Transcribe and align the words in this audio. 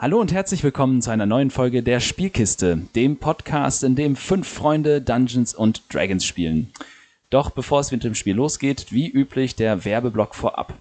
Hallo 0.00 0.20
und 0.20 0.32
herzlich 0.32 0.62
willkommen 0.62 1.02
zu 1.02 1.10
einer 1.10 1.26
neuen 1.26 1.50
Folge 1.50 1.82
der 1.82 1.98
Spielkiste, 1.98 2.82
dem 2.94 3.16
Podcast, 3.16 3.82
in 3.82 3.96
dem 3.96 4.14
fünf 4.14 4.46
Freunde 4.46 5.02
Dungeons 5.02 5.56
und 5.56 5.92
Dragons 5.92 6.24
spielen. 6.24 6.72
Doch 7.30 7.50
bevor 7.50 7.80
es 7.80 7.90
mit 7.90 8.04
dem 8.04 8.14
Spiel 8.14 8.36
losgeht, 8.36 8.92
wie 8.92 9.10
üblich 9.10 9.56
der 9.56 9.84
Werbeblock 9.84 10.36
vorab. 10.36 10.74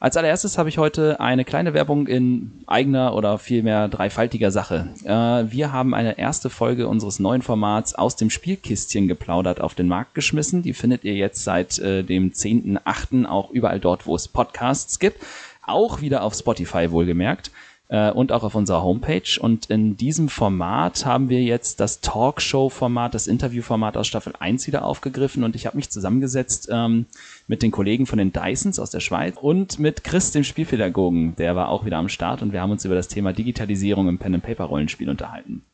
Als 0.00 0.18
allererstes 0.18 0.58
habe 0.58 0.68
ich 0.68 0.76
heute 0.76 1.18
eine 1.18 1.46
kleine 1.46 1.72
Werbung 1.72 2.06
in 2.06 2.62
eigener 2.66 3.14
oder 3.14 3.38
vielmehr 3.38 3.88
dreifaltiger 3.88 4.50
Sache. 4.50 4.90
Äh, 5.02 5.50
wir 5.50 5.72
haben 5.72 5.94
eine 5.94 6.18
erste 6.18 6.50
Folge 6.50 6.88
unseres 6.88 7.20
neuen 7.20 7.40
Formats 7.40 7.94
aus 7.94 8.16
dem 8.16 8.28
Spielkistchen 8.28 9.08
geplaudert 9.08 9.62
auf 9.62 9.74
den 9.74 9.88
Markt 9.88 10.14
geschmissen. 10.14 10.62
Die 10.62 10.74
findet 10.74 11.04
ihr 11.04 11.14
jetzt 11.14 11.42
seit 11.42 11.78
äh, 11.78 12.02
dem 12.02 12.32
10.8. 12.32 13.24
auch 13.24 13.50
überall 13.50 13.80
dort, 13.80 14.06
wo 14.06 14.14
es 14.14 14.28
Podcasts 14.28 14.98
gibt. 14.98 15.22
Auch 15.64 16.02
wieder 16.02 16.22
auf 16.22 16.34
Spotify 16.34 16.90
wohlgemerkt 16.90 17.50
und 17.92 18.32
auch 18.32 18.42
auf 18.42 18.54
unserer 18.54 18.82
Homepage. 18.82 19.38
Und 19.38 19.66
in 19.66 19.98
diesem 19.98 20.30
Format 20.30 21.04
haben 21.04 21.28
wir 21.28 21.42
jetzt 21.42 21.78
das 21.78 22.00
Talkshow-Format, 22.00 23.14
das 23.14 23.26
Interview-Format 23.26 23.98
aus 23.98 24.06
Staffel 24.06 24.32
1 24.38 24.66
wieder 24.66 24.84
aufgegriffen 24.84 25.44
und 25.44 25.54
ich 25.56 25.66
habe 25.66 25.76
mich 25.76 25.90
zusammengesetzt 25.90 26.68
ähm, 26.72 27.06
mit 27.48 27.62
den 27.62 27.70
Kollegen 27.70 28.06
von 28.06 28.18
den 28.18 28.32
Dysons 28.32 28.78
aus 28.78 28.90
der 28.90 29.00
Schweiz 29.00 29.36
und 29.40 29.78
mit 29.78 30.04
Chris, 30.04 30.30
dem 30.30 30.42
Spielpädagogen. 30.42 31.36
Der 31.36 31.54
war 31.54 31.68
auch 31.68 31.84
wieder 31.84 31.98
am 31.98 32.08
Start 32.08 32.40
und 32.40 32.52
wir 32.52 32.62
haben 32.62 32.70
uns 32.70 32.84
über 32.84 32.94
das 32.94 33.08
Thema 33.08 33.34
Digitalisierung 33.34 34.08
im 34.08 34.18
Pen-and-Paper-Rollenspiel 34.18 35.10
unterhalten. 35.10 35.64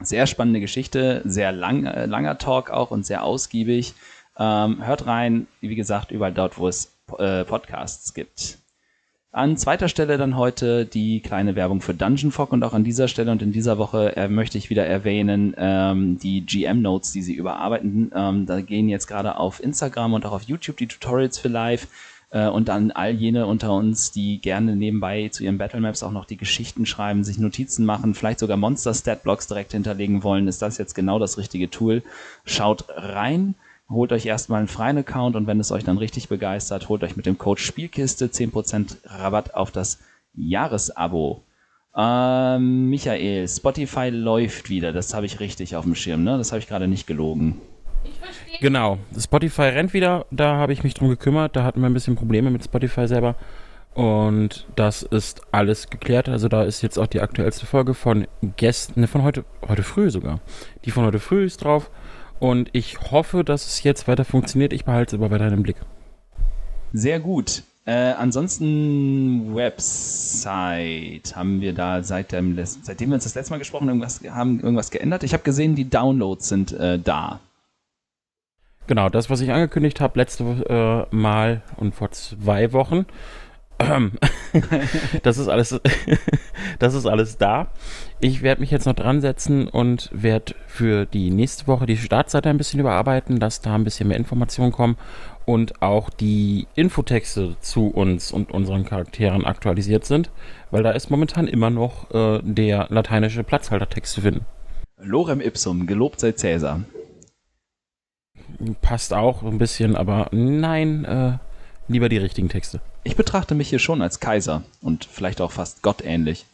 Sehr 0.00 0.26
spannende 0.26 0.58
Geschichte, 0.58 1.22
sehr 1.24 1.52
lang, 1.52 1.86
äh, 1.86 2.06
langer 2.06 2.38
Talk 2.38 2.70
auch 2.70 2.90
und 2.90 3.06
sehr 3.06 3.22
ausgiebig. 3.22 3.94
Ähm, 4.36 4.84
hört 4.84 5.06
rein, 5.06 5.46
wie 5.60 5.76
gesagt, 5.76 6.10
überall 6.10 6.32
dort, 6.32 6.58
wo 6.58 6.66
es 6.66 6.92
äh, 7.16 7.44
Podcasts 7.44 8.12
gibt. 8.12 8.58
An 9.34 9.56
zweiter 9.56 9.88
Stelle 9.88 10.16
dann 10.16 10.36
heute 10.36 10.86
die 10.86 11.18
kleine 11.18 11.56
Werbung 11.56 11.80
für 11.80 11.92
Dungeon 11.92 12.30
Fog 12.30 12.52
und 12.52 12.62
auch 12.62 12.72
an 12.72 12.84
dieser 12.84 13.08
Stelle 13.08 13.32
und 13.32 13.42
in 13.42 13.50
dieser 13.50 13.78
Woche 13.78 14.16
äh, 14.16 14.28
möchte 14.28 14.58
ich 14.58 14.70
wieder 14.70 14.86
erwähnen 14.86 15.56
ähm, 15.58 16.20
die 16.20 16.46
GM-Notes, 16.46 17.10
die 17.10 17.20
sie 17.20 17.34
überarbeiten. 17.34 18.12
Ähm, 18.14 18.46
da 18.46 18.60
gehen 18.60 18.88
jetzt 18.88 19.08
gerade 19.08 19.36
auf 19.36 19.60
Instagram 19.60 20.12
und 20.12 20.24
auch 20.24 20.30
auf 20.30 20.42
YouTube 20.44 20.76
die 20.76 20.86
Tutorials 20.86 21.40
für 21.40 21.48
live 21.48 21.88
äh, 22.30 22.46
und 22.46 22.70
an 22.70 22.92
all 22.92 23.10
jene 23.10 23.48
unter 23.48 23.74
uns, 23.74 24.12
die 24.12 24.40
gerne 24.40 24.76
nebenbei 24.76 25.28
zu 25.30 25.42
ihren 25.42 25.58
Battlemaps 25.58 26.04
auch 26.04 26.12
noch 26.12 26.26
die 26.26 26.36
Geschichten 26.36 26.86
schreiben, 26.86 27.24
sich 27.24 27.36
Notizen 27.36 27.84
machen, 27.84 28.14
vielleicht 28.14 28.38
sogar 28.38 28.56
Monster-Stat-Blocks 28.56 29.48
direkt 29.48 29.72
hinterlegen 29.72 30.22
wollen, 30.22 30.46
ist 30.46 30.62
das 30.62 30.78
jetzt 30.78 30.94
genau 30.94 31.18
das 31.18 31.38
richtige 31.38 31.68
Tool. 31.68 32.04
Schaut 32.44 32.84
rein 32.88 33.56
holt 33.94 34.12
euch 34.12 34.26
erstmal 34.26 34.58
einen 34.58 34.68
freien 34.68 34.98
Account 34.98 35.36
und 35.36 35.46
wenn 35.46 35.60
es 35.60 35.72
euch 35.72 35.84
dann 35.84 35.98
richtig 35.98 36.28
begeistert, 36.28 36.88
holt 36.88 37.02
euch 37.02 37.16
mit 37.16 37.26
dem 37.26 37.38
Code 37.38 37.60
Spielkiste 37.60 38.26
10% 38.26 38.98
Rabatt 39.04 39.54
auf 39.54 39.70
das 39.70 39.98
Jahresabo. 40.34 41.42
Ähm, 41.96 42.90
Michael, 42.90 43.46
Spotify 43.48 44.10
läuft 44.10 44.68
wieder, 44.68 44.92
das 44.92 45.14
habe 45.14 45.26
ich 45.26 45.40
richtig 45.40 45.76
auf 45.76 45.84
dem 45.84 45.94
Schirm, 45.94 46.24
ne? 46.24 46.36
Das 46.36 46.50
habe 46.50 46.58
ich 46.58 46.66
gerade 46.66 46.88
nicht 46.88 47.06
gelogen. 47.06 47.60
Genau, 48.60 48.98
Spotify 49.18 49.62
rennt 49.62 49.94
wieder, 49.94 50.26
da 50.30 50.56
habe 50.56 50.72
ich 50.72 50.84
mich 50.84 50.94
drum 50.94 51.08
gekümmert, 51.08 51.56
da 51.56 51.64
hatten 51.64 51.80
wir 51.80 51.86
ein 51.86 51.94
bisschen 51.94 52.16
Probleme 52.16 52.50
mit 52.50 52.64
Spotify 52.64 53.06
selber. 53.06 53.36
Und 53.94 54.66
das 54.74 55.04
ist 55.04 55.42
alles 55.52 55.88
geklärt. 55.88 56.28
Also 56.28 56.48
da 56.48 56.64
ist 56.64 56.82
jetzt 56.82 56.98
auch 56.98 57.06
die 57.06 57.20
aktuellste 57.20 57.64
Folge 57.64 57.94
von 57.94 58.26
gestern, 58.56 59.02
ne, 59.02 59.06
von 59.06 59.22
heute, 59.22 59.44
heute 59.68 59.84
früh 59.84 60.10
sogar. 60.10 60.40
Die 60.84 60.90
von 60.90 61.04
heute 61.04 61.20
früh 61.20 61.44
ist 61.44 61.62
drauf. 61.62 61.90
Und 62.40 62.68
ich 62.72 63.00
hoffe, 63.10 63.44
dass 63.44 63.66
es 63.66 63.82
jetzt 63.82 64.08
weiter 64.08 64.24
funktioniert. 64.24 64.72
Ich 64.72 64.84
behalte 64.84 65.16
es 65.16 65.22
aber 65.22 65.30
weiter 65.30 65.48
im 65.48 65.62
Blick. 65.62 65.76
Sehr 66.92 67.20
gut. 67.20 67.62
Äh, 67.86 68.12
ansonsten 68.12 69.54
Website 69.54 71.36
haben 71.36 71.60
wir 71.60 71.74
da 71.74 72.02
seit 72.02 72.32
dem, 72.32 72.58
seitdem 72.64 73.10
wir 73.10 73.16
uns 73.16 73.24
das 73.24 73.34
letzte 73.34 73.52
Mal 73.52 73.58
gesprochen 73.58 73.90
haben, 73.90 74.00
irgendwas, 74.00 74.20
haben 74.30 74.60
irgendwas 74.60 74.90
geändert. 74.90 75.22
Ich 75.22 75.34
habe 75.34 75.42
gesehen, 75.42 75.74
die 75.74 75.88
Downloads 75.90 76.48
sind 76.48 76.72
äh, 76.72 76.98
da. 76.98 77.40
Genau, 78.86 79.08
das, 79.08 79.28
was 79.30 79.40
ich 79.40 79.50
angekündigt 79.50 80.00
habe 80.00 80.18
letzte 80.18 81.06
äh, 81.10 81.14
Mal 81.14 81.62
und 81.76 81.94
vor 81.94 82.10
zwei 82.10 82.72
Wochen. 82.72 83.06
das 85.22 85.38
ist 85.38 85.48
alles, 85.48 85.80
das 86.78 86.94
ist 86.94 87.06
alles 87.06 87.38
da. 87.38 87.68
Ich 88.20 88.42
werde 88.42 88.60
mich 88.60 88.70
jetzt 88.70 88.86
noch 88.86 88.94
dran 88.94 89.20
setzen 89.20 89.68
und 89.68 90.10
werde 90.12 90.54
für 90.66 91.06
die 91.06 91.30
nächste 91.30 91.66
Woche 91.66 91.86
die 91.86 91.96
Startseite 91.96 92.50
ein 92.50 92.58
bisschen 92.58 92.80
überarbeiten, 92.80 93.40
dass 93.40 93.60
da 93.60 93.74
ein 93.74 93.84
bisschen 93.84 94.08
mehr 94.08 94.16
Informationen 94.16 94.72
kommen 94.72 94.96
und 95.44 95.82
auch 95.82 96.08
die 96.10 96.66
Infotexte 96.74 97.56
zu 97.60 97.88
uns 97.88 98.32
und 98.32 98.50
unseren 98.52 98.84
Charakteren 98.84 99.44
aktualisiert 99.44 100.04
sind, 100.04 100.30
weil 100.70 100.82
da 100.82 100.92
ist 100.92 101.10
momentan 101.10 101.46
immer 101.48 101.70
noch 101.70 102.10
äh, 102.14 102.40
der 102.42 102.86
lateinische 102.90 103.42
Platzhaltertext 103.42 104.14
zu 104.14 104.20
finden. 104.22 104.46
Lorem 104.98 105.40
ipsum, 105.40 105.86
gelobt 105.86 106.20
sei 106.20 106.32
Cäsar. 106.32 106.80
Passt 108.80 109.12
auch 109.12 109.42
ein 109.42 109.58
bisschen, 109.58 109.96
aber 109.96 110.28
nein, 110.30 111.04
äh, 111.04 111.38
lieber 111.88 112.08
die 112.08 112.18
richtigen 112.18 112.48
Texte. 112.48 112.80
Ich 113.04 113.16
betrachte 113.16 113.54
mich 113.54 113.68
hier 113.68 113.78
schon 113.78 114.00
als 114.00 114.18
Kaiser 114.18 114.62
und 114.80 115.04
vielleicht 115.04 115.42
auch 115.42 115.52
fast 115.52 115.82
gottähnlich. 115.82 116.46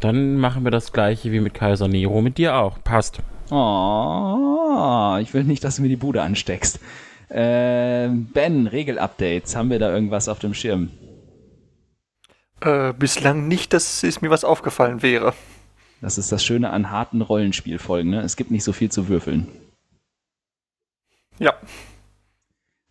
Dann 0.00 0.36
machen 0.36 0.64
wir 0.64 0.70
das 0.70 0.92
gleiche 0.92 1.32
wie 1.32 1.40
mit 1.40 1.54
Kaiser 1.54 1.88
Nero 1.88 2.20
mit 2.20 2.36
dir 2.36 2.56
auch. 2.56 2.78
Passt. 2.84 3.20
Oh, 3.50 5.16
ich 5.20 5.32
will 5.32 5.44
nicht, 5.44 5.64
dass 5.64 5.76
du 5.76 5.82
mir 5.82 5.88
die 5.88 5.96
Bude 5.96 6.22
ansteckst. 6.22 6.78
Äh, 7.30 8.08
ben, 8.08 8.66
Regelupdates. 8.66 9.56
Haben 9.56 9.70
wir 9.70 9.78
da 9.78 9.90
irgendwas 9.90 10.28
auf 10.28 10.38
dem 10.38 10.52
Schirm? 10.52 10.90
Äh, 12.60 12.92
bislang 12.92 13.48
nicht, 13.48 13.72
dass 13.72 14.02
es 14.02 14.20
mir 14.20 14.30
was 14.30 14.44
aufgefallen 14.44 15.02
wäre. 15.02 15.32
Das 16.02 16.18
ist 16.18 16.30
das 16.30 16.44
Schöne 16.44 16.68
an 16.70 16.90
harten 16.90 17.22
Rollenspielfolgen. 17.22 18.10
Ne? 18.10 18.20
Es 18.20 18.36
gibt 18.36 18.50
nicht 18.50 18.64
so 18.64 18.74
viel 18.74 18.90
zu 18.90 19.08
würfeln. 19.08 19.48
Ja. 21.38 21.54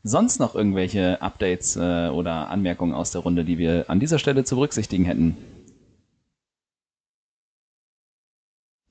Sonst 0.05 0.39
noch 0.39 0.53
irgendwelche 0.53 1.21
Updates 1.21 1.77
äh, 1.77 2.09
oder 2.09 2.49
Anmerkungen 2.49 2.93
aus 2.93 3.11
der 3.11 3.21
Runde, 3.21 3.45
die 3.45 3.57
wir 3.57 3.89
an 3.89 4.01
dieser 4.01 4.19
Stelle 4.19 4.43
zu 4.43 4.55
berücksichtigen 4.55 5.05
hätten? 5.05 5.37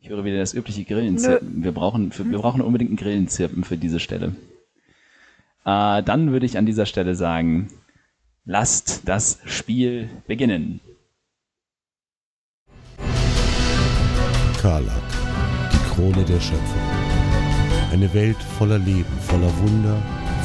Ich 0.00 0.08
höre 0.08 0.24
wieder 0.24 0.38
das 0.38 0.54
übliche 0.54 0.84
Grillenzirpen. 0.84 1.62
Wir 1.62 1.72
brauchen, 1.72 2.12
für, 2.12 2.28
wir 2.28 2.38
brauchen 2.38 2.62
unbedingt 2.62 2.92
ein 2.92 2.96
Grillenzirpen 2.96 3.62
für 3.62 3.76
diese 3.76 4.00
Stelle. 4.00 4.34
Äh, 5.66 6.02
dann 6.02 6.32
würde 6.32 6.46
ich 6.46 6.56
an 6.56 6.64
dieser 6.64 6.86
Stelle 6.86 7.14
sagen, 7.14 7.68
lasst 8.46 9.06
das 9.06 9.38
Spiel 9.44 10.08
beginnen. 10.26 10.80
Karlak, 14.62 14.94
die 15.72 15.94
Krone 15.94 16.24
der 16.24 16.40
Schöpfung. 16.40 16.80
Eine 17.92 18.14
Welt 18.14 18.42
voller 18.58 18.78
Leben, 18.78 19.12
voller 19.20 19.52
Wunder, 19.58 20.00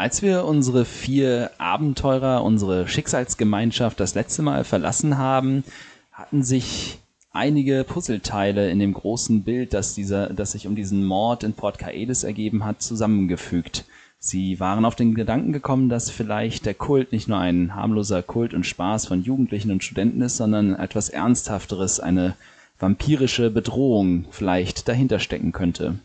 Als 0.00 0.22
wir 0.22 0.46
unsere 0.46 0.86
vier 0.86 1.50
Abenteurer, 1.58 2.42
unsere 2.42 2.88
Schicksalsgemeinschaft 2.88 4.00
das 4.00 4.14
letzte 4.14 4.40
Mal 4.40 4.64
verlassen 4.64 5.18
haben, 5.18 5.62
hatten 6.10 6.42
sich 6.42 7.00
einige 7.32 7.84
Puzzleteile 7.84 8.70
in 8.70 8.78
dem 8.78 8.94
großen 8.94 9.42
Bild, 9.42 9.74
das, 9.74 9.94
dieser, 9.94 10.32
das 10.32 10.52
sich 10.52 10.66
um 10.66 10.74
diesen 10.74 11.04
Mord 11.04 11.44
in 11.44 11.52
Port 11.52 11.78
Kaelis 11.78 12.24
ergeben 12.24 12.64
hat, 12.64 12.80
zusammengefügt. 12.80 13.84
Sie 14.18 14.58
waren 14.58 14.86
auf 14.86 14.96
den 14.96 15.14
Gedanken 15.14 15.52
gekommen, 15.52 15.90
dass 15.90 16.08
vielleicht 16.08 16.64
der 16.64 16.72
Kult 16.72 17.12
nicht 17.12 17.28
nur 17.28 17.36
ein 17.36 17.74
harmloser 17.74 18.22
Kult 18.22 18.54
und 18.54 18.64
Spaß 18.64 19.04
von 19.04 19.22
Jugendlichen 19.22 19.70
und 19.70 19.84
Studenten 19.84 20.22
ist, 20.22 20.38
sondern 20.38 20.76
etwas 20.76 21.10
Ernsthafteres, 21.10 22.00
eine 22.00 22.36
vampirische 22.78 23.50
Bedrohung 23.50 24.24
vielleicht 24.30 24.88
dahinter 24.88 25.18
stecken 25.18 25.52
könnte. 25.52 25.98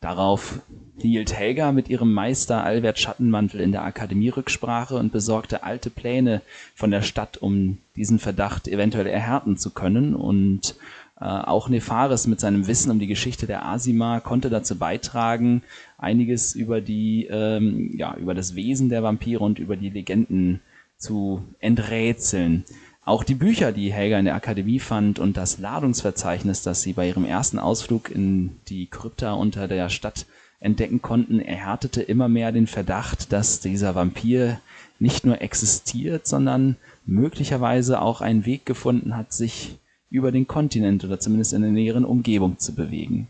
Darauf 0.00 0.60
hielt 0.98 1.32
Helga 1.32 1.72
mit 1.72 1.88
ihrem 1.88 2.12
Meister 2.12 2.62
Albert 2.62 2.98
Schattenmantel 2.98 3.60
in 3.60 3.72
der 3.72 3.82
Akademie 3.82 4.28
Rücksprache 4.28 4.96
und 4.96 5.12
besorgte 5.12 5.62
alte 5.62 5.90
Pläne 5.90 6.42
von 6.74 6.90
der 6.90 7.02
Stadt, 7.02 7.38
um 7.38 7.78
diesen 7.96 8.18
Verdacht 8.18 8.68
eventuell 8.68 9.06
erhärten 9.06 9.56
zu 9.56 9.70
können. 9.70 10.14
Und 10.14 10.76
äh, 11.18 11.24
auch 11.24 11.68
Nefaris 11.68 12.26
mit 12.26 12.40
seinem 12.40 12.66
Wissen 12.66 12.90
um 12.90 12.98
die 12.98 13.06
Geschichte 13.06 13.46
der 13.46 13.64
Asima 13.64 14.20
konnte 14.20 14.50
dazu 14.50 14.76
beitragen, 14.76 15.62
einiges 15.96 16.54
über 16.54 16.80
die, 16.80 17.26
ähm, 17.30 17.96
ja, 17.96 18.14
über 18.16 18.34
das 18.34 18.54
Wesen 18.54 18.90
der 18.90 19.02
Vampire 19.02 19.42
und 19.42 19.58
über 19.58 19.76
die 19.76 19.90
Legenden 19.90 20.60
zu 20.98 21.42
enträtseln. 21.58 22.64
Auch 23.06 23.22
die 23.22 23.36
Bücher, 23.36 23.70
die 23.70 23.92
Helga 23.92 24.18
in 24.18 24.24
der 24.24 24.34
Akademie 24.34 24.80
fand 24.80 25.20
und 25.20 25.36
das 25.36 25.58
Ladungsverzeichnis, 25.58 26.62
das 26.62 26.82
sie 26.82 26.92
bei 26.92 27.06
ihrem 27.06 27.24
ersten 27.24 27.60
Ausflug 27.60 28.10
in 28.10 28.56
die 28.66 28.86
Krypta 28.86 29.32
unter 29.34 29.68
der 29.68 29.90
Stadt 29.90 30.26
entdecken 30.58 31.00
konnten, 31.00 31.38
erhärtete 31.38 32.02
immer 32.02 32.28
mehr 32.28 32.50
den 32.50 32.66
Verdacht, 32.66 33.32
dass 33.32 33.60
dieser 33.60 33.94
Vampir 33.94 34.60
nicht 34.98 35.24
nur 35.24 35.40
existiert, 35.40 36.26
sondern 36.26 36.74
möglicherweise 37.04 38.02
auch 38.02 38.22
einen 38.22 38.44
Weg 38.44 38.66
gefunden 38.66 39.16
hat, 39.16 39.32
sich 39.32 39.78
über 40.10 40.32
den 40.32 40.48
Kontinent 40.48 41.04
oder 41.04 41.20
zumindest 41.20 41.52
in 41.52 41.62
der 41.62 41.70
näheren 41.70 42.04
Umgebung 42.04 42.58
zu 42.58 42.74
bewegen. 42.74 43.28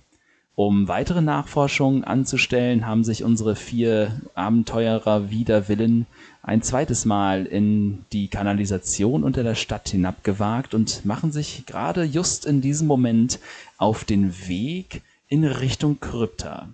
Um 0.54 0.88
weitere 0.88 1.20
Nachforschungen 1.20 2.02
anzustellen, 2.02 2.86
haben 2.86 3.04
sich 3.04 3.24
unsere 3.24 3.54
vier 3.54 4.22
Abenteurer 4.34 5.30
wider 5.30 5.68
Willen 5.68 6.06
ein 6.46 6.62
zweites 6.62 7.04
Mal 7.04 7.44
in 7.44 8.04
die 8.12 8.28
Kanalisation 8.28 9.24
unter 9.24 9.42
der 9.42 9.56
Stadt 9.56 9.88
hinabgewagt 9.88 10.74
und 10.74 11.04
machen 11.04 11.32
sich 11.32 11.66
gerade 11.66 12.04
just 12.04 12.46
in 12.46 12.60
diesem 12.60 12.86
Moment 12.86 13.40
auf 13.78 14.04
den 14.04 14.32
Weg 14.46 15.02
in 15.26 15.44
Richtung 15.44 15.98
Krypta. 15.98 16.68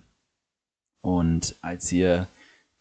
Und 1.01 1.55
als 1.61 1.91
ihr 1.91 2.27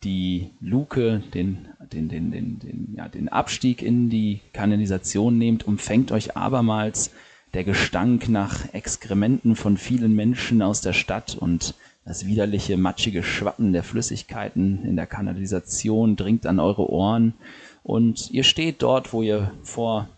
die 0.04 0.50
Luke, 0.60 1.22
den, 1.32 1.68
den, 1.92 2.10
den, 2.10 2.30
den, 2.30 2.58
den, 2.58 2.94
ja, 2.94 3.08
den 3.08 3.30
Abstieg 3.30 3.80
in 3.80 4.10
die 4.10 4.40
Kanalisation 4.52 5.38
nehmt, 5.38 5.66
umfängt 5.66 6.12
euch 6.12 6.36
abermals 6.36 7.10
der 7.54 7.64
Gestank 7.64 8.28
nach 8.28 8.74
Exkrementen 8.74 9.56
von 9.56 9.78
vielen 9.78 10.14
Menschen 10.14 10.60
aus 10.60 10.82
der 10.82 10.92
Stadt 10.92 11.36
und 11.36 11.74
das 12.04 12.26
widerliche, 12.26 12.76
matschige 12.76 13.22
Schwappen 13.22 13.72
der 13.72 13.84
Flüssigkeiten 13.84 14.84
in 14.84 14.96
der 14.96 15.06
Kanalisation 15.06 16.16
dringt 16.16 16.46
an 16.46 16.58
eure 16.58 16.90
Ohren 16.90 17.34
und 17.82 18.30
ihr 18.30 18.44
steht 18.44 18.82
dort, 18.82 19.12
wo 19.12 19.22
ihr 19.22 19.52
vor 19.62 20.08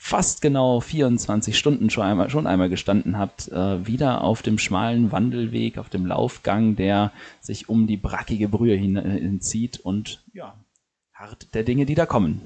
fast 0.00 0.40
genau 0.40 0.80
24 0.80 1.58
Stunden 1.58 1.90
schon 1.90 2.04
einmal, 2.04 2.30
schon 2.30 2.46
einmal 2.46 2.68
gestanden 2.68 3.18
habt, 3.18 3.48
äh, 3.48 3.86
wieder 3.86 4.22
auf 4.22 4.42
dem 4.42 4.58
schmalen 4.58 5.10
Wandelweg, 5.10 5.76
auf 5.76 5.88
dem 5.88 6.06
Laufgang, 6.06 6.76
der 6.76 7.12
sich 7.40 7.68
um 7.68 7.86
die 7.86 7.96
brackige 7.96 8.48
Brühe 8.48 8.76
äh, 8.76 9.20
hinzieht 9.20 9.80
und 9.80 10.22
ja, 10.32 10.54
hart 11.12 11.52
der 11.54 11.64
Dinge, 11.64 11.84
die 11.84 11.96
da 11.96 12.06
kommen. 12.06 12.40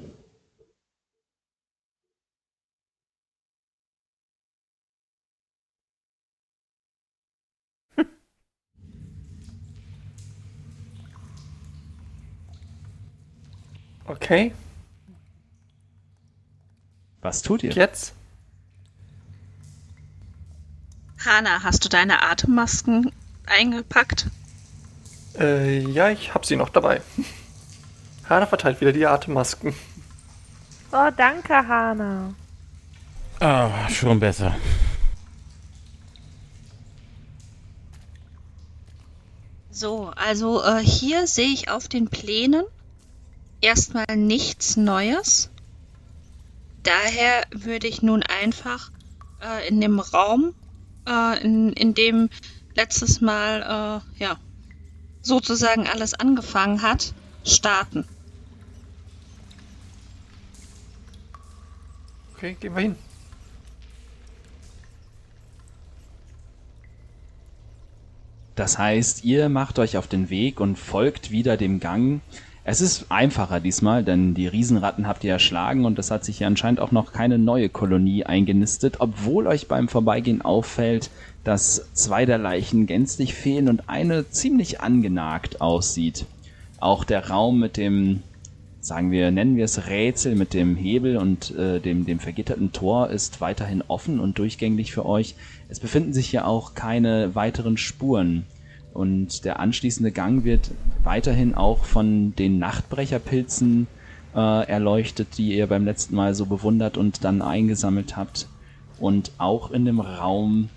Okay, 14.12 14.52
Was 17.22 17.40
tut 17.40 17.62
ihr? 17.62 17.72
jetzt? 17.72 18.12
Hanna, 21.24 21.62
hast 21.62 21.84
du 21.84 21.88
deine 21.88 22.20
Atemmasken 22.20 23.10
eingepackt? 23.46 24.26
Äh, 25.38 25.78
ja, 25.78 26.10
ich 26.10 26.34
hab 26.34 26.44
sie 26.44 26.56
noch 26.56 26.68
dabei. 26.68 27.00
Hana 28.28 28.44
verteilt 28.44 28.82
wieder 28.82 28.92
die 28.92 29.06
Atemmasken. 29.06 29.74
Oh, 30.92 31.08
danke, 31.16 31.54
Hana. 31.54 32.34
Ah, 33.40 33.88
schon 33.88 34.20
besser. 34.20 34.54
So, 39.70 40.12
also 40.16 40.62
äh, 40.62 40.80
hier 40.84 41.26
sehe 41.26 41.48
ich 41.48 41.70
auf 41.70 41.88
den 41.88 42.08
Plänen 42.08 42.64
erstmal 43.62 44.16
nichts 44.16 44.76
Neues. 44.76 45.50
Daher 46.82 47.44
würde 47.52 47.86
ich 47.86 48.02
nun 48.02 48.22
einfach 48.22 48.90
äh, 49.40 49.66
in 49.68 49.80
dem 49.80 50.00
Raum, 50.00 50.54
äh, 51.08 51.42
in, 51.42 51.72
in 51.72 51.94
dem 51.94 52.28
letztes 52.74 53.20
Mal 53.20 54.02
äh, 54.18 54.22
ja 54.22 54.38
sozusagen 55.22 55.86
alles 55.86 56.14
angefangen 56.14 56.82
hat, 56.82 57.14
starten. 57.44 58.04
Okay, 62.34 62.56
gehen 62.58 62.74
wir 62.74 62.82
hin. 62.82 62.96
Das 68.56 68.78
heißt, 68.78 69.24
ihr 69.24 69.48
macht 69.48 69.78
euch 69.78 69.96
auf 69.96 70.08
den 70.08 70.28
Weg 70.28 70.60
und 70.60 70.76
folgt 70.76 71.30
wieder 71.30 71.56
dem 71.56 71.80
Gang. 71.80 72.20
Es 72.64 72.80
ist 72.80 73.06
einfacher 73.08 73.58
diesmal, 73.58 74.04
denn 74.04 74.34
die 74.34 74.46
Riesenratten 74.46 75.08
habt 75.08 75.24
ihr 75.24 75.32
erschlagen 75.32 75.84
und 75.84 75.98
es 75.98 76.12
hat 76.12 76.24
sich 76.24 76.38
hier 76.38 76.46
anscheinend 76.46 76.78
auch 76.78 76.92
noch 76.92 77.12
keine 77.12 77.36
neue 77.36 77.68
Kolonie 77.68 78.24
eingenistet, 78.24 79.00
obwohl 79.00 79.48
euch 79.48 79.66
beim 79.66 79.88
Vorbeigehen 79.88 80.42
auffällt, 80.42 81.10
dass 81.42 81.92
zwei 81.92 82.24
der 82.24 82.38
Leichen 82.38 82.86
gänzlich 82.86 83.34
fehlen 83.34 83.68
und 83.68 83.88
eine 83.88 84.30
ziemlich 84.30 84.80
angenagt 84.80 85.60
aussieht. 85.60 86.24
Auch 86.78 87.02
der 87.02 87.30
Raum 87.30 87.58
mit 87.58 87.76
dem, 87.76 88.22
sagen 88.80 89.10
wir, 89.10 89.32
nennen 89.32 89.56
wir 89.56 89.64
es 89.64 89.88
Rätsel 89.88 90.36
mit 90.36 90.54
dem 90.54 90.76
Hebel 90.76 91.16
und 91.16 91.52
äh, 91.56 91.80
dem, 91.80 92.06
dem 92.06 92.20
vergitterten 92.20 92.70
Tor 92.70 93.10
ist 93.10 93.40
weiterhin 93.40 93.82
offen 93.88 94.20
und 94.20 94.38
durchgängig 94.38 94.92
für 94.92 95.04
euch. 95.04 95.34
Es 95.68 95.80
befinden 95.80 96.12
sich 96.12 96.28
hier 96.28 96.46
auch 96.46 96.74
keine 96.74 97.34
weiteren 97.34 97.76
Spuren. 97.76 98.46
Und 98.92 99.44
der 99.44 99.58
anschließende 99.58 100.12
Gang 100.12 100.44
wird 100.44 100.70
weiterhin 101.02 101.54
auch 101.54 101.84
von 101.84 102.34
den 102.36 102.58
Nachtbrecherpilzen 102.58 103.86
äh, 104.34 104.68
erleuchtet, 104.68 105.38
die 105.38 105.56
ihr 105.56 105.66
beim 105.66 105.84
letzten 105.84 106.14
Mal 106.14 106.34
so 106.34 106.46
bewundert 106.46 106.96
und 106.96 107.24
dann 107.24 107.42
eingesammelt 107.42 108.16
habt. 108.16 108.48
Und 108.98 109.32
auch 109.38 109.70
in 109.70 109.84
dem 109.84 110.00
Raum, 110.00 110.68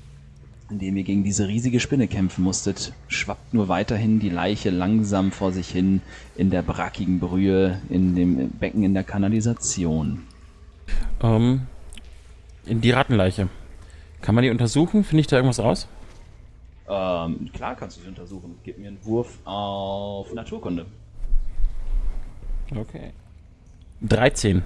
in 0.70 0.80
dem 0.80 0.98
ihr 0.98 1.04
gegen 1.04 1.24
diese 1.24 1.48
riesige 1.48 1.80
Spinne 1.80 2.08
kämpfen 2.08 2.44
musstet, 2.44 2.94
schwappt 3.08 3.54
nur 3.54 3.68
weiterhin 3.68 4.20
die 4.20 4.30
Leiche 4.30 4.70
langsam 4.70 5.32
vor 5.32 5.52
sich 5.52 5.70
hin 5.70 6.02
in 6.36 6.50
der 6.50 6.62
brackigen 6.62 7.20
Brühe 7.20 7.80
in 7.90 8.16
dem 8.16 8.50
Becken 8.50 8.84
in 8.84 8.94
der 8.94 9.04
Kanalisation. 9.04 10.24
Ähm, 11.22 11.62
in 12.66 12.82
die 12.82 12.92
Rattenleiche. 12.92 13.50
Kann 14.22 14.36
man 14.36 14.44
die 14.44 14.50
untersuchen? 14.50 15.04
Finde 15.04 15.22
ich 15.22 15.28
da 15.28 15.36
irgendwas 15.36 15.60
raus? 15.60 15.88
Ähm, 16.88 17.50
klar 17.54 17.76
kannst 17.76 17.98
du 17.98 18.02
sie 18.02 18.08
untersuchen. 18.08 18.60
Gib 18.64 18.78
mir 18.78 18.90
einen 18.90 19.04
Wurf 19.06 19.40
auf 19.46 20.34
Naturkunde. 20.34 20.86
Okay. 22.76 23.12
13. 24.02 24.64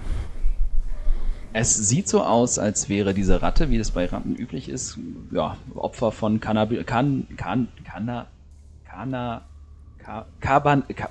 Es 1.51 1.75
sieht 1.75 2.07
so 2.07 2.23
aus, 2.23 2.59
als 2.59 2.89
wäre 2.89 3.13
diese 3.13 3.41
Ratte, 3.41 3.69
wie 3.69 3.77
das 3.77 3.91
bei 3.91 4.05
Ratten 4.05 4.35
üblich 4.35 4.69
ist, 4.69 4.99
ja, 5.31 5.57
Opfer 5.73 6.11
von 6.11 6.39
Cannabis, 6.39 6.85
kann, 6.85 7.27
kann, 7.37 7.69
Canna, 7.83 8.27
Canna, 8.85 9.41
Ka, 9.97 10.25
Kaban, 10.41 10.83
Ka, 10.95 11.09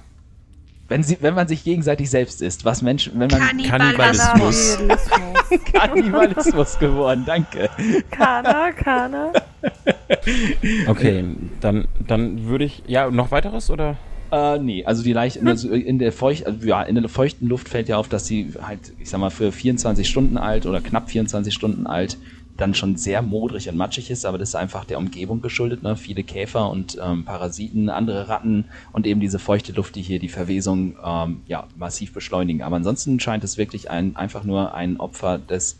wenn 0.86 1.02
sie, 1.02 1.18
wenn 1.20 1.34
man 1.34 1.48
sich 1.48 1.64
gegenseitig 1.64 2.08
selbst 2.08 2.40
isst, 2.40 2.64
was 2.64 2.82
Menschen, 2.82 3.18
wenn 3.18 3.28
man 3.30 3.40
Kannibalismus. 3.62 4.78
Kannibalismus. 4.78 5.64
Kannibalismus 5.72 6.78
geworden, 6.78 7.24
danke. 7.26 7.68
Kana, 8.10 8.72
Kana. 8.72 9.32
Okay, 10.86 11.24
dann, 11.60 11.88
dann 12.06 12.46
würde 12.46 12.64
ich. 12.64 12.82
Ja, 12.86 13.10
noch 13.10 13.30
weiteres 13.30 13.70
oder? 13.70 13.96
Äh, 14.30 14.58
nee, 14.58 14.84
also 14.84 15.02
die 15.02 15.12
Leiche, 15.12 15.40
also 15.44 15.70
in 15.70 15.98
der 15.98 16.12
feucht, 16.12 16.44
ja, 16.62 16.82
in 16.82 16.96
der 16.96 17.08
feuchten 17.08 17.48
Luft 17.48 17.68
fällt 17.68 17.88
ja 17.88 17.96
auf, 17.96 18.08
dass 18.08 18.26
sie 18.26 18.52
halt, 18.60 18.92
ich 18.98 19.08
sag 19.08 19.20
mal, 19.20 19.30
für 19.30 19.52
24 19.52 20.08
Stunden 20.08 20.36
alt 20.36 20.66
oder 20.66 20.80
knapp 20.80 21.10
24 21.10 21.54
Stunden 21.54 21.86
alt 21.86 22.18
dann 22.58 22.74
schon 22.74 22.96
sehr 22.96 23.22
modrig 23.22 23.68
und 23.68 23.76
matschig 23.76 24.10
ist, 24.10 24.26
aber 24.26 24.36
das 24.36 24.50
ist 24.50 24.54
einfach 24.56 24.84
der 24.84 24.98
Umgebung 24.98 25.40
geschuldet, 25.40 25.84
ne? 25.84 25.96
Viele 25.96 26.24
Käfer 26.24 26.68
und 26.70 26.98
ähm, 27.00 27.24
Parasiten, 27.24 27.88
andere 27.88 28.28
Ratten 28.28 28.66
und 28.92 29.06
eben 29.06 29.20
diese 29.20 29.38
feuchte 29.38 29.72
Luft, 29.72 29.94
die 29.94 30.02
hier 30.02 30.18
die 30.18 30.28
Verwesung 30.28 30.96
ähm, 31.02 31.42
ja, 31.46 31.68
massiv 31.76 32.12
beschleunigen. 32.12 32.62
Aber 32.62 32.76
ansonsten 32.76 33.20
scheint 33.20 33.44
es 33.44 33.58
wirklich 33.58 33.90
ein, 33.90 34.16
einfach 34.16 34.42
nur 34.42 34.74
ein 34.74 34.98
Opfer 34.98 35.38
des 35.38 35.78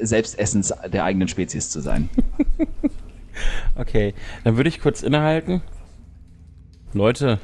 Selbstessens 0.00 0.74
der 0.92 1.04
eigenen 1.04 1.28
Spezies 1.28 1.70
zu 1.70 1.80
sein. 1.80 2.08
Okay, 3.74 4.14
dann 4.44 4.56
würde 4.56 4.68
ich 4.68 4.80
kurz 4.80 5.02
innehalten. 5.02 5.62
Leute, 6.92 7.38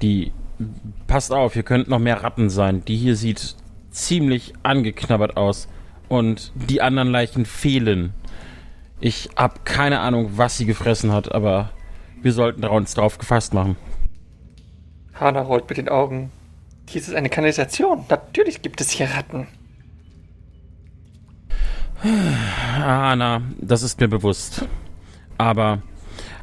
die. 0.00 0.32
Passt 1.06 1.32
auf, 1.32 1.54
hier 1.54 1.64
könnten 1.64 1.90
noch 1.90 1.98
mehr 1.98 2.22
Ratten 2.22 2.48
sein. 2.48 2.84
Die 2.84 2.96
hier 2.96 3.16
sieht 3.16 3.56
ziemlich 3.90 4.52
angeknabbert 4.62 5.36
aus. 5.36 5.68
Und 6.08 6.52
die 6.54 6.80
anderen 6.82 7.10
Leichen 7.10 7.46
fehlen. 7.46 8.14
Ich 9.00 9.30
hab 9.36 9.64
keine 9.64 10.00
Ahnung, 10.00 10.32
was 10.36 10.56
sie 10.56 10.66
gefressen 10.66 11.10
hat, 11.10 11.32
aber 11.32 11.70
wir 12.20 12.32
sollten 12.32 12.64
uns 12.64 12.94
drauf 12.94 13.18
gefasst 13.18 13.54
machen. 13.54 13.76
Hana 15.14 15.40
rollt 15.40 15.68
mit 15.68 15.78
den 15.78 15.88
Augen. 15.88 16.30
Hier 16.88 17.00
ist 17.00 17.14
eine 17.14 17.28
Kanalisation. 17.28 18.04
Natürlich 18.08 18.62
gibt 18.62 18.80
es 18.80 18.90
hier 18.90 19.10
Ratten. 19.10 19.48
Hanna, 22.02 23.42
das 23.60 23.82
ist 23.82 24.00
mir 24.00 24.08
bewusst. 24.08 24.64
Aber, 25.38 25.82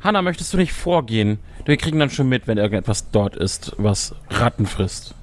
Hanna, 0.01 0.22
möchtest 0.22 0.54
du 0.54 0.58
nicht 0.58 0.74
vorgehen? 0.74 1.39
Wir 1.66 1.78
kriegen 1.78 2.00
dann 2.00 2.10
schon 2.10 2.30
mit, 2.30 2.48
wenn 2.48 2.58
irgendetwas 2.58 3.12
dort 3.12 3.36
ist, 3.36 3.74
was 3.78 4.16
Ratten 4.30 4.66
frisst. 4.66 5.13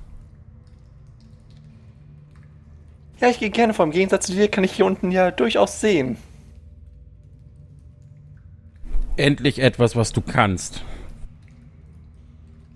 Ja, 3.21 3.29
ich 3.31 3.39
gehe 3.39 3.51
gerne 3.51 3.73
vor. 3.73 3.85
Im 3.87 3.93
Gegensatz 3.93 4.27
zu 4.27 4.33
dir 4.33 4.49
kann 4.49 4.63
ich 4.65 4.73
hier 4.73 4.85
unten 4.85 5.11
ja 5.11 5.31
durchaus 5.31 5.81
sehen. 5.81 6.19
Endlich 9.17 9.59
etwas, 9.61 9.97
was 9.97 10.13
du 10.13 10.21
kannst. 10.21 10.83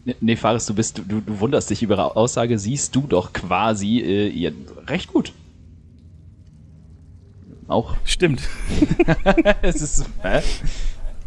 Ne- 0.07 0.17
Nee, 0.21 0.37
Faris, 0.37 0.65
du 0.65 0.75
bist, 0.75 1.03
du, 1.07 1.21
du 1.21 1.41
wunderst 1.41 1.69
dich 1.69 1.83
über 1.83 1.97
ihre 1.97 2.17
Aussage, 2.17 2.59
siehst 2.59 2.97
du 2.97 3.03
doch 3.03 3.35
quasi 3.35 3.99
äh, 4.01 4.29
ihr 4.29 4.55
recht 4.87 5.13
gut. 5.13 5.35
Auch. 7.71 7.97
Stimmt. 8.05 8.43
es 9.63 9.81
ist, 9.81 10.11
hä? 10.23 10.43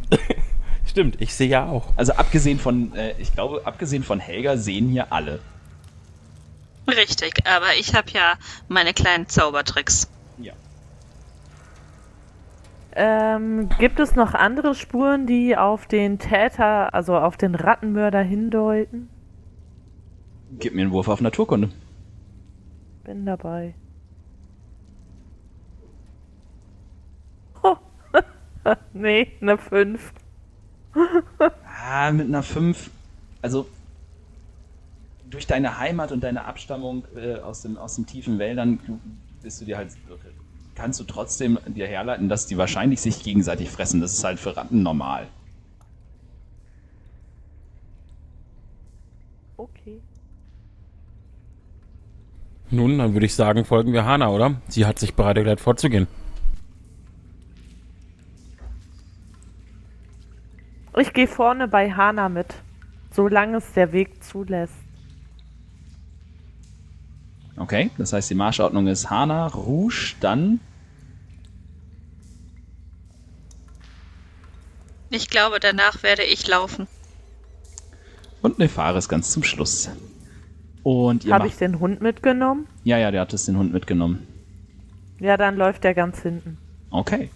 Stimmt, 0.85 1.21
ich 1.21 1.33
sehe 1.33 1.47
ja 1.47 1.67
auch. 1.67 1.93
Also 1.95 2.13
abgesehen 2.13 2.59
von, 2.59 2.93
äh, 2.95 3.15
ich 3.17 3.33
glaube, 3.33 3.61
abgesehen 3.65 4.03
von 4.03 4.19
Helga 4.19 4.57
sehen 4.57 4.89
hier 4.89 5.13
alle. 5.13 5.39
Richtig, 6.85 7.47
aber 7.47 7.67
ich 7.79 7.95
habe 7.95 8.09
ja 8.11 8.33
meine 8.67 8.93
kleinen 8.93 9.29
Zaubertricks. 9.29 10.09
Ja. 10.37 10.51
Ähm, 12.91 13.69
gibt 13.79 14.01
es 14.01 14.15
noch 14.15 14.33
andere 14.33 14.75
Spuren, 14.75 15.25
die 15.25 15.55
auf 15.55 15.87
den 15.87 16.19
Täter, 16.19 16.93
also 16.93 17.17
auf 17.17 17.37
den 17.37 17.55
Rattenmörder 17.55 18.21
hindeuten? 18.21 19.09
Gib 20.59 20.75
mir 20.75 20.81
einen 20.81 20.91
Wurf 20.91 21.07
auf 21.07 21.21
Naturkunde. 21.21 21.69
Bin 23.05 23.25
dabei. 23.25 23.75
Oh. 27.63 27.77
nee, 28.93 29.31
eine 29.41 29.57
5. 29.57 30.13
Ah, 31.85 32.11
mit 32.11 32.27
einer 32.27 32.43
5. 32.43 32.89
Also, 33.41 33.67
durch 35.29 35.47
deine 35.47 35.79
Heimat 35.79 36.11
und 36.11 36.23
deine 36.23 36.45
Abstammung 36.45 37.03
äh, 37.15 37.35
aus, 37.35 37.61
dem, 37.63 37.77
aus 37.77 37.95
den 37.95 38.05
tiefen 38.05 38.39
Wäldern 38.39 38.79
bist 39.41 39.59
du 39.59 39.65
dir 39.65 39.77
halt, 39.77 39.89
kannst 40.75 40.99
du 40.99 41.03
trotzdem 41.03 41.59
dir 41.67 41.87
herleiten, 41.87 42.29
dass 42.29 42.45
die 42.45 42.57
wahrscheinlich 42.57 43.01
sich 43.01 43.23
gegenseitig 43.23 43.69
fressen. 43.69 43.99
Das 43.99 44.13
ist 44.13 44.23
halt 44.23 44.39
für 44.39 44.55
Ratten 44.55 44.83
normal. 44.83 45.27
Okay. 49.57 49.99
Nun, 52.69 52.97
dann 52.97 53.13
würde 53.13 53.25
ich 53.25 53.35
sagen, 53.35 53.65
folgen 53.65 53.93
wir 53.93 54.05
Hana, 54.05 54.29
oder? 54.29 54.61
Sie 54.67 54.85
hat 54.85 54.99
sich 54.99 55.13
bereit 55.15 55.37
erklärt, 55.37 55.59
vorzugehen. 55.59 56.07
Ich 60.97 61.13
gehe 61.13 61.27
vorne 61.27 61.67
bei 61.67 61.91
Hana 61.91 62.29
mit, 62.29 62.53
solange 63.11 63.57
es 63.57 63.73
der 63.73 63.91
Weg 63.91 64.23
zulässt. 64.23 64.73
Okay, 67.57 67.91
das 67.97 68.13
heißt, 68.13 68.29
die 68.29 68.35
Marschordnung 68.35 68.87
ist 68.87 69.09
Hana, 69.09 69.47
Rouge, 69.47 70.15
dann 70.19 70.59
Ich 75.15 75.29
glaube, 75.29 75.59
danach 75.59 76.01
werde 76.01 76.23
ich 76.23 76.47
laufen. 76.47 76.87
und 78.41 78.57
Nefaris 78.57 79.07
ganz 79.07 79.31
zum 79.31 79.43
Schluss. 79.43 79.91
Und 80.81 81.23
ihr 81.23 81.33
Habe 81.33 81.47
ich 81.47 81.55
den 81.55 81.79
Hund 81.79 82.01
mitgenommen? 82.01 82.67
Ja, 82.83 82.97
ja, 82.97 83.11
der 83.11 83.21
hat 83.21 83.31
es 83.31 83.45
den 83.45 83.55
Hund 83.55 83.71
mitgenommen. 83.71 84.27
Ja, 85.19 85.37
dann 85.37 85.55
läuft 85.55 85.83
der 85.83 85.93
ganz 85.93 86.21
hinten. 86.23 86.57
Okay. 86.89 87.29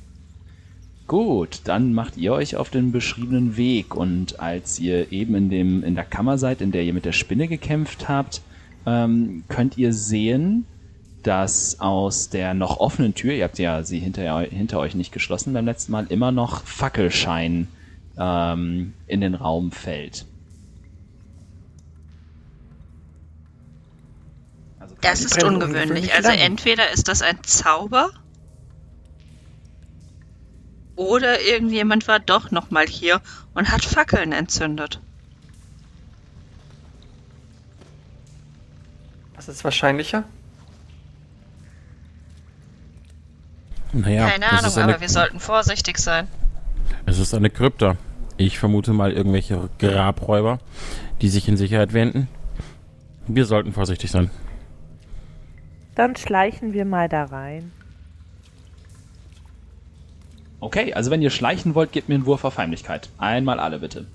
Gut, 1.07 1.61
dann 1.63 1.93
macht 1.93 2.17
ihr 2.17 2.33
euch 2.33 2.57
auf 2.57 2.69
den 2.69 2.91
beschriebenen 2.91 3.55
Weg 3.55 3.95
und 3.95 4.41
als 4.41 4.77
ihr 4.77 5.13
eben 5.13 5.35
in, 5.35 5.49
dem, 5.49 5.83
in 5.83 5.95
der 5.95 6.03
Kammer 6.03 6.37
seid, 6.37 6.59
in 6.59 6.73
der 6.73 6.83
ihr 6.83 6.93
mit 6.93 7.05
der 7.05 7.13
Spinne 7.13 7.47
gekämpft 7.47 8.09
habt, 8.09 8.41
ähm, 8.85 9.45
könnt 9.47 9.77
ihr 9.77 9.93
sehen, 9.93 10.65
dass 11.23 11.79
aus 11.79 12.29
der 12.29 12.53
noch 12.53 12.81
offenen 12.81 13.15
Tür, 13.15 13.33
ihr 13.33 13.45
habt 13.45 13.57
ja 13.57 13.83
sie 13.83 13.99
hinter, 13.99 14.41
hinter 14.41 14.79
euch 14.79 14.95
nicht 14.95 15.13
geschlossen 15.13 15.53
beim 15.53 15.65
letzten 15.65 15.93
Mal, 15.93 16.07
immer 16.09 16.33
noch 16.33 16.65
Fackelschein 16.65 17.69
ähm, 18.17 18.93
in 19.07 19.21
den 19.21 19.35
Raum 19.35 19.71
fällt. 19.71 20.25
Also 24.79 24.95
Das 24.99 25.21
ist 25.21 25.41
ungewöhnlich. 25.41 26.13
Also 26.13 26.31
entweder 26.31 26.91
ist 26.91 27.07
das 27.07 27.21
ein 27.21 27.37
Zauber 27.43 28.09
oder 30.97 31.41
irgendjemand 31.41 32.07
war 32.07 32.19
doch 32.19 32.51
noch 32.51 32.71
mal 32.71 32.85
hier 32.85 33.21
und 33.53 33.71
hat 33.71 33.85
Fackeln 33.85 34.33
entzündet. 34.33 34.99
Was 39.35 39.47
ist 39.47 39.63
wahrscheinlicher? 39.63 40.25
Naja, 43.93 44.27
Keine 44.29 44.49
Ahnung, 44.51 44.65
ist 44.65 44.77
eine, 44.77 44.93
aber 44.93 45.01
wir 45.01 45.09
sollten 45.09 45.39
vorsichtig 45.39 45.97
sein. 45.97 46.27
es 47.05 47.19
ist 47.19 47.33
eine 47.33 47.49
Krypta. 47.49 47.95
Ich 48.35 48.59
vermute 48.59 48.91
mal 48.93 49.11
irgendwelche 49.13 49.69
Grabräuber, 49.79 50.59
die 51.21 51.29
sich 51.29 51.47
in 51.47 51.57
Sicherheit 51.57 51.93
wähnten. 51.93 52.27
Wir 53.27 53.45
sollten 53.45 53.73
vorsichtig 53.73 54.11
sein. 54.11 54.29
Dann 55.95 56.15
schleichen 56.15 56.73
wir 56.73 56.85
mal 56.85 57.09
da 57.09 57.23
rein. 57.23 57.71
Okay, 60.59 60.93
also 60.93 61.11
wenn 61.11 61.21
ihr 61.21 61.29
schleichen 61.29 61.75
wollt, 61.75 61.91
gebt 61.91 62.09
mir 62.09 62.15
einen 62.15 62.25
Wurf 62.25 62.43
auf 62.43 62.57
Heimlichkeit. 62.57 63.09
Einmal 63.17 63.59
alle 63.59 63.79
bitte. 63.79 64.07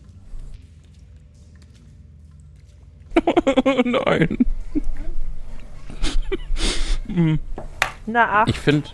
Nein. 3.84 4.38
Na, 8.06 8.42
ach, 8.42 8.46
Ich 8.48 8.58
finde, 8.58 8.88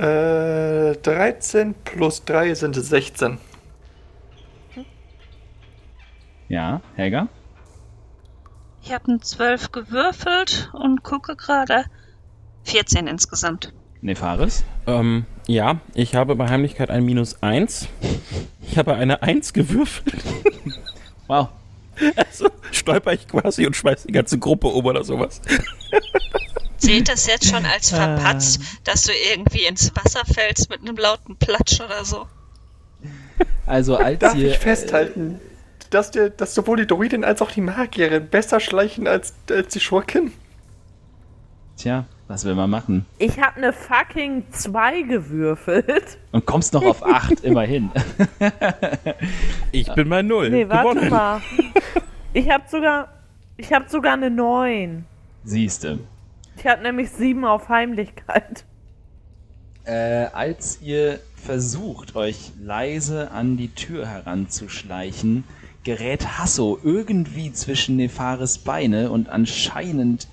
Äh, 0.00 0.96
13 0.96 1.74
plus 1.84 2.24
3 2.24 2.54
sind 2.54 2.74
16. 2.74 3.36
Ja, 6.48 6.80
Helga? 6.96 7.28
Ich 8.82 8.94
habe 8.94 9.08
einen 9.08 9.20
12 9.20 9.72
gewürfelt 9.72 10.70
und 10.72 11.02
gucke 11.02 11.36
gerade 11.36 11.84
14 12.64 13.06
insgesamt. 13.08 13.74
Nefaris? 14.02 14.64
ähm, 14.86 15.26
ja, 15.46 15.80
ich 15.94 16.14
habe 16.14 16.36
bei 16.36 16.48
Heimlichkeit 16.48 16.90
ein 16.90 17.04
Minus 17.04 17.42
1. 17.42 17.88
Ich 18.62 18.78
habe 18.78 18.94
eine 18.94 19.22
1 19.22 19.52
gewürfelt. 19.52 20.22
Wow. 21.26 21.48
Also 22.16 22.48
stolper 22.72 23.12
ich 23.12 23.28
quasi 23.28 23.66
und 23.66 23.76
schmeiß 23.76 24.04
die 24.04 24.12
ganze 24.12 24.38
Gruppe 24.38 24.68
um 24.68 24.84
oder 24.86 25.04
sowas. 25.04 25.40
Zählt 26.78 27.08
das 27.08 27.26
jetzt 27.26 27.46
schon 27.46 27.66
als 27.66 27.90
verpatzt, 27.90 28.60
dass 28.84 29.02
du 29.02 29.12
irgendwie 29.32 29.64
ins 29.64 29.94
Wasser 29.94 30.22
fällst 30.24 30.70
mit 30.70 30.80
einem 30.80 30.96
lauten 30.96 31.36
Platsch 31.36 31.80
oder 31.80 32.04
so? 32.04 32.26
Also 33.66 33.96
als 33.96 34.18
Darf 34.18 34.34
ihr... 34.34 34.50
ich 34.50 34.58
festhalten, 34.58 35.40
dass, 35.90 36.10
der, 36.10 36.30
dass 36.30 36.54
sowohl 36.54 36.78
die 36.78 36.86
Druidin 36.86 37.22
als 37.22 37.42
auch 37.42 37.50
die 37.50 37.60
Magierin 37.60 38.28
besser 38.28 38.60
schleichen 38.60 39.06
als, 39.06 39.34
als 39.50 39.72
die 39.72 39.80
Schurkin? 39.80 40.32
Tja, 41.76 42.06
was 42.30 42.44
will 42.44 42.54
man 42.54 42.70
machen? 42.70 43.06
ich 43.18 43.40
habe 43.40 43.56
eine 43.56 43.72
fucking 43.72 44.44
2 44.52 45.02
gewürfelt. 45.02 46.16
Und 46.30 46.46
kommst 46.46 46.72
noch 46.72 46.84
auf 46.84 47.04
8, 47.04 47.40
immerhin. 47.42 47.90
Ich 49.72 49.92
bin 49.94 50.08
bei 50.08 50.22
Null. 50.22 50.50
Nee, 50.50 50.68
warte 50.68 50.94
Gewonnen. 50.94 51.10
mal. 51.10 51.40
Ich 52.32 52.48
habe 52.48 52.64
sogar, 52.70 53.08
ich 53.56 53.72
habe 53.72 53.88
sogar 53.88 54.12
eine 54.14 54.30
9. 54.30 55.04
Siehste. 55.44 55.98
Ich 56.56 56.66
hatte 56.66 56.82
nämlich 56.82 57.10
7 57.10 57.44
auf 57.44 57.68
Heimlichkeit. 57.68 58.64
Äh, 59.84 60.26
als 60.32 60.80
ihr 60.82 61.18
versucht, 61.34 62.14
euch 62.14 62.52
leise 62.62 63.30
an 63.32 63.56
die 63.56 63.74
Tür 63.74 64.06
heranzuschleichen, 64.06 65.44
gerät 65.84 66.38
Hasso 66.38 66.78
irgendwie 66.84 67.52
zwischen 67.52 67.96
Nefaris 67.96 68.58
Beine 68.58 69.10
und 69.10 69.28
anscheinend 69.30 70.24
sch- 70.24 70.28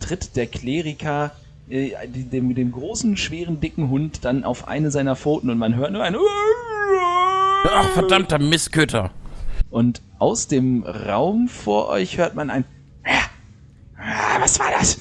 tritt 0.00 0.36
der 0.36 0.46
Kleriker 0.46 1.32
äh, 1.68 1.92
dem, 2.08 2.54
dem 2.54 2.72
großen, 2.72 3.16
schweren, 3.16 3.60
dicken 3.60 3.90
Hund 3.90 4.24
dann 4.24 4.44
auf 4.44 4.66
eine 4.68 4.90
seiner 4.90 5.16
Pfoten 5.16 5.50
und 5.50 5.58
man 5.58 5.76
hört 5.76 5.92
nur 5.92 6.02
ein 6.02 6.16
Ach, 7.64 7.88
verdammter 7.90 8.38
Missköter. 8.38 9.10
und 9.70 10.02
aus 10.18 10.48
dem 10.48 10.82
Raum 10.82 11.48
vor 11.48 11.88
euch 11.88 12.18
hört 12.18 12.34
man 12.34 12.50
ein 12.50 12.64
Ah, 14.02 14.40
Was 14.40 14.58
war 14.58 14.70
das? 14.78 14.98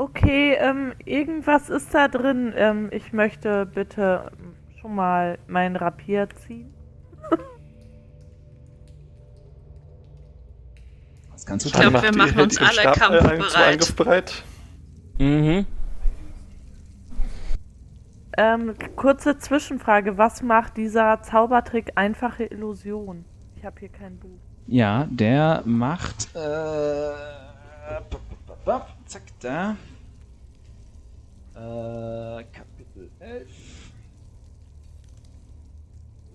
Okay, 0.00 0.54
ähm, 0.58 0.94
irgendwas 1.04 1.68
ist 1.68 1.92
da 1.92 2.08
drin. 2.08 2.54
Ähm, 2.56 2.88
ich 2.90 3.12
möchte 3.12 3.66
bitte 3.66 4.32
schon 4.80 4.94
mal 4.94 5.38
mein 5.46 5.76
Rapier 5.76 6.26
ziehen. 6.30 6.72
Was 11.30 11.44
kannst 11.44 11.66
du 11.66 11.68
Ich 11.68 11.74
glaub, 11.74 11.92
tun? 11.92 12.02
wir 12.02 12.16
Macht 12.16 12.28
machen 12.34 12.40
uns 12.40 12.56
alle 12.56 12.70
Stab, 12.70 12.96
äh, 12.96 13.36
kampfbereit. 13.38 14.42
Mhm. 15.18 15.66
Ähm, 18.38 18.74
kurze 18.96 19.36
Zwischenfrage. 19.36 20.16
Was 20.16 20.40
macht 20.40 20.78
dieser 20.78 21.20
Zaubertrick 21.20 21.92
einfache 21.96 22.44
Illusion? 22.44 23.26
Ich 23.54 23.66
habe 23.66 23.78
hier 23.80 23.90
kein 23.90 24.18
Buch. 24.18 24.40
Ja, 24.66 25.06
der 25.10 25.62
macht. 25.66 26.34
Äh, 26.34 26.38
zack, 29.06 29.24
da. 29.40 29.76
Äh, 31.60 32.44
Kapitel 32.52 33.10
11. 33.18 33.48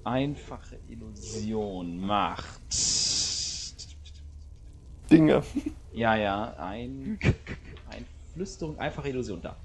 Einfache 0.04 0.78
Illusion 0.88 1.98
macht. 1.98 2.62
Dinge. 5.10 5.42
Ja, 5.94 6.16
ja, 6.16 6.54
ein, 6.60 7.18
ein 7.90 8.06
Flüsterung, 8.36 8.78
einfache 8.78 9.10
Illusion 9.10 9.42
da. 9.42 9.56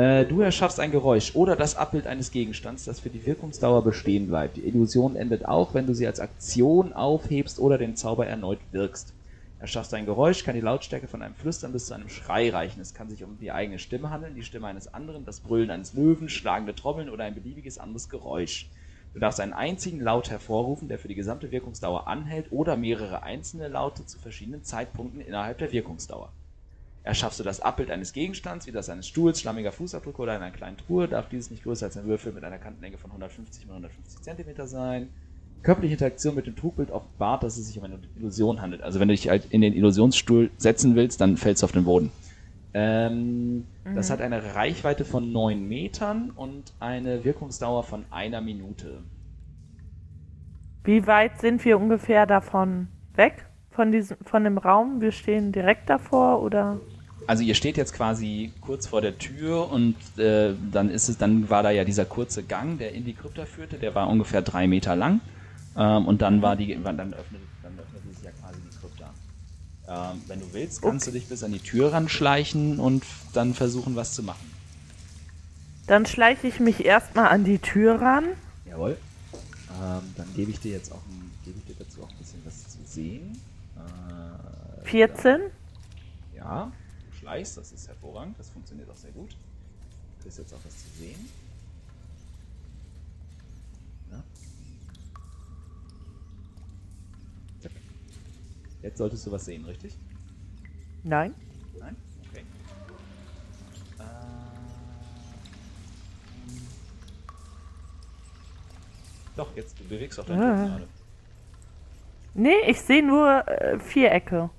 Äh, 0.00 0.26
du 0.26 0.42
erschaffst 0.42 0.78
ein 0.78 0.92
Geräusch 0.92 1.34
oder 1.34 1.56
das 1.56 1.74
Abbild 1.74 2.06
eines 2.06 2.30
Gegenstands, 2.30 2.84
das 2.84 3.00
für 3.00 3.10
die 3.10 3.26
Wirkungsdauer 3.26 3.82
bestehen 3.82 4.28
bleibt. 4.28 4.58
Die 4.58 4.68
Illusion 4.68 5.16
endet 5.16 5.44
auch, 5.44 5.74
wenn 5.74 5.88
du 5.88 5.94
sie 5.94 6.06
als 6.06 6.20
Aktion 6.20 6.92
aufhebst 6.92 7.58
oder 7.58 7.78
den 7.78 7.96
Zauber 7.96 8.28
erneut 8.28 8.60
wirkst. 8.70 9.12
Erschaffst 9.60 9.92
ein 9.92 10.06
Geräusch, 10.06 10.42
kann 10.42 10.54
die 10.54 10.62
Lautstärke 10.62 11.06
von 11.06 11.20
einem 11.20 11.34
Flüstern 11.34 11.72
bis 11.72 11.84
zu 11.84 11.94
einem 11.94 12.08
Schrei 12.08 12.48
reichen. 12.48 12.80
Es 12.80 12.94
kann 12.94 13.10
sich 13.10 13.22
um 13.24 13.38
die 13.38 13.52
eigene 13.52 13.78
Stimme 13.78 14.08
handeln, 14.08 14.34
die 14.34 14.42
Stimme 14.42 14.66
eines 14.66 14.92
anderen, 14.92 15.26
das 15.26 15.40
Brüllen 15.40 15.70
eines 15.70 15.92
Löwen, 15.92 16.30
schlagende 16.30 16.74
Trommeln 16.74 17.10
oder 17.10 17.24
ein 17.24 17.34
beliebiges 17.34 17.76
anderes 17.76 18.08
Geräusch. 18.08 18.70
Du 19.12 19.20
darfst 19.20 19.38
einen 19.38 19.52
einzigen 19.52 20.00
Laut 20.00 20.30
hervorrufen, 20.30 20.88
der 20.88 20.98
für 20.98 21.08
die 21.08 21.14
gesamte 21.14 21.50
Wirkungsdauer 21.50 22.08
anhält, 22.08 22.50
oder 22.52 22.78
mehrere 22.78 23.22
einzelne 23.22 23.68
Laute 23.68 24.06
zu 24.06 24.18
verschiedenen 24.18 24.64
Zeitpunkten 24.64 25.20
innerhalb 25.20 25.58
der 25.58 25.72
Wirkungsdauer. 25.72 26.32
Erschaffst 27.02 27.38
du 27.38 27.44
das 27.44 27.60
Abbild 27.60 27.90
eines 27.90 28.14
Gegenstands, 28.14 28.66
wie 28.66 28.72
das 28.72 28.88
eines 28.88 29.08
Stuhls, 29.08 29.42
schlammiger 29.42 29.72
Fußabdruck 29.72 30.20
oder 30.20 30.32
einer 30.32 30.52
kleinen 30.52 30.78
Truhe, 30.78 31.06
darf 31.06 31.28
dieses 31.28 31.50
nicht 31.50 31.64
größer 31.64 31.86
als 31.86 31.98
ein 31.98 32.06
Würfel 32.06 32.32
mit 32.32 32.44
einer 32.44 32.58
Kantenlänge 32.58 32.96
von 32.96 33.10
150 33.10 33.64
x 33.64 33.70
150 33.70 34.22
cm 34.22 34.66
sein. 34.66 35.10
Körperliche 35.62 35.94
Interaktion 35.94 36.34
mit 36.34 36.46
dem 36.46 36.56
Trugbild 36.56 36.90
offenbart, 36.90 37.42
dass 37.42 37.58
es 37.58 37.66
sich 37.66 37.78
um 37.78 37.84
eine 37.84 37.98
Illusion 38.18 38.62
handelt. 38.62 38.82
Also 38.82 38.98
wenn 38.98 39.08
du 39.08 39.14
dich 39.14 39.28
halt 39.28 39.46
in 39.50 39.60
den 39.60 39.74
Illusionsstuhl 39.74 40.50
setzen 40.56 40.94
willst, 40.94 41.20
dann 41.20 41.36
fällst 41.36 41.62
du 41.62 41.66
auf 41.66 41.72
den 41.72 41.84
Boden. 41.84 42.10
Ähm, 42.72 43.66
Das 43.94 44.10
hat 44.10 44.20
eine 44.20 44.54
Reichweite 44.54 45.04
von 45.04 45.32
9 45.32 45.68
Metern 45.68 46.30
und 46.34 46.72
eine 46.78 47.24
Wirkungsdauer 47.24 47.82
von 47.82 48.04
einer 48.10 48.40
Minute. 48.40 49.02
Wie 50.84 51.06
weit 51.06 51.40
sind 51.40 51.64
wir 51.64 51.78
ungefähr 51.78 52.26
davon 52.26 52.88
weg? 53.14 53.46
Von, 53.70 53.92
diesem, 53.92 54.16
von 54.24 54.44
dem 54.44 54.58
Raum? 54.58 55.00
Wir 55.00 55.12
stehen 55.12 55.52
direkt 55.52 55.90
davor 55.90 56.42
oder? 56.42 56.80
Also 57.26 57.42
ihr 57.42 57.54
steht 57.54 57.76
jetzt 57.76 57.92
quasi 57.92 58.52
kurz 58.60 58.86
vor 58.86 59.00
der 59.00 59.18
Tür 59.18 59.70
und 59.70 59.94
äh, 60.18 60.54
dann 60.72 60.90
ist 60.90 61.08
es, 61.08 61.18
dann 61.18 61.50
war 61.50 61.62
da 61.62 61.70
ja 61.70 61.84
dieser 61.84 62.04
kurze 62.04 62.42
Gang, 62.42 62.78
der 62.78 62.92
in 62.92 63.04
die 63.04 63.12
Krypta 63.12 63.44
führte, 63.44 63.76
der 63.76 63.94
war 63.94 64.08
ungefähr 64.08 64.42
drei 64.42 64.66
Meter 64.66 64.96
lang. 64.96 65.20
Ähm, 65.76 66.06
und 66.06 66.22
dann 66.22 66.42
war 66.42 66.56
die, 66.56 66.74
dann 66.82 67.14
öffnete, 67.14 67.44
dann 67.62 67.78
öffnete 67.78 68.08
sich 68.14 68.24
ja 68.24 68.30
quasi 68.32 68.58
die 68.60 68.76
Krypta. 68.76 69.10
Ähm, 69.88 70.22
wenn 70.26 70.40
du 70.40 70.52
willst, 70.52 70.82
kannst 70.82 71.06
du 71.06 71.10
dich 71.10 71.26
bis 71.26 71.42
an 71.42 71.52
die 71.52 71.60
Tür 71.60 71.92
ranschleichen 71.92 72.78
und 72.78 73.04
dann 73.32 73.54
versuchen, 73.54 73.96
was 73.96 74.14
zu 74.14 74.22
machen. 74.22 74.50
Dann 75.86 76.06
schleiche 76.06 76.46
ich 76.46 76.60
mich 76.60 76.84
erstmal 76.84 77.28
an 77.28 77.44
die 77.44 77.58
Tür 77.58 78.00
ran. 78.00 78.24
Jawohl. 78.66 78.96
Ähm, 79.82 80.02
dann 80.16 80.34
gebe 80.34 80.50
ich 80.50 80.60
dir 80.60 80.72
jetzt 80.72 80.92
auch 80.92 81.02
ein, 81.08 81.30
gebe 81.44 81.58
ich 81.58 81.64
dir 81.64 81.84
dazu 81.84 82.02
auch 82.02 82.10
ein 82.10 82.16
bisschen 82.16 82.40
was 82.44 82.68
zu 82.68 82.78
sehen. 82.84 83.40
Äh, 83.76 84.86
14. 84.86 85.40
Ja, 86.36 86.70
du 87.10 87.18
schleichst, 87.18 87.56
das 87.56 87.72
ist 87.72 87.88
hervorragend, 87.88 88.38
das 88.38 88.50
funktioniert 88.50 88.90
auch 88.90 88.96
sehr 88.96 89.12
gut. 89.12 89.30
Du 89.30 90.22
kriegst 90.22 90.38
jetzt 90.38 90.52
auch 90.52 90.60
was 90.64 90.76
zu 90.76 90.88
sehen. 90.98 91.28
Jetzt 98.82 98.98
solltest 98.98 99.26
du 99.26 99.32
was 99.32 99.44
sehen, 99.44 99.64
richtig? 99.64 99.96
Nein. 101.04 101.34
Nein? 101.78 101.96
Okay. 102.30 102.44
Äh, 103.98 104.02
Doch, 109.36 109.48
jetzt, 109.56 109.78
du 109.78 109.84
bewegst 109.84 110.18
auch 110.20 110.24
deinen 110.24 110.42
Ah. 110.42 110.66
Gerade. 110.66 110.88
Nee, 112.34 112.60
ich 112.68 112.80
sehe 112.80 113.02
nur 113.04 113.46
äh, 113.48 113.78
Vierecke. 113.78 114.50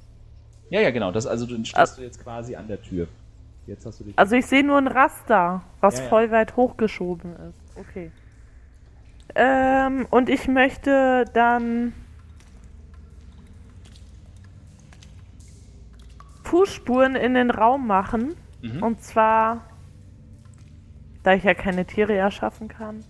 Ja, 0.70 0.82
ja, 0.82 0.92
genau. 0.92 1.12
Das, 1.12 1.26
also 1.26 1.46
du 1.46 1.64
stehst 1.66 1.98
du 1.98 2.02
jetzt 2.02 2.22
quasi 2.24 2.56
an 2.56 2.68
der 2.68 2.82
Tür. 2.82 3.08
Jetzt 3.68 3.86
hast 3.86 4.00
du 4.00 4.04
dich. 4.06 4.18
Also 4.18 4.36
ich 4.36 4.46
sehe 4.46 4.64
nur 4.64 4.78
ein 4.78 4.88
Raster, 4.88 5.62
was 5.80 5.98
Ja, 5.98 6.04
ja. 6.04 6.10
voll 6.10 6.32
weit 6.32 6.56
hochgeschoben 6.56 7.36
ist. 7.50 7.60
Okay. 7.78 8.12
Ähm, 9.36 10.06
und 10.10 10.30
ich 10.30 10.48
möchte 10.48 11.26
dann 11.34 11.94
Fußspuren 16.52 17.16
in 17.16 17.34
den 17.34 17.50
Raum 17.50 17.88
machen. 17.88 18.36
Mhm. 18.62 18.84
Und 18.84 19.02
zwar, 19.02 19.62
da 21.24 21.34
ich 21.34 21.44
ja 21.46 21.54
keine 21.54 21.86
Tiere 21.86 22.14
erschaffen 22.14 22.68
kann. 22.68 23.06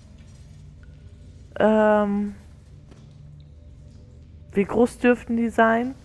Ähm, 1.60 2.36
wie 4.54 4.64
groß 4.64 5.00
dürften 5.00 5.38
die 5.38 5.50
sein? 5.50 5.96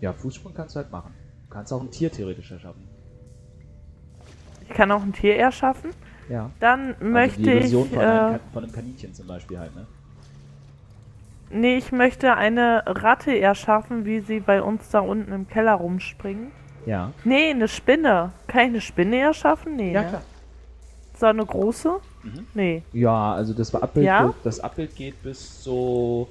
ja, 0.00 0.12
Fußspuren 0.12 0.54
kannst 0.54 0.74
du 0.76 0.80
halt 0.80 0.92
machen. 0.92 1.14
Du 1.44 1.48
kannst 1.54 1.72
auch 1.72 1.80
ein 1.80 1.90
Tier 1.90 2.12
theoretisch 2.12 2.50
erschaffen. 2.50 2.86
Ich 4.60 4.68
kann 4.68 4.90
auch 4.92 5.02
ein 5.02 5.14
Tier 5.14 5.36
erschaffen. 5.36 5.90
Ja. 6.28 6.50
Dann 6.60 6.94
möchte 7.00 7.38
also 7.38 7.42
die 7.42 7.50
Illusion 7.56 7.86
ich. 7.86 7.94
von, 7.94 8.02
einem, 8.02 8.34
Äh, 8.34 8.38
Ka- 8.38 8.44
von 8.52 8.64
einem 8.64 8.72
Kaninchen 8.72 9.14
zum 9.14 9.26
Beispiel 9.26 9.58
halt, 9.58 9.74
ne? 9.74 9.86
Nee, 11.50 11.76
ich 11.76 11.92
möchte 11.92 12.34
eine 12.34 12.82
Ratte 12.86 13.38
erschaffen, 13.38 14.04
wie 14.04 14.20
sie 14.20 14.40
bei 14.40 14.62
uns 14.62 14.88
da 14.90 15.00
unten 15.00 15.32
im 15.32 15.48
Keller 15.48 15.74
rumspringen. 15.74 16.50
Ja. 16.86 17.12
Nee, 17.24 17.50
eine 17.50 17.68
Spinne. 17.68 18.32
Kann 18.46 18.62
ich 18.62 18.68
eine 18.68 18.80
Spinne 18.80 19.18
erschaffen? 19.18 19.76
Nee. 19.76 19.92
Ja, 19.92 20.02
ne? 20.02 20.08
klar. 20.08 20.22
So 21.16 21.26
eine 21.26 21.46
große? 21.46 22.00
Mhm. 22.24 22.46
Nee. 22.54 22.82
Ja, 22.92 23.34
also 23.34 23.54
das 23.54 23.74
Abbild, 23.74 24.06
Ja? 24.06 24.26
geht, 24.26 24.34
das 24.42 24.60
Abbild 24.60 24.96
geht 24.96 25.22
bis 25.22 25.62
so 25.62 26.28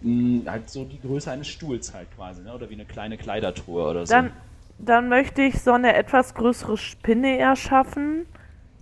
mh, 0.00 0.48
halt 0.50 0.70
so 0.70 0.84
die 0.84 1.00
Größe 1.00 1.30
eines 1.30 1.48
Stuhls 1.48 1.92
halt 1.92 2.06
quasi, 2.16 2.42
ne? 2.42 2.54
Oder 2.54 2.70
wie 2.70 2.74
eine 2.74 2.84
kleine 2.84 3.16
Kleidertruhe 3.18 3.84
oder 3.90 4.06
so. 4.06 4.14
Dann, 4.14 4.30
dann 4.78 5.08
möchte 5.08 5.42
ich 5.42 5.60
so 5.60 5.72
eine 5.72 5.94
etwas 5.96 6.34
größere 6.34 6.76
Spinne 6.76 7.38
erschaffen, 7.38 8.26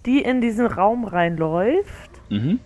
die 0.07 0.21
in 0.21 0.41
diesen 0.41 0.67
Raum 0.67 1.05
reinläuft. 1.05 2.11
mhm. 2.29 2.61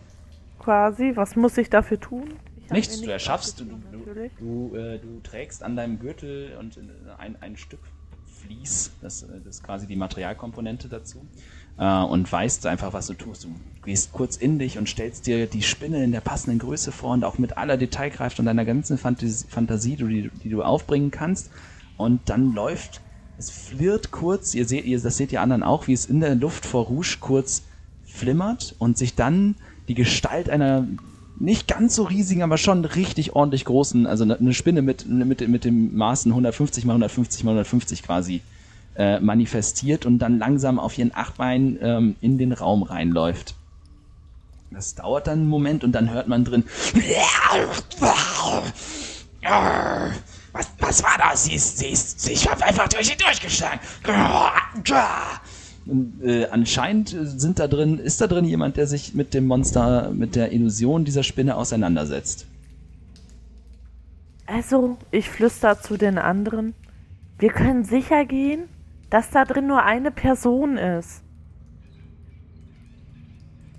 Quasi. 0.59 1.13
Was 1.15 1.37
muss 1.37 1.59
ich 1.59 1.69
dafür 1.71 2.01
tun? 2.01 2.25
Nichts, 2.71 3.01
du 3.01 3.11
erschaffst, 3.11 3.61
du, 3.61 3.65
du, 3.65 4.05
du, 4.39 4.75
äh, 4.77 4.99
du 4.99 5.21
trägst 5.21 5.63
an 5.63 5.77
deinem 5.77 5.99
Gürtel 5.99 6.57
und 6.59 6.77
in- 6.77 6.91
ein, 7.19 7.37
ein 7.41 7.57
Stück 7.57 7.81
Vlies, 8.27 8.93
das, 9.01 9.23
äh, 9.23 9.41
das 9.45 9.57
ist 9.57 9.63
quasi 9.63 9.87
die 9.87 9.97
Materialkomponente 9.97 10.89
dazu, 10.89 11.27
äh, 11.79 12.03
und 12.03 12.31
weißt 12.31 12.67
einfach, 12.67 12.93
was 12.93 13.07
du 13.07 13.15
tust. 13.15 13.45
Du 13.45 13.55
gehst 13.85 14.13
kurz 14.13 14.37
in 14.37 14.59
dich 14.59 14.79
und 14.79 14.89
stellst 14.89 15.27
dir 15.27 15.47
die 15.47 15.63
Spinne 15.63 16.03
in 16.05 16.13
der 16.13 16.21
passenden 16.21 16.59
Größe 16.59 16.91
vor 16.93 17.13
und 17.13 17.25
auch 17.25 17.39
mit 17.39 17.57
aller 17.59 17.77
Detailkraft 17.77 18.39
und 18.41 18.47
deiner 18.47 18.65
ganzen 18.65 18.99
Fantasie, 18.99 19.47
Fantasie 19.49 19.97
die, 19.97 20.31
die 20.43 20.49
du 20.49 20.63
aufbringen 20.63 21.11
kannst. 21.11 21.51
Und 21.97 22.29
dann 22.29 22.53
läuft, 22.55 23.03
es 23.37 23.51
flirrt 23.51 24.11
kurz, 24.11 24.55
ihr 24.55 24.67
seht, 24.67 24.85
ihr, 24.85 25.01
das 25.01 25.17
seht 25.17 25.33
ihr 25.33 25.41
anderen 25.43 25.63
auch, 25.63 25.87
wie 25.87 25.93
es 25.93 26.07
in 26.07 26.21
der 26.21 26.35
Luft 26.35 26.67
vor 26.67 26.87
Rouge 26.87 27.17
kurz 27.21 27.63
flimmert 28.05 28.75
und 28.79 28.97
sich 28.99 29.15
dann 29.15 29.57
die 29.89 29.95
Gestalt 29.95 30.49
einer 30.51 30.87
nicht 31.37 31.67
ganz 31.69 31.95
so 31.97 32.05
riesigen, 32.05 32.43
aber 32.43 32.59
schon 32.59 32.85
richtig 32.85 33.35
ordentlich 33.35 33.65
großen, 33.65 34.07
also 34.07 34.25
eine- 34.25 34.55
Spinne 34.55 34.83
mit, 34.83 35.07
mit, 35.07 35.47
mit 35.49 35.65
dem 35.65 35.97
Maßen 35.97 36.31
150 36.33 36.85
mal 36.85 36.93
150 36.93 37.45
mal 37.45 37.51
150 37.53 38.03
quasi 38.03 38.41
äh, 38.97 39.19
manifestiert 39.21 40.07
und 40.07 40.19
dann 40.21 40.39
langsam 40.39 40.79
auf 40.79 40.97
ihren 40.97 41.11
acht 41.15 41.37
Beinen 41.37 41.79
ähm, 41.83 42.17
in 42.21 42.39
den 42.39 42.53
Raum 42.53 42.83
reinläuft. 42.85 43.55
Das 44.71 44.95
dauert 44.95 45.27
dann 45.27 45.41
einen 45.41 45.49
Moment 45.49 45.85
und 45.85 45.93
dann 45.93 46.11
hört 46.11 46.29
man 46.29 46.45
drin. 46.45 46.65
Was, 50.53 50.69
was 50.79 51.03
war 51.03 51.19
das? 51.19 51.45
Sie 51.45 51.55
ist, 51.55 51.79
sie 51.79 51.89
ist, 51.89 52.29
ist 52.29 52.49
einfach 52.49 52.89
durch 52.89 53.09
sie 53.09 53.17
durchgeschlagen. 53.17 53.81
Und, 55.87 56.23
äh, 56.23 56.47
anscheinend 56.47 57.09
sind 57.09 57.59
da 57.59 57.69
drin, 57.69 57.99
ist 57.99 58.21
da 58.21 58.27
drin 58.27 58.45
jemand, 58.45 58.77
der 58.77 58.87
sich 58.87 59.15
mit 59.15 59.35
dem 59.35 59.47
Monster, 59.47 60.11
mit 60.11 60.35
der 60.35 60.53
Illusion 60.53 61.05
dieser 61.05 61.23
Spinne 61.23 61.57
auseinandersetzt. 61.57 62.47
Also, 64.47 64.99
ich 65.11 65.29
flüster 65.29 65.81
zu 65.81 65.97
den 65.97 66.19
anderen. 66.19 66.75
Wir 67.39 67.51
können 67.51 67.85
sicher 67.85 68.25
gehen, 68.25 68.65
dass 69.11 69.31
da 69.31 69.45
drin 69.45 69.67
nur 69.67 69.83
eine 69.83 70.11
Person 70.11 70.77
ist. 70.77 71.23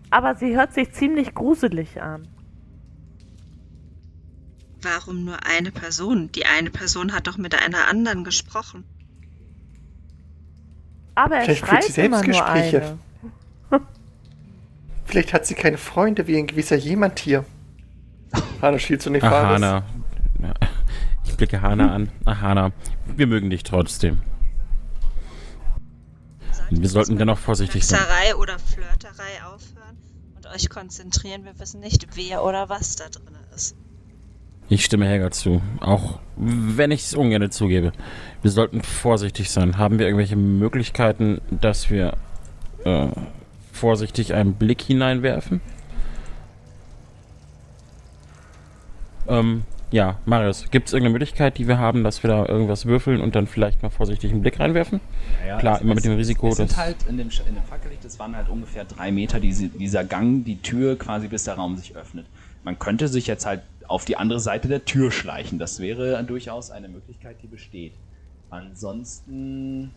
Aber 0.09 0.35
sie 0.35 0.55
hört 0.55 0.73
sich 0.73 0.91
ziemlich 0.93 1.33
gruselig 1.33 2.01
an. 2.01 2.27
Warum 4.81 5.25
nur 5.25 5.45
eine 5.45 5.71
Person? 5.71 6.31
Die 6.31 6.45
eine 6.45 6.69
Person 6.69 7.13
hat 7.13 7.27
doch 7.27 7.37
mit 7.37 7.55
einer 7.55 7.87
anderen 7.87 8.23
gesprochen. 8.23 8.83
Aber 11.15 11.35
er 11.35 11.43
Vielleicht 11.43 11.65
führt 11.65 11.71
schreit 11.71 11.83
sie 11.83 11.91
selbst 11.93 12.23
immer 12.23 12.33
nur 12.33 12.45
eine. 12.45 12.97
Vielleicht 15.05 15.33
hat 15.33 15.45
sie 15.45 15.55
keine 15.55 15.77
Freunde 15.77 16.27
wie 16.27 16.37
ein 16.37 16.47
gewisser 16.47 16.75
jemand 16.75 17.19
hier. 17.19 17.45
Hana 18.61 18.79
schielt 18.79 19.01
zu 19.01 19.09
Ach, 19.09 19.13
Nefaris. 19.13 19.55
Hana. 19.55 19.83
Ja. 20.41 20.53
Ich 21.23 21.37
blicke 21.37 21.61
Hana 21.61 21.93
an. 21.93 22.09
Ach, 22.25 22.41
Hana, 22.41 22.71
wir 23.15 23.27
mögen 23.27 23.49
dich 23.49 23.63
trotzdem. 23.63 24.21
Wir 26.69 26.89
sollten 26.89 27.17
dennoch 27.17 27.37
vorsichtig 27.37 27.85
sein. 27.85 27.99
Hexerei 27.99 28.35
oder 28.35 28.57
Flirterei 28.59 29.43
aufhören 29.45 29.97
und 30.35 30.47
euch 30.47 30.69
konzentrieren. 30.69 31.45
Wir 31.45 31.57
wissen 31.59 31.79
nicht, 31.79 32.07
wer 32.15 32.43
oder 32.43 32.69
was 32.69 32.95
da 32.95 33.07
drin 33.09 33.35
ist. 33.55 33.75
Ich 34.67 34.83
stimme 34.83 35.05
Helga 35.07 35.29
zu. 35.31 35.61
Auch 35.79 36.19
wenn 36.37 36.91
ich 36.91 37.01
es 37.03 37.13
ungern 37.13 37.49
zugebe. 37.51 37.91
Wir 38.41 38.51
sollten 38.51 38.81
vorsichtig 38.81 39.49
sein. 39.51 39.77
Haben 39.77 39.99
wir 39.99 40.05
irgendwelche 40.07 40.35
Möglichkeiten, 40.35 41.39
dass 41.49 41.89
wir 41.89 42.13
äh, 42.83 43.07
vorsichtig 43.71 44.33
einen 44.33 44.53
Blick 44.55 44.81
hineinwerfen? 44.81 45.61
Ähm, 49.27 49.63
ja, 49.91 50.17
Marius, 50.25 50.69
gibt 50.71 50.87
es 50.87 50.93
irgendeine 50.93 51.13
Möglichkeit, 51.13 51.57
die 51.57 51.67
wir 51.67 51.77
haben, 51.77 52.03
dass 52.03 52.21
wir 52.23 52.29
da 52.29 52.45
irgendwas 52.45 52.85
würfeln 52.85 53.21
und 53.21 53.35
dann 53.35 53.47
vielleicht 53.47 53.81
mal 53.81 53.89
vorsichtig 53.89 54.31
einen 54.31 54.41
Blick 54.41 54.59
reinwerfen? 54.59 54.99
Ja, 55.47 55.57
Klar, 55.57 55.75
es- 55.75 55.81
immer 55.81 55.95
mit 55.95 56.05
dem 56.05 56.15
Risiko, 56.15 56.49
Es 56.49 56.57
sind 56.57 56.75
halt 56.77 56.97
in 57.07 57.17
dem, 57.17 57.29
in 57.47 57.55
dem 57.55 57.63
Fackellicht, 57.63 58.03
es 58.03 58.19
waren 58.19 58.35
halt 58.35 58.49
ungefähr 58.49 58.83
drei 58.85 59.11
Meter 59.11 59.39
diese, 59.39 59.67
dieser 59.69 60.03
Gang, 60.03 60.43
die 60.43 60.57
Tür 60.57 60.97
quasi, 60.97 61.27
bis 61.27 61.43
der 61.45 61.55
Raum 61.55 61.77
sich 61.77 61.95
öffnet. 61.95 62.25
Man 62.63 62.77
könnte 62.79 63.07
sich 63.07 63.27
jetzt 63.27 63.45
halt 63.45 63.61
auf 63.87 64.05
die 64.05 64.17
andere 64.17 64.39
Seite 64.39 64.67
der 64.67 64.85
Tür 64.85 65.11
schleichen. 65.11 65.59
Das 65.59 65.79
wäre 65.79 66.23
durchaus 66.23 66.71
eine 66.71 66.87
Möglichkeit, 66.89 67.41
die 67.41 67.47
besteht. 67.47 67.93
Ansonsten. 68.49 69.91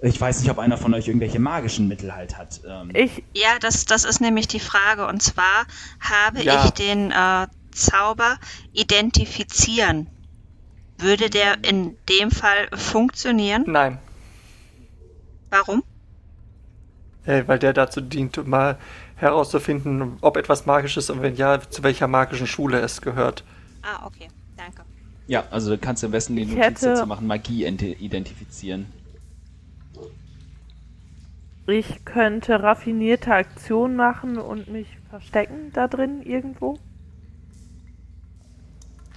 Ich 0.00 0.20
weiß 0.20 0.40
nicht, 0.40 0.50
ob 0.50 0.58
einer 0.58 0.76
von 0.78 0.94
euch 0.94 1.08
irgendwelche 1.08 1.40
magischen 1.40 1.88
Mittel 1.88 2.14
halt 2.14 2.38
hat. 2.38 2.60
Ähm, 2.66 2.90
Ich, 2.94 3.24
Ja, 3.34 3.58
das, 3.60 3.84
das 3.84 4.04
ist 4.04 4.20
nämlich 4.20 4.46
die 4.46 4.60
Frage. 4.60 5.06
Und 5.06 5.22
zwar 5.22 5.66
habe 6.00 6.42
Ja. 6.42 6.64
ich 6.64 6.70
den 6.70 7.10
äh, 7.10 7.46
Zauber 7.72 8.38
identifizieren. 8.72 10.08
Würde 10.98 11.30
der 11.30 11.64
in 11.64 11.96
dem 12.08 12.30
Fall 12.30 12.68
funktionieren? 12.74 13.64
Nein, 13.66 13.98
Warum? 15.50 15.82
äh, 17.24 17.42
weil 17.46 17.58
der 17.58 17.72
dazu 17.72 18.00
dient, 18.00 18.46
mal 18.46 18.78
herauszufinden, 19.18 20.16
ob 20.20 20.36
etwas 20.36 20.64
magisch 20.66 20.96
ist 20.96 21.10
und 21.10 21.22
wenn 21.22 21.34
ja, 21.36 21.60
zu 21.60 21.82
welcher 21.82 22.06
magischen 22.08 22.46
Schule 22.46 22.80
es 22.80 23.00
gehört. 23.00 23.44
Ah, 23.82 24.06
okay. 24.06 24.28
Danke. 24.56 24.82
ja, 25.28 25.44
also 25.50 25.70
du 25.70 25.78
kannst 25.78 26.02
am 26.04 26.10
besten 26.10 26.34
die 26.36 26.44
Notiz 26.44 26.58
hätte- 26.58 26.86
dazu 26.94 27.06
machen, 27.06 27.26
Magie 27.26 27.64
identifizieren. 27.66 28.86
ich 31.66 32.04
könnte 32.04 32.62
raffinierte 32.62 33.34
Aktionen 33.34 33.94
machen 33.94 34.38
und 34.38 34.68
mich 34.68 34.88
verstecken 35.10 35.70
da 35.74 35.86
drin 35.86 36.22
irgendwo. 36.22 36.78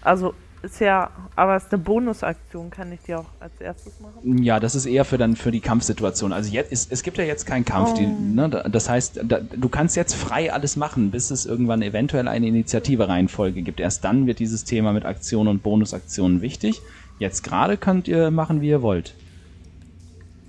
Also 0.01 0.33
ist 0.63 0.79
ja, 0.79 1.09
aber 1.35 1.55
es 1.55 1.63
ist 1.63 1.73
eine 1.73 1.81
Bonusaktion, 1.83 2.69
kann 2.69 2.91
ich 2.91 2.99
die 3.07 3.15
auch 3.15 3.25
als 3.39 3.51
erstes 3.59 3.93
machen? 3.99 4.41
Ja, 4.43 4.59
das 4.59 4.75
ist 4.75 4.85
eher 4.85 5.05
für 5.05 5.17
dann 5.17 5.35
für 5.35 5.51
die 5.51 5.59
Kampfsituation. 5.59 6.33
Also 6.33 6.51
jetzt 6.51 6.71
ist, 6.71 6.91
es 6.91 7.03
gibt 7.03 7.17
ja 7.17 7.23
jetzt 7.23 7.45
keinen 7.45 7.65
Kampf. 7.65 7.93
Die, 7.95 8.05
Oh. 8.05 8.15
ne, 8.19 8.49
da- 8.49 8.69
das 8.69 8.89
heißt, 8.89 9.21
da, 9.23 9.39
du 9.39 9.69
kannst 9.69 9.95
jetzt 9.95 10.13
frei 10.15 10.51
alles 10.53 10.75
machen, 10.75 11.11
bis 11.11 11.31
es 11.31 11.45
irgendwann 11.45 11.81
eventuell 11.81 12.27
eine 12.27 12.47
Initiative-Reihenfolge 12.47 13.61
gibt. 13.61 13.79
Erst 13.79 14.03
dann 14.03 14.27
wird 14.27 14.39
dieses 14.39 14.63
Thema 14.63 14.93
mit 14.93 15.05
Aktionen 15.05 15.47
und 15.49 15.63
Bonusaktionen 15.63 16.41
wichtig. 16.41 16.81
Jetzt 17.19 17.43
gerade 17.43 17.77
könnt 17.77 18.07
ihr 18.07 18.31
machen, 18.31 18.61
wie 18.61 18.69
ihr 18.69 18.81
wollt. 18.81 19.13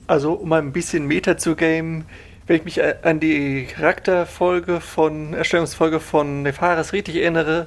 Also, 0.07 0.33
um 0.33 0.53
ein 0.53 0.73
bisschen 0.73 1.07
Meta 1.07 1.37
zu 1.37 1.55
gamen, 1.57 2.05
wenn 2.47 2.57
ich 2.57 2.65
mich 2.65 2.81
an 3.05 3.21
die 3.21 3.67
Charakterfolge 3.67 4.81
von, 4.81 5.33
Erstellungsfolge 5.33 6.01
von 6.01 6.43
Nefaris 6.43 6.93
richtig 6.93 7.17
erinnere, 7.17 7.67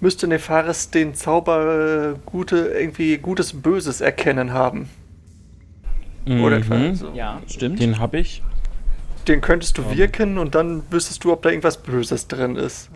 müsste 0.00 0.26
Nefaris 0.28 0.90
den 0.90 1.14
Zauber 1.14 2.14
äh, 2.14 2.18
gute, 2.26 2.56
irgendwie 2.68 3.18
Gutes 3.18 3.60
Böses 3.60 4.00
erkennen 4.00 4.52
haben. 4.52 4.88
Oder 6.26 6.58
etwa 6.58 6.74
Mhm. 6.76 6.94
so. 6.94 7.10
Ja, 7.14 7.40
stimmt. 7.46 7.80
Den 7.80 7.98
habe 7.98 8.18
ich. 8.18 8.42
Den 9.26 9.40
könntest 9.40 9.78
du 9.78 9.90
wirken 9.90 10.38
und 10.38 10.54
dann 10.54 10.82
wüsstest 10.90 11.24
du, 11.24 11.32
ob 11.32 11.42
da 11.42 11.48
irgendwas 11.50 11.78
Böses 11.82 12.28
drin 12.28 12.56
ist. 12.56 12.90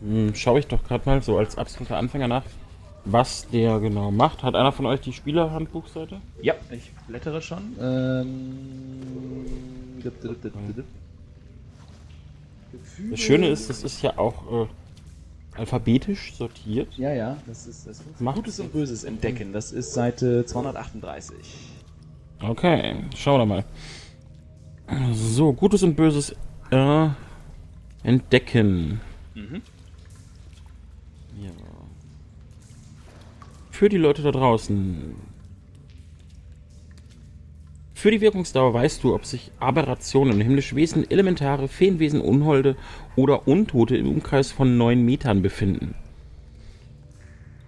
Hm, 0.00 0.34
Schaue 0.34 0.58
ich 0.60 0.66
doch 0.66 0.82
gerade 0.84 1.02
mal 1.08 1.22
so 1.22 1.38
als 1.38 1.56
absoluter 1.58 1.96
Anfänger 1.96 2.28
nach, 2.28 2.44
was 3.04 3.46
der 3.50 3.78
genau 3.80 4.10
macht. 4.10 4.42
Hat 4.42 4.54
einer 4.54 4.72
von 4.72 4.86
euch 4.86 5.00
die 5.00 5.12
Spielerhandbuchseite? 5.12 6.20
Ja, 6.42 6.54
ich 6.70 6.92
blättere 7.08 7.40
schon. 7.42 7.76
Ähm, 7.80 8.30
dip, 10.02 10.20
dip, 10.22 10.42
dip, 10.42 10.52
dip, 10.52 10.76
dip. 10.76 10.84
Das 13.10 13.20
Schöne 13.20 13.48
ist, 13.48 13.68
das 13.68 13.82
ist 13.82 14.00
ja 14.02 14.18
auch 14.18 14.64
äh, 14.64 14.66
alphabetisch 15.56 16.34
sortiert. 16.34 16.96
Ja, 16.96 17.12
ja, 17.12 17.36
das 17.46 17.66
ist 17.66 17.86
das 17.86 18.02
Macht- 18.20 18.36
Gutes 18.36 18.58
und 18.60 18.72
Böses 18.72 19.04
entdecken. 19.04 19.52
Das 19.52 19.72
ist 19.72 19.92
Seite 19.92 20.46
238. 20.46 21.36
Okay, 22.40 22.96
schauen 23.16 23.40
wir 23.40 23.46
mal. 23.46 23.64
So, 25.12 25.52
Gutes 25.52 25.82
und 25.82 25.94
Böses 25.96 26.34
äh, 26.70 27.08
entdecken. 28.02 29.00
Ja. 29.34 29.42
Für 33.70 33.88
die 33.88 33.96
Leute 33.98 34.22
da 34.22 34.30
draußen. 34.32 35.14
Für 38.02 38.10
die 38.10 38.20
Wirkungsdauer 38.20 38.74
weißt 38.74 39.04
du, 39.04 39.14
ob 39.14 39.24
sich 39.24 39.52
Aberrationen, 39.60 40.40
himmlische 40.40 40.74
Wesen, 40.74 41.08
Elementare, 41.08 41.68
Feenwesen, 41.68 42.20
Unholde 42.20 42.74
oder 43.14 43.46
Untote 43.46 43.96
im 43.96 44.08
Umkreis 44.08 44.50
von 44.50 44.76
9 44.76 45.00
Metern 45.04 45.40
befinden. 45.40 45.94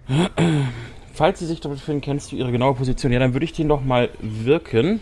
Falls 1.13 1.39
sie 1.39 1.45
sich 1.45 1.61
dort 1.61 1.75
befinden, 1.75 2.01
kennst 2.01 2.33
du 2.33 2.35
ihre 2.35 2.51
genaue 2.51 2.73
Position. 2.73 3.13
Ja, 3.13 3.19
dann 3.19 3.31
würde 3.31 3.45
ich 3.45 3.53
den 3.53 3.69
doch 3.69 3.81
mal 3.81 4.09
wirken. 4.19 4.99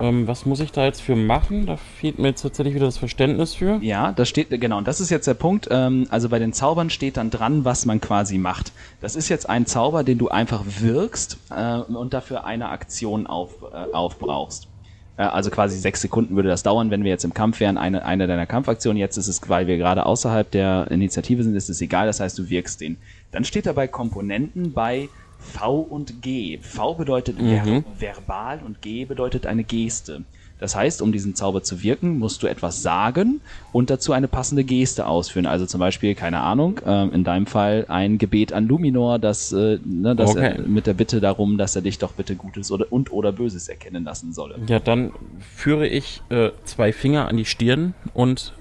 Ähm, 0.00 0.28
was 0.28 0.46
muss 0.46 0.60
ich 0.60 0.70
da 0.70 0.84
jetzt 0.84 1.02
für 1.02 1.16
machen? 1.16 1.66
Da 1.66 1.76
fehlt 1.76 2.18
mir 2.18 2.28
jetzt 2.28 2.42
tatsächlich 2.42 2.74
wieder 2.74 2.86
das 2.86 2.98
Verständnis 2.98 3.54
für. 3.54 3.78
Ja, 3.82 4.12
das 4.12 4.28
steht, 4.28 4.48
genau, 4.60 4.78
und 4.78 4.86
das 4.86 5.00
ist 5.00 5.10
jetzt 5.10 5.26
der 5.26 5.34
Punkt. 5.34 5.68
Ähm, 5.70 6.06
also 6.10 6.28
bei 6.28 6.38
den 6.38 6.52
Zaubern 6.52 6.90
steht 6.90 7.16
dann 7.16 7.30
dran, 7.30 7.64
was 7.64 7.84
man 7.84 8.00
quasi 8.00 8.38
macht. 8.38 8.72
Das 9.00 9.16
ist 9.16 9.28
jetzt 9.28 9.48
ein 9.48 9.66
Zauber, 9.66 10.04
den 10.04 10.18
du 10.18 10.28
einfach 10.28 10.62
wirkst 10.64 11.38
äh, 11.50 11.78
und 11.78 12.14
dafür 12.14 12.44
eine 12.44 12.68
Aktion 12.68 13.26
auf, 13.26 13.50
äh, 13.72 13.92
aufbrauchst. 13.92 14.68
Äh, 15.16 15.22
also 15.22 15.50
quasi 15.50 15.78
sechs 15.78 16.00
Sekunden 16.00 16.36
würde 16.36 16.48
das 16.48 16.62
dauern, 16.62 16.90
wenn 16.90 17.04
wir 17.04 17.10
jetzt 17.10 17.24
im 17.24 17.34
Kampf 17.34 17.60
wären, 17.60 17.76
eine, 17.76 18.04
eine 18.04 18.26
deiner 18.26 18.48
Aktionen. 18.48 18.96
Jetzt 18.96 19.16
ist 19.18 19.28
es, 19.28 19.48
weil 19.48 19.66
wir 19.66 19.76
gerade 19.76 20.06
außerhalb 20.06 20.50
der 20.50 20.90
Initiative 20.90 21.42
sind, 21.42 21.54
ist 21.54 21.68
es 21.68 21.80
egal, 21.80 22.06
das 22.06 22.20
heißt, 22.20 22.38
du 22.38 22.48
wirkst 22.48 22.80
den. 22.80 22.96
Dann 23.32 23.44
steht 23.44 23.66
dabei 23.66 23.88
Komponenten 23.88 24.72
bei 24.72 25.08
V 25.38 25.80
und 25.80 26.22
G. 26.22 26.58
V 26.58 26.94
bedeutet 26.94 27.36
ver 27.38 27.84
verbal 27.98 28.60
und 28.64 28.82
G 28.82 29.04
bedeutet 29.04 29.46
eine 29.46 29.64
Geste. 29.64 30.24
Das 30.60 30.74
heißt, 30.74 31.02
um 31.02 31.12
diesen 31.12 31.36
Zauber 31.36 31.62
zu 31.62 31.82
wirken, 31.82 32.18
musst 32.18 32.42
du 32.42 32.48
etwas 32.48 32.82
sagen 32.82 33.40
und 33.72 33.90
dazu 33.90 34.12
eine 34.12 34.26
passende 34.26 34.64
Geste 34.64 35.06
ausführen. 35.06 35.46
Also 35.46 35.66
zum 35.66 35.78
Beispiel, 35.78 36.16
keine 36.16 36.40
Ahnung, 36.40 36.80
ähm, 36.84 37.12
in 37.12 37.22
deinem 37.22 37.46
Fall 37.46 37.86
ein 37.88 38.18
Gebet 38.18 38.52
an 38.52 38.66
Luminor, 38.66 39.20
das, 39.20 39.52
äh, 39.52 39.78
ne, 39.84 40.16
das 40.16 40.30
Okay. 40.30 40.56
er, 40.56 40.62
mit 40.62 40.86
der 40.88 40.94
Bitte 40.94 41.20
darum, 41.20 41.58
dass 41.58 41.76
er 41.76 41.82
dich 41.82 41.98
doch 41.98 42.12
bitte 42.12 42.34
Gutes 42.34 42.72
oder, 42.72 42.86
und 42.90 43.12
oder 43.12 43.30
Böses 43.30 43.68
erkennen 43.68 44.02
lassen 44.02 44.32
solle. 44.32 44.56
Ja, 44.66 44.80
dann 44.80 45.12
führe 45.38 45.86
ich 45.86 46.22
äh, 46.28 46.50
zwei 46.64 46.92
Finger 46.92 47.28
an 47.28 47.36
die 47.36 47.44
Stirn 47.44 47.94
und 48.12 48.52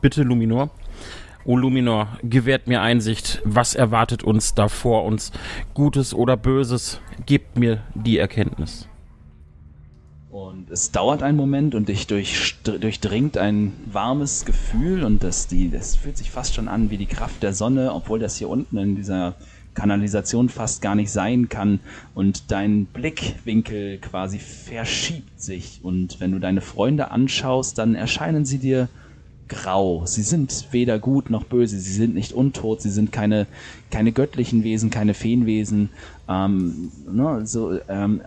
bitte 0.00 0.24
Luminor. 0.24 0.70
O 1.44 1.56
Luminor, 1.56 2.18
gewährt 2.22 2.66
mir 2.66 2.82
Einsicht. 2.82 3.40
Was 3.44 3.74
erwartet 3.74 4.22
uns 4.22 4.54
da 4.54 4.68
vor 4.68 5.04
uns? 5.04 5.32
Gutes 5.72 6.12
oder 6.12 6.36
Böses? 6.36 7.00
Gebt 7.24 7.58
mir 7.58 7.82
die 7.94 8.18
Erkenntnis. 8.18 8.86
Und 10.30 10.70
es 10.70 10.92
dauert 10.92 11.22
einen 11.22 11.38
Moment 11.38 11.74
und 11.74 11.88
dich 11.88 12.06
durchdringt 12.06 13.38
ein 13.38 13.72
warmes 13.90 14.44
Gefühl 14.44 15.02
und 15.02 15.24
das, 15.24 15.48
die, 15.48 15.70
das 15.70 15.96
fühlt 15.96 16.18
sich 16.18 16.30
fast 16.30 16.54
schon 16.54 16.68
an 16.68 16.90
wie 16.90 16.98
die 16.98 17.06
Kraft 17.06 17.42
der 17.42 17.54
Sonne, 17.54 17.92
obwohl 17.94 18.18
das 18.18 18.36
hier 18.36 18.48
unten 18.48 18.76
in 18.76 18.94
dieser 18.94 19.34
Kanalisation 19.74 20.48
fast 20.48 20.82
gar 20.82 20.94
nicht 20.94 21.10
sein 21.10 21.48
kann 21.48 21.80
und 22.14 22.52
dein 22.52 22.84
Blickwinkel 22.86 23.98
quasi 23.98 24.38
verschiebt 24.38 25.40
sich 25.40 25.80
und 25.82 26.20
wenn 26.20 26.32
du 26.32 26.38
deine 26.38 26.60
Freunde 26.60 27.10
anschaust, 27.10 27.78
dann 27.78 27.94
erscheinen 27.94 28.44
sie 28.44 28.58
dir 28.58 28.88
grau. 29.50 30.06
Sie 30.06 30.22
sind 30.22 30.68
weder 30.70 30.98
gut 30.98 31.28
noch 31.28 31.44
böse, 31.44 31.78
sie 31.78 31.92
sind 31.92 32.14
nicht 32.14 32.32
untot, 32.32 32.80
sie 32.80 32.90
sind 32.90 33.12
keine, 33.12 33.46
keine 33.90 34.12
göttlichen 34.12 34.64
Wesen, 34.64 34.88
keine 34.88 35.12
Feenwesen. 35.12 35.90
Ähm, 36.28 36.90
ne, 37.06 37.44
so, 37.44 37.78
ähm, 37.88 38.22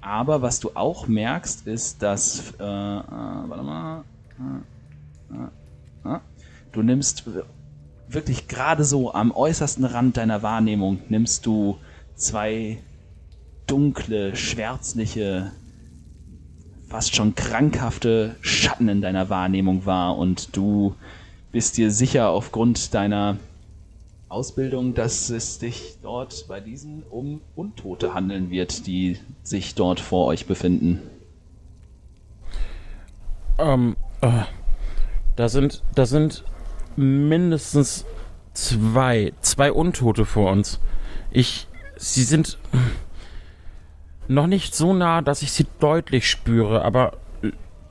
aber 0.00 0.40
was 0.42 0.60
du 0.60 0.70
auch 0.74 1.08
merkst, 1.08 1.66
ist, 1.66 2.00
dass 2.00 2.54
äh, 2.60 2.62
äh, 2.62 2.66
warte 2.66 3.62
mal, 3.64 4.04
äh, 4.38 5.34
äh, 5.34 6.14
äh, 6.14 6.20
du 6.70 6.82
nimmst 6.82 7.24
wirklich 8.08 8.46
gerade 8.46 8.84
so 8.84 9.12
am 9.12 9.32
äußersten 9.32 9.84
Rand 9.84 10.16
deiner 10.16 10.42
Wahrnehmung 10.42 11.00
nimmst 11.08 11.44
du 11.44 11.78
zwei 12.14 12.78
dunkle, 13.66 14.36
schwärzliche, 14.36 15.50
fast 16.96 17.14
schon 17.14 17.34
krankhafte 17.34 18.36
Schatten 18.40 18.88
in 18.88 19.02
deiner 19.02 19.28
Wahrnehmung 19.28 19.84
wahr 19.84 20.16
und 20.16 20.56
du 20.56 20.94
bist 21.52 21.76
dir 21.76 21.90
sicher 21.90 22.30
aufgrund 22.30 22.94
deiner 22.94 23.36
Ausbildung, 24.30 24.94
dass 24.94 25.28
es 25.28 25.58
dich 25.58 25.98
dort 26.00 26.46
bei 26.48 26.58
diesen 26.58 27.02
um 27.10 27.42
Untote 27.54 28.14
handeln 28.14 28.48
wird, 28.48 28.86
die 28.86 29.18
sich 29.42 29.74
dort 29.74 30.00
vor 30.00 30.24
euch 30.24 30.46
befinden. 30.46 31.02
Ähm, 33.58 33.96
äh, 34.22 34.44
da 35.36 35.50
sind, 35.50 35.82
da 35.94 36.06
sind 36.06 36.44
mindestens 36.96 38.06
zwei, 38.54 39.34
zwei 39.42 39.70
Untote 39.70 40.24
vor 40.24 40.50
uns. 40.50 40.80
Ich, 41.30 41.68
sie 41.98 42.22
sind 42.24 42.56
noch 44.28 44.46
nicht 44.46 44.74
so 44.74 44.92
nah, 44.92 45.22
dass 45.22 45.42
ich 45.42 45.52
sie 45.52 45.66
deutlich 45.80 46.28
spüre, 46.28 46.82
aber 46.82 47.18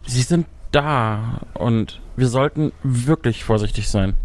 sie 0.06 0.22
sind 0.22 0.48
da 0.72 1.42
und 1.54 2.02
wir 2.16 2.28
sollten 2.28 2.72
wirklich 2.84 3.44
vorsichtig 3.44 3.90
sein. 3.90 4.16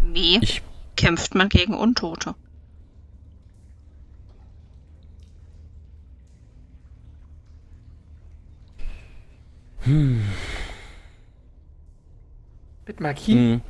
Wie 0.00 0.38
Ich, 0.38 0.62
kämpft 0.96 1.34
man 1.34 1.48
gegen 1.48 1.74
Untote? 1.74 2.34
Mit 12.86 13.00
Magie? 13.00 13.34
mh, 13.34 13.60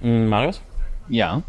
mh, 0.00 0.28
Marius? 0.28 0.60
Ja. 1.08 1.42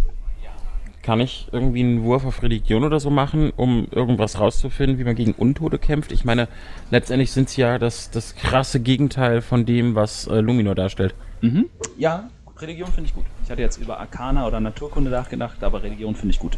Kann 1.03 1.21
ich 1.21 1.47
irgendwie 1.53 1.79
einen 1.79 2.03
Wurf 2.03 2.25
auf 2.25 2.43
Religion 2.43 2.83
oder 2.83 2.99
so 2.99 3.09
machen, 3.09 3.53
um 3.55 3.87
irgendwas 3.91 4.41
rauszufinden, 4.41 4.99
wie 4.99 5.05
man 5.05 5.15
gegen 5.15 5.31
Untote 5.31 5.79
kämpft? 5.79 6.11
Ich 6.11 6.25
meine, 6.25 6.49
letztendlich 6.91 7.31
sind 7.31 7.47
sie 7.49 7.61
ja 7.61 7.79
das, 7.79 8.11
das 8.11 8.35
krasse 8.35 8.81
Gegenteil 8.81 9.41
von 9.41 9.65
dem, 9.65 9.95
was 9.95 10.27
äh, 10.27 10.41
Luminor 10.41 10.75
darstellt. 10.75 11.15
Mhm. 11.39 11.69
Ja, 11.97 12.29
Religion 12.59 12.91
finde 12.91 13.07
ich 13.09 13.15
gut. 13.15 13.23
Ich 13.43 13.49
hatte 13.49 13.61
jetzt 13.61 13.77
über 13.77 13.99
Arcana 13.99 14.45
oder 14.47 14.59
Naturkunde 14.59 15.09
nachgedacht, 15.09 15.63
aber 15.63 15.81
Religion 15.81 16.13
finde 16.13 16.33
ich 16.33 16.39
gut. 16.39 16.57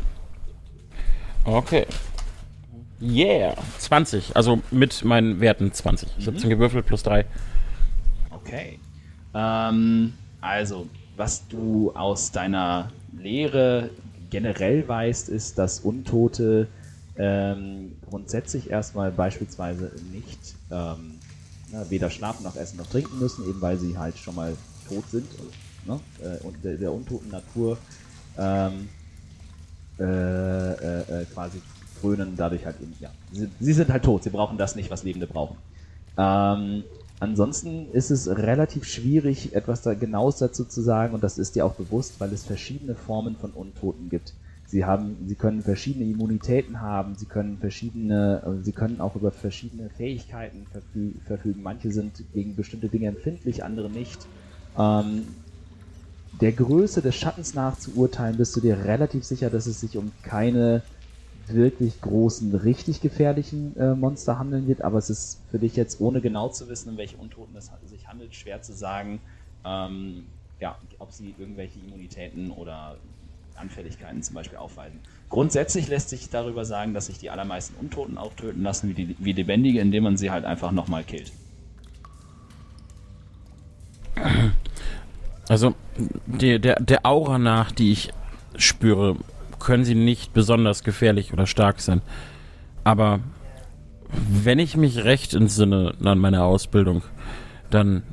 Okay. 1.46 1.86
Yeah. 3.02 3.56
20. 3.80 4.36
Also 4.36 4.62
mit 4.72 5.04
meinen 5.04 5.40
Werten 5.40 5.72
20. 5.72 6.10
17 6.20 6.50
gewürfelt 6.50 6.86
plus 6.86 7.04
3. 7.04 7.26
Okay. 8.32 8.80
Ähm, 9.34 10.14
also, 10.42 10.88
was 11.16 11.48
du 11.48 11.92
aus 11.94 12.32
deiner 12.32 12.92
Lehre 13.18 13.90
generell 14.30 14.88
weißt, 14.88 15.30
ist, 15.30 15.58
dass 15.58 15.80
Untote 15.80 16.68
ähm, 17.18 17.94
grundsätzlich 18.10 18.70
erstmal 18.70 19.12
beispielsweise 19.12 19.92
nicht 20.12 20.56
ähm, 20.72 21.20
na, 21.72 21.90
weder 21.90 22.10
schlafen 22.10 22.44
noch 22.44 22.56
essen 22.56 22.78
noch 22.78 22.88
trinken 22.88 23.20
müssen, 23.20 23.48
eben 23.48 23.62
weil 23.62 23.78
sie 23.78 23.98
halt 23.98 24.18
schon 24.18 24.36
mal 24.36 24.56
tot 24.88 25.04
sind 25.10 25.28
und, 25.40 25.88
ne, 25.88 26.00
äh, 26.24 26.44
und 26.46 26.64
der, 26.64 26.78
der 26.78 26.94
untoten 26.94 27.30
Natur 27.30 27.78
ähm, 28.38 28.90
äh, 30.00 30.04
äh, 30.04 31.22
äh, 31.22 31.26
quasi 31.26 31.62
frönen 32.00 32.38
dadurch 32.38 32.66
halt 32.66 32.80
eben, 32.82 32.96
ja. 33.00 33.12
Sie, 33.32 33.50
sie 33.60 33.74
sind 33.74 33.90
halt 33.90 34.04
tot, 34.04 34.24
sie 34.24 34.30
brauchen 34.30 34.58
das 34.58 34.76
nicht, 34.76 34.92
was 34.92 35.04
Lebende 35.04 35.28
brauchen. 35.28 35.58
Ähm, 36.18 36.84
ansonsten 37.20 37.90
ist 37.92 38.10
es 38.12 38.28
relativ 38.28 38.86
schwierig, 38.86 39.54
etwas 39.54 39.82
da 39.82 39.94
genaues 39.94 40.38
dazu 40.38 40.66
zu 40.66 40.82
sagen, 40.82 41.14
und 41.14 41.24
das 41.24 41.38
ist 41.38 41.56
dir 41.56 41.66
auch 41.66 41.76
bewusst, 41.76 42.20
weil 42.20 42.34
es 42.34 42.46
verschiedene 42.46 42.96
Formen 42.96 43.36
von 43.38 43.52
Untoten 43.52 44.10
gibt. 44.10 44.36
Sie 44.66 44.86
haben, 44.86 45.28
sie 45.28 45.36
können 45.36 45.64
verschiedene 45.64 46.06
Immunitäten 46.06 46.80
haben, 46.80 47.16
sie 47.16 47.26
können 47.26 47.58
verschiedene, 47.58 48.44
äh, 48.46 48.64
sie 48.64 48.74
können 48.74 49.02
auch 49.02 49.16
über 49.16 49.32
verschiedene 49.32 49.90
Fähigkeiten 49.90 50.68
verfü 50.68 51.20
verfügen. 51.26 51.64
Manche 51.64 51.92
sind 51.92 52.24
gegen 52.34 52.56
bestimmte 52.56 52.90
Dinge 52.90 53.08
empfindlich, 53.08 53.64
andere 53.64 53.90
nicht. 53.90 54.28
Ähm, 54.78 55.38
der 56.32 56.52
Größe 56.52 57.02
des 57.02 57.16
Schattens 57.16 57.56
nach 57.56 57.80
zu 57.80 57.96
urteilen, 57.96 58.38
bist 58.38 58.56
du 58.56 58.62
dir 58.62 58.78
relativ 58.86 59.24
sicher, 59.24 59.50
dass 59.50 59.66
es 59.66 59.80
sich 59.80 59.98
um 59.98 60.12
keine 60.22 60.84
wirklich 61.54 62.02
großen, 62.02 62.54
richtig 62.56 63.02
gefährlichen 63.02 63.76
äh, 63.78 63.96
Monster 63.96 64.40
handeln 64.40 64.68
wird, 64.68 64.82
aber 64.82 64.98
es 64.98 65.10
ist 65.10 65.42
für 65.52 65.60
dich 65.60 65.76
jetzt, 65.76 66.00
ohne 66.02 66.22
genau 66.22 66.50
zu 66.50 66.68
wissen, 66.70 66.90
um 66.90 66.98
welche 66.98 67.18
Untoten 67.18 67.56
es 67.56 67.72
sich 67.86 68.08
handelt, 68.08 68.36
schwer 68.36 68.62
zu 68.62 68.74
sagen, 68.74 69.20
ähm, 69.66 70.26
ja, 70.60 70.78
ob 71.00 71.12
sie 71.12 71.34
irgendwelche 71.38 71.80
Immunitäten 71.80 72.52
oder 72.52 72.98
Anfälligkeiten 73.56 74.24
zum 74.24 74.36
Beispiel 74.36 74.58
aufweisen. 74.58 75.00
Grundsätzlich 75.30 75.88
lässt 75.88 76.10
sich 76.10 76.30
darüber 76.30 76.66
sagen, 76.66 76.94
dass 76.94 77.08
sich 77.08 77.20
die 77.20 77.30
allermeisten 77.30 77.76
Untoten 77.80 78.18
auch 78.18 78.34
töten 78.34 78.64
lassen 78.64 78.90
wie, 78.90 78.94
die, 78.94 79.16
wie 79.20 79.34
Lebendige, 79.34 79.80
indem 79.80 80.04
man 80.04 80.18
sie 80.18 80.32
halt 80.32 80.46
einfach 80.46 80.72
nochmal 80.72 81.04
killt. 81.04 81.32
Also 85.48 85.74
der, 86.26 86.60
der, 86.60 86.80
der 86.80 87.06
Aura 87.06 87.38
nach, 87.38 87.72
die 87.72 87.92
ich 87.92 88.12
spüre, 88.56 89.16
können 89.60 89.86
sie 89.86 89.96
nicht 89.96 90.34
besonders 90.34 90.84
gefährlich 90.84 91.34
oder 91.34 91.46
stark 91.46 91.80
sein. 91.82 92.02
Aber 92.84 93.20
wenn 94.12 94.60
ich 94.60 94.76
mich 94.76 95.04
recht 95.04 95.34
entsinne 95.34 95.94
an 96.04 96.20
meine 96.20 96.44
Ausbildung, 96.44 97.04
dann 97.70 98.04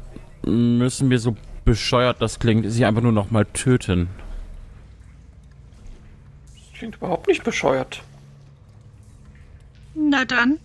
müssen 0.44 1.10
wir 1.10 1.18
so 1.18 1.36
bescheuert 1.64 2.22
das 2.22 2.38
klingt, 2.38 2.70
sie 2.70 2.84
einfach 2.84 3.02
nur 3.02 3.12
noch 3.12 3.30
mal 3.30 3.44
töten. 3.44 4.08
Das 6.54 6.78
klingt 6.78 6.96
überhaupt 6.96 7.26
nicht 7.26 7.42
bescheuert. 7.44 8.02
Na 9.94 10.24
dann. 10.24 10.58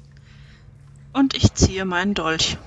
Und 1.13 1.35
ich 1.35 1.53
ziehe 1.53 1.85
meinen 1.85 2.13
Dolch. 2.13 2.57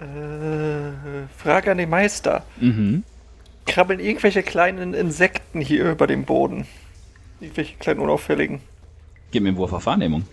Äh, 0.00 1.26
Frage 1.36 1.70
an 1.70 1.78
den 1.78 1.90
Meister. 1.90 2.44
Mhm. 2.58 3.04
Krabbeln 3.66 4.00
irgendwelche 4.00 4.42
kleinen 4.42 4.94
Insekten 4.94 5.60
hier 5.60 5.90
über 5.90 6.06
dem 6.06 6.24
Boden? 6.24 6.66
Irgendwelche 7.40 7.76
kleinen 7.76 8.00
unauffälligen? 8.00 8.60
Gib 9.30 9.42
mir 9.42 9.50
einen 9.50 9.58
Wurf 9.58 9.72
auf 9.72 9.86
Wahrnehmung. 9.86 10.24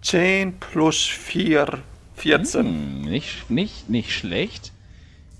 Zehn 0.00 0.54
plus 0.58 1.04
vier, 1.04 1.80
14. 2.16 2.66
Hm, 2.66 3.00
nicht, 3.02 3.50
nicht, 3.50 3.90
nicht 3.90 4.12
schlecht. 4.12 4.72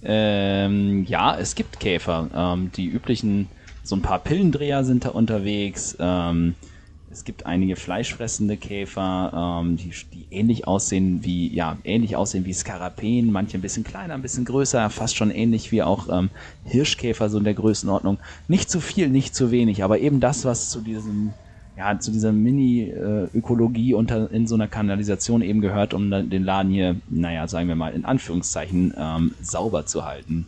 Ähm, 0.03 1.05
ja, 1.05 1.37
es 1.39 1.55
gibt 1.55 1.81
Käfer. 1.81 2.29
Ähm, 2.35 2.71
die 2.73 2.87
üblichen, 2.87 3.49
so 3.83 3.97
ein 3.97 4.03
paar 4.03 4.19
Pillendreher 4.19 4.85
sind 4.85 5.05
da 5.05 5.11
unterwegs. 5.11 5.97
Ähm, 5.99 6.55
es 7.19 7.25
gibt 7.25 7.47
einige 7.47 7.75
fleischfressende 7.75 8.57
Käfer, 8.57 9.61
ähm, 9.61 9.77
die, 9.77 9.91
die 10.15 10.27
ähnlich 10.31 10.69
aussehen 10.69 11.25
wie, 11.25 11.53
ja, 11.53 11.77
ähnlich 11.83 12.15
aussehen 12.15 12.45
wie 12.45 12.53
Skarabäen, 12.53 13.33
manche 13.33 13.59
ein 13.59 13.61
bisschen 13.61 13.83
kleiner, 13.83 14.15
ein 14.15 14.23
bisschen 14.23 14.45
größer, 14.45 14.89
fast 14.89 15.17
schon 15.17 15.33
ähnlich 15.33 15.73
wie 15.73 15.83
auch 15.83 16.09
ähm, 16.09 16.31
Hirschkäfer, 16.65 17.29
so 17.29 17.39
in 17.39 17.45
der 17.45 17.55
Größenordnung. 17.55 18.19
Nicht 18.47 18.71
zu 18.71 18.81
viel, 18.81 19.09
nicht 19.09 19.35
zu 19.35 19.51
wenig, 19.51 19.83
aber 19.83 19.99
eben 19.99 20.21
das, 20.21 20.45
was 20.45 20.71
zu 20.71 20.81
diesem 20.81 21.33
ja, 21.77 21.99
zu 21.99 22.13
dieser 22.13 22.33
Mini-Ökologie 22.33 23.95
unter 23.95 24.31
in 24.33 24.47
so 24.47 24.55
einer 24.55 24.69
Kanalisation 24.69 25.43
eben 25.43 25.61
gehört, 25.61 25.95
um 25.95 26.11
den 26.11 26.45
Laden 26.45 26.73
hier, 26.73 26.97
naja, 27.09 27.47
sagen 27.49 27.69
wir 27.69 27.77
mal, 27.77 27.95
in 27.95 28.05
Anführungszeichen 28.05 28.95
ähm, 28.97 29.35
sauber 29.41 29.87
zu 29.87 30.05
halten. 30.05 30.47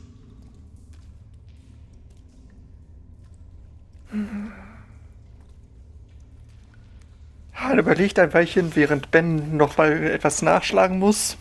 Han 7.60 7.78
überlegt 7.78 8.18
ein 8.18 8.32
Weilchen, 8.32 8.74
während 8.74 9.10
Ben 9.10 9.56
noch 9.56 9.76
mal 9.76 9.92
etwas 9.92 10.40
nachschlagen 10.40 10.98
muss. 10.98 11.36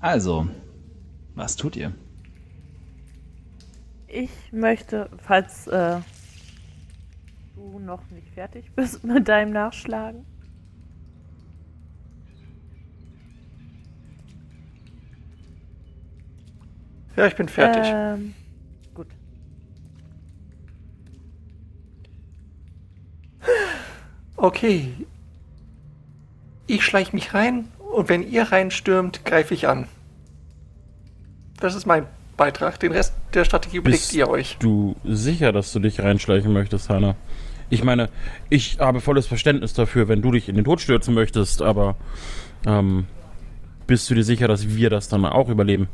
Also, 0.00 0.48
was 1.36 1.54
tut 1.54 1.76
ihr? 1.76 1.92
Ich 4.08 4.30
möchte, 4.50 5.08
falls 5.18 5.68
äh, 5.68 6.00
du 7.62 7.78
noch 7.78 8.02
nicht 8.10 8.28
fertig 8.30 8.70
bist 8.74 9.04
mit 9.04 9.28
deinem 9.28 9.52
Nachschlagen. 9.52 10.24
Ja, 17.16 17.26
ich 17.26 17.36
bin 17.36 17.48
fertig. 17.48 17.82
Ähm, 17.84 18.34
gut. 18.94 19.06
Okay. 24.36 24.88
ich 26.66 26.82
schleiche 26.84 27.14
mich 27.14 27.34
rein 27.34 27.68
und 27.78 28.08
wenn 28.08 28.28
ihr 28.28 28.44
reinstürmt, 28.44 29.26
greife 29.26 29.52
ich 29.52 29.68
an. 29.68 29.88
Das 31.60 31.74
ist 31.74 31.84
mein 31.84 32.06
Beitrag. 32.38 32.80
Den 32.80 32.92
Rest 32.92 33.12
der 33.34 33.44
Strategie 33.44 33.76
überlegt 33.76 34.02
Bist 34.02 34.14
ihr 34.14 34.28
euch. 34.28 34.56
du 34.58 34.96
sicher, 35.04 35.52
dass 35.52 35.72
du 35.72 35.80
dich 35.80 36.00
reinschleichen 36.00 36.50
möchtest, 36.52 36.88
Hanna? 36.88 37.14
Ich 37.72 37.82
meine, 37.82 38.10
ich 38.50 38.80
habe 38.80 39.00
volles 39.00 39.26
Verständnis 39.26 39.72
dafür, 39.72 40.06
wenn 40.06 40.20
du 40.20 40.30
dich 40.30 40.50
in 40.50 40.56
den 40.56 40.64
Tod 40.64 40.82
stürzen 40.82 41.14
möchtest, 41.14 41.62
aber 41.62 41.96
ähm, 42.66 43.06
bist 43.86 44.10
du 44.10 44.14
dir 44.14 44.24
sicher, 44.24 44.46
dass 44.46 44.76
wir 44.76 44.90
das 44.90 45.08
dann 45.08 45.24
auch 45.24 45.48
überleben? 45.48 45.88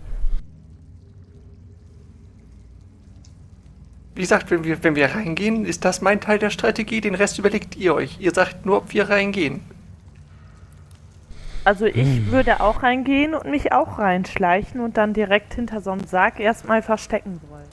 Wie 4.16 4.22
gesagt, 4.22 4.50
wenn 4.50 4.64
wir, 4.64 4.82
wenn 4.82 4.96
wir 4.96 5.14
reingehen, 5.14 5.64
ist 5.64 5.84
das 5.84 6.00
mein 6.00 6.20
Teil 6.20 6.40
der 6.40 6.50
Strategie. 6.50 7.00
Den 7.00 7.14
Rest 7.14 7.38
überlegt 7.38 7.76
ihr 7.76 7.94
euch. 7.94 8.16
Ihr 8.18 8.32
sagt 8.34 8.66
nur, 8.66 8.78
ob 8.78 8.92
wir 8.92 9.08
reingehen. 9.08 9.60
Also 11.62 11.86
ich 11.86 12.32
würde 12.32 12.60
auch 12.60 12.82
reingehen 12.82 13.34
und 13.34 13.48
mich 13.48 13.70
auch 13.70 14.00
reinschleichen 14.00 14.80
und 14.80 14.96
dann 14.96 15.14
direkt 15.14 15.54
hinter 15.54 15.80
so 15.80 15.92
einem 15.92 16.04
Sarg 16.04 16.40
erstmal 16.40 16.82
verstecken 16.82 17.40
wollen. 17.48 17.68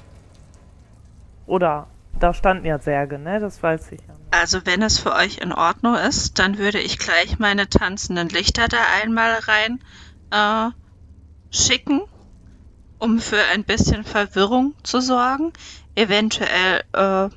Oder 1.47 1.87
da 2.19 2.33
standen 2.33 2.65
ja 2.65 2.79
Särge, 2.79 3.19
ne? 3.19 3.39
Das 3.39 3.61
weiß 3.61 3.91
ich 3.91 4.01
ja. 4.01 4.13
nicht. 4.13 4.33
Also 4.33 4.65
wenn 4.65 4.81
es 4.81 4.99
für 4.99 5.13
euch 5.13 5.37
in 5.37 5.53
Ordnung 5.53 5.95
ist, 5.95 6.39
dann 6.39 6.57
würde 6.57 6.79
ich 6.79 6.97
gleich 6.97 7.39
meine 7.39 7.69
tanzenden 7.69 8.29
Lichter 8.29 8.67
da 8.67 8.77
einmal 9.01 9.39
rein 9.39 9.79
äh, 10.31 10.71
schicken, 11.55 12.01
um 12.99 13.19
für 13.19 13.41
ein 13.53 13.63
bisschen 13.63 14.03
Verwirrung 14.03 14.73
zu 14.83 14.99
sorgen. 14.99 15.53
Eventuell 15.95 16.83
äh, 16.91 17.29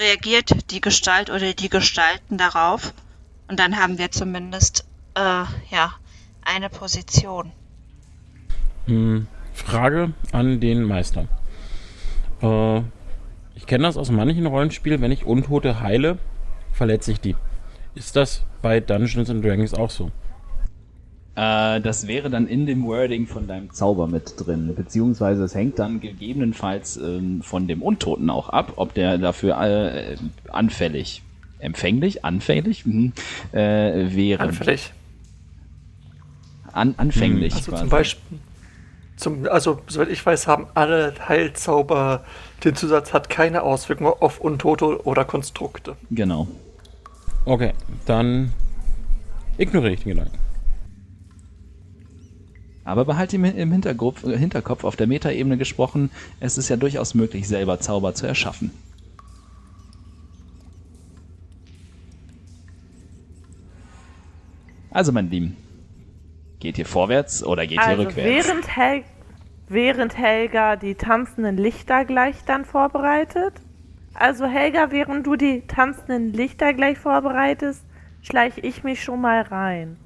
reagiert 0.00 0.70
die 0.70 0.80
Gestalt 0.80 1.30
oder 1.30 1.52
die 1.52 1.68
Gestalten 1.68 2.38
darauf 2.38 2.92
und 3.48 3.60
dann 3.60 3.76
haben 3.76 3.98
wir 3.98 4.10
zumindest 4.10 4.84
äh, 5.14 5.44
ja 5.70 5.92
eine 6.44 6.68
Position. 6.70 7.52
Hm, 8.86 9.28
Frage 9.52 10.12
an 10.32 10.58
den 10.60 10.82
Meister. 10.82 11.28
Äh, 12.40 12.82
ich 13.62 13.66
kenne 13.68 13.84
das 13.84 13.96
aus 13.96 14.10
manchen 14.10 14.44
Rollenspielen, 14.44 15.00
wenn 15.00 15.12
ich 15.12 15.24
Untote 15.24 15.80
heile, 15.80 16.18
verletze 16.72 17.12
ich 17.12 17.20
die. 17.20 17.36
Ist 17.94 18.16
das 18.16 18.42
bei 18.60 18.80
Dungeons 18.80 19.30
and 19.30 19.44
Dragons 19.44 19.72
auch 19.72 19.88
so? 19.88 20.10
Äh, 21.36 21.80
das 21.80 22.08
wäre 22.08 22.28
dann 22.28 22.48
in 22.48 22.66
dem 22.66 22.84
Wording 22.84 23.28
von 23.28 23.46
deinem 23.46 23.72
Zauber 23.72 24.08
mit 24.08 24.34
drin. 24.36 24.74
Beziehungsweise 24.74 25.44
es 25.44 25.54
hängt 25.54 25.78
dann 25.78 26.00
gegebenenfalls 26.00 26.96
ähm, 26.96 27.42
von 27.42 27.68
dem 27.68 27.82
Untoten 27.82 28.30
auch 28.30 28.48
ab, 28.48 28.72
ob 28.76 28.94
der 28.94 29.16
dafür 29.16 29.60
äh, 29.62 30.16
anfällig, 30.48 31.22
empfänglich, 31.60 32.24
anfällig 32.24 32.84
mhm, 32.84 33.12
äh, 33.52 33.58
wäre. 34.12 34.42
Anfällig. 34.42 34.92
An, 36.72 36.94
anfänglich. 36.96 37.54
Also 37.54 37.70
quasi. 37.70 37.82
zum 37.82 37.90
Beispiel, 37.90 38.38
zum, 39.16 39.46
also 39.48 39.80
soweit 39.86 40.08
ich 40.08 40.24
weiß, 40.24 40.46
haben 40.46 40.66
alle 40.74 41.14
Heilzauber 41.28 42.24
den 42.64 42.76
Zusatz 42.76 43.12
hat 43.12 43.28
keine 43.28 43.62
Auswirkungen 43.62 44.12
auf 44.20 44.40
Untote 44.40 45.04
oder 45.04 45.24
Konstrukte. 45.24 45.96
Genau. 46.10 46.46
Okay, 47.44 47.72
dann 48.06 48.52
ignoriere 49.58 49.94
ich 49.94 50.02
den 50.02 50.10
Gedanken. 50.10 50.38
Aber 52.84 53.04
behalte 53.04 53.36
im, 53.36 53.44
im 53.44 53.72
Hinterkopf, 53.72 54.24
äh, 54.24 54.36
Hinterkopf, 54.36 54.84
auf 54.84 54.96
der 54.96 55.06
Metaebene 55.06 55.56
gesprochen, 55.56 56.10
es 56.40 56.58
ist 56.58 56.68
ja 56.68 56.76
durchaus 56.76 57.14
möglich, 57.14 57.46
selber 57.46 57.80
Zauber 57.80 58.14
zu 58.14 58.26
erschaffen. 58.26 58.70
Also, 64.90 65.10
mein 65.10 65.30
Lieben, 65.30 65.56
geht 66.62 66.78
ihr 66.78 66.86
vorwärts 66.86 67.42
oder 67.44 67.66
geht 67.66 67.78
ihr 67.78 67.82
Also 67.86 68.02
rückwärts? 68.04 68.46
während, 68.48 68.76
Hel 68.76 69.04
während 69.68 70.16
Helga 70.16 70.76
die 70.76 70.94
tanzenden 70.94 71.56
Lichter 71.56 72.04
gleich 72.04 72.36
dann 72.46 72.64
vorbereitet. 72.64 73.54
Also 74.14 74.46
Helga, 74.46 74.90
während 74.92 75.26
du 75.26 75.34
die 75.36 75.66
tanzenden 75.66 76.32
Lichter 76.32 76.72
gleich 76.72 76.98
vorbereitest, 76.98 77.82
schleiche 78.22 78.60
ich 78.60 78.84
mich 78.84 79.02
schon 79.02 79.20
mal 79.20 79.42
rein. 79.42 79.96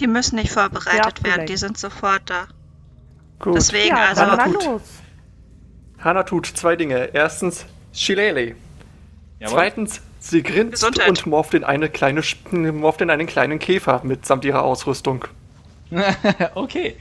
Die 0.00 0.06
müssen 0.08 0.36
nicht 0.36 0.50
vorbereitet 0.50 1.20
Ja, 1.24 1.30
werden, 1.30 1.46
die 1.46 1.56
sind 1.56 1.78
sofort 1.78 2.22
da. 2.28 2.48
Gut. 3.38 3.54
Deswegen 3.54 3.94
Ja, 3.96 4.06
also 4.14 4.50
gut. 4.50 4.64
los. 4.64 4.82
Hannah 6.00 6.24
tut 6.24 6.46
zwei 6.46 6.74
Dinge. 6.74 7.10
Erstens 7.12 7.66
Shilele. 7.92 8.56
Jawohl. 9.38 9.54
Zweitens, 9.54 10.00
sie 10.18 10.42
grinst 10.42 10.72
Gesundheit. 10.72 11.08
und 11.08 11.26
morpht 11.26 11.54
in, 11.54 11.62
eine 11.62 11.88
kleine, 11.88 12.22
morpht 12.50 13.00
in 13.00 13.10
einen 13.10 13.26
kleinen 13.28 13.58
Käfer 13.60 14.00
mitsamt 14.02 14.44
ihrer 14.44 14.62
Ausrüstung. 14.62 15.26
okay. 16.54 16.94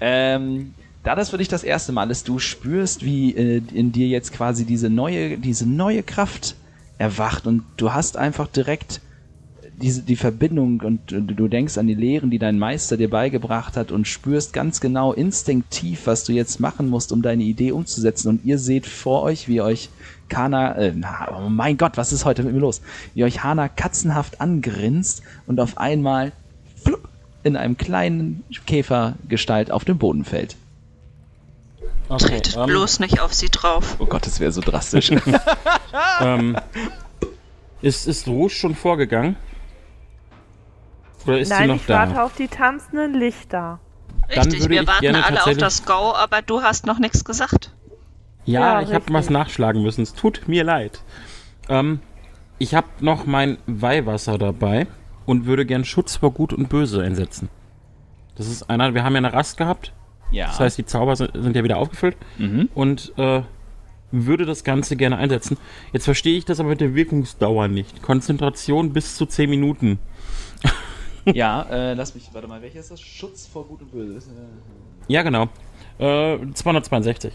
Ähm, 0.00 0.74
da 1.02 1.14
das 1.14 1.30
für 1.30 1.38
dich 1.38 1.48
das 1.48 1.62
erste 1.62 1.92
Mal 1.92 2.10
ist, 2.10 2.28
du 2.28 2.38
spürst, 2.38 3.04
wie 3.04 3.34
äh, 3.34 3.62
in 3.72 3.92
dir 3.92 4.08
jetzt 4.08 4.32
quasi 4.32 4.64
diese 4.64 4.90
neue, 4.90 5.38
diese 5.38 5.68
neue 5.68 6.02
Kraft 6.02 6.56
erwacht 6.98 7.46
und 7.46 7.62
du 7.76 7.92
hast 7.92 8.16
einfach 8.16 8.48
direkt 8.48 9.00
diese, 9.80 10.02
die 10.02 10.16
Verbindung 10.16 10.80
und 10.80 11.12
du 11.12 11.20
du 11.20 11.48
denkst 11.48 11.76
an 11.76 11.86
die 11.86 11.94
Lehren, 11.94 12.30
die 12.30 12.38
dein 12.38 12.58
Meister 12.58 12.96
dir 12.96 13.10
beigebracht 13.10 13.76
hat 13.76 13.92
und 13.92 14.08
spürst 14.08 14.52
ganz 14.52 14.80
genau 14.80 15.12
instinktiv, 15.12 16.06
was 16.06 16.24
du 16.24 16.32
jetzt 16.32 16.60
machen 16.60 16.88
musst, 16.88 17.12
um 17.12 17.22
deine 17.22 17.42
Idee 17.42 17.72
umzusetzen. 17.72 18.28
Und 18.28 18.44
ihr 18.44 18.58
seht 18.58 18.86
vor 18.86 19.22
euch, 19.22 19.48
wie 19.48 19.60
euch 19.60 19.90
Kana, 20.28 20.76
äh, 20.78 20.94
oh 21.30 21.48
mein 21.50 21.76
Gott, 21.76 21.96
was 21.96 22.12
ist 22.12 22.24
heute 22.24 22.42
mit 22.42 22.54
mir 22.54 22.60
los? 22.60 22.80
Wie 23.14 23.24
euch 23.24 23.44
Hana 23.44 23.68
katzenhaft 23.68 24.40
angrinst 24.40 25.22
und 25.46 25.60
auf 25.60 25.78
einmal 25.78 26.32
in 27.46 27.56
einem 27.56 27.76
kleinen 27.76 28.42
Käfergestalt 28.66 29.70
auf 29.70 29.84
den 29.84 29.98
Boden 29.98 30.24
fällt. 30.24 30.56
tretet 32.18 32.56
ähm, 32.56 32.66
bloß 32.66 32.98
nicht 32.98 33.20
auf 33.20 33.32
sie 33.32 33.48
drauf. 33.48 33.96
Oh 34.00 34.06
Gott, 34.06 34.26
das 34.26 34.40
wäre 34.40 34.50
so 34.50 34.60
drastisch. 34.60 35.12
ähm, 36.20 36.58
ist, 37.82 38.08
ist 38.08 38.26
Rouge 38.26 38.50
schon 38.50 38.74
vorgegangen? 38.74 39.36
Oder 41.24 41.38
ist 41.38 41.48
sie 41.48 41.54
Nein, 41.54 41.68
noch 41.68 41.76
ich 41.76 41.86
da? 41.86 42.00
warte 42.00 42.22
auf 42.22 42.34
die 42.34 42.48
tanzenden 42.48 43.14
Lichter. 43.14 43.78
Dann 44.28 44.38
Richtig, 44.38 44.62
würde 44.62 44.74
wir 44.74 44.82
ich 44.82 44.88
warten 44.88 45.14
alle 45.14 45.44
auf 45.46 45.56
das 45.56 45.84
Go, 45.84 46.12
aber 46.14 46.42
du 46.42 46.62
hast 46.62 46.84
noch 46.84 46.98
nichts 46.98 47.24
gesagt. 47.24 47.72
Ja, 48.44 48.80
Ja, 48.80 48.88
ich 48.88 48.92
habe 48.92 49.12
was 49.12 49.30
nachschlagen 49.30 49.82
müssen. 49.82 50.02
Es 50.02 50.14
tut 50.14 50.48
mir 50.48 50.64
leid. 50.64 51.00
Ähm, 51.68 52.00
ich 52.58 52.74
habe 52.74 52.88
noch 52.98 53.24
mein 53.24 53.58
Weihwasser 53.66 54.36
dabei 54.36 54.88
und 55.26 55.46
würde 55.46 55.66
gern 55.66 55.84
Schutz 55.84 56.16
vor 56.16 56.32
Gut 56.32 56.52
und 56.52 56.68
Böse 56.68 57.02
einsetzen. 57.02 57.48
Das 58.36 58.48
ist 58.48 58.70
einer, 58.70 58.94
wir 58.94 59.04
haben 59.04 59.12
ja 59.14 59.18
eine 59.18 59.32
Rast 59.32 59.56
gehabt. 59.56 59.92
ja. 60.30 60.46
Das 60.46 60.60
heißt, 60.60 60.78
die 60.78 60.86
Zauber 60.86 61.16
sind, 61.16 61.32
sind 61.34 61.56
ja 61.56 61.64
wieder 61.64 61.76
aufgefüllt. 61.78 62.16
mhm. 62.38 62.68
Und 62.74 63.12
äh, 63.18 63.42
würde 64.12 64.46
das 64.46 64.62
Ganze 64.64 64.96
gerne 64.96 65.16
einsetzen. 65.16 65.58
Jetzt 65.92 66.04
verstehe 66.04 66.38
ich 66.38 66.44
das 66.44 66.60
aber 66.60 66.70
mit 66.70 66.80
der 66.80 66.94
Wirkungsdauer 66.94 67.68
nicht. 67.68 68.02
Konzentration 68.02 68.92
bis 68.92 69.16
zu 69.16 69.26
10 69.26 69.50
Minuten. 69.50 69.98
ja, 71.24 71.62
äh, 71.62 71.94
lass 71.94 72.14
mich, 72.14 72.30
warte 72.32 72.46
mal, 72.46 72.62
welcher 72.62 72.80
ist 72.80 72.90
das? 72.90 73.00
Schutz 73.00 73.46
vor 73.46 73.66
Gut 73.66 73.82
und 73.82 73.90
Böse. 73.90 74.30
Ja, 75.08 75.22
genau. 75.22 75.48
Äh, 75.98 76.38
262. 76.54 77.32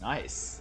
Nice. 0.00 0.57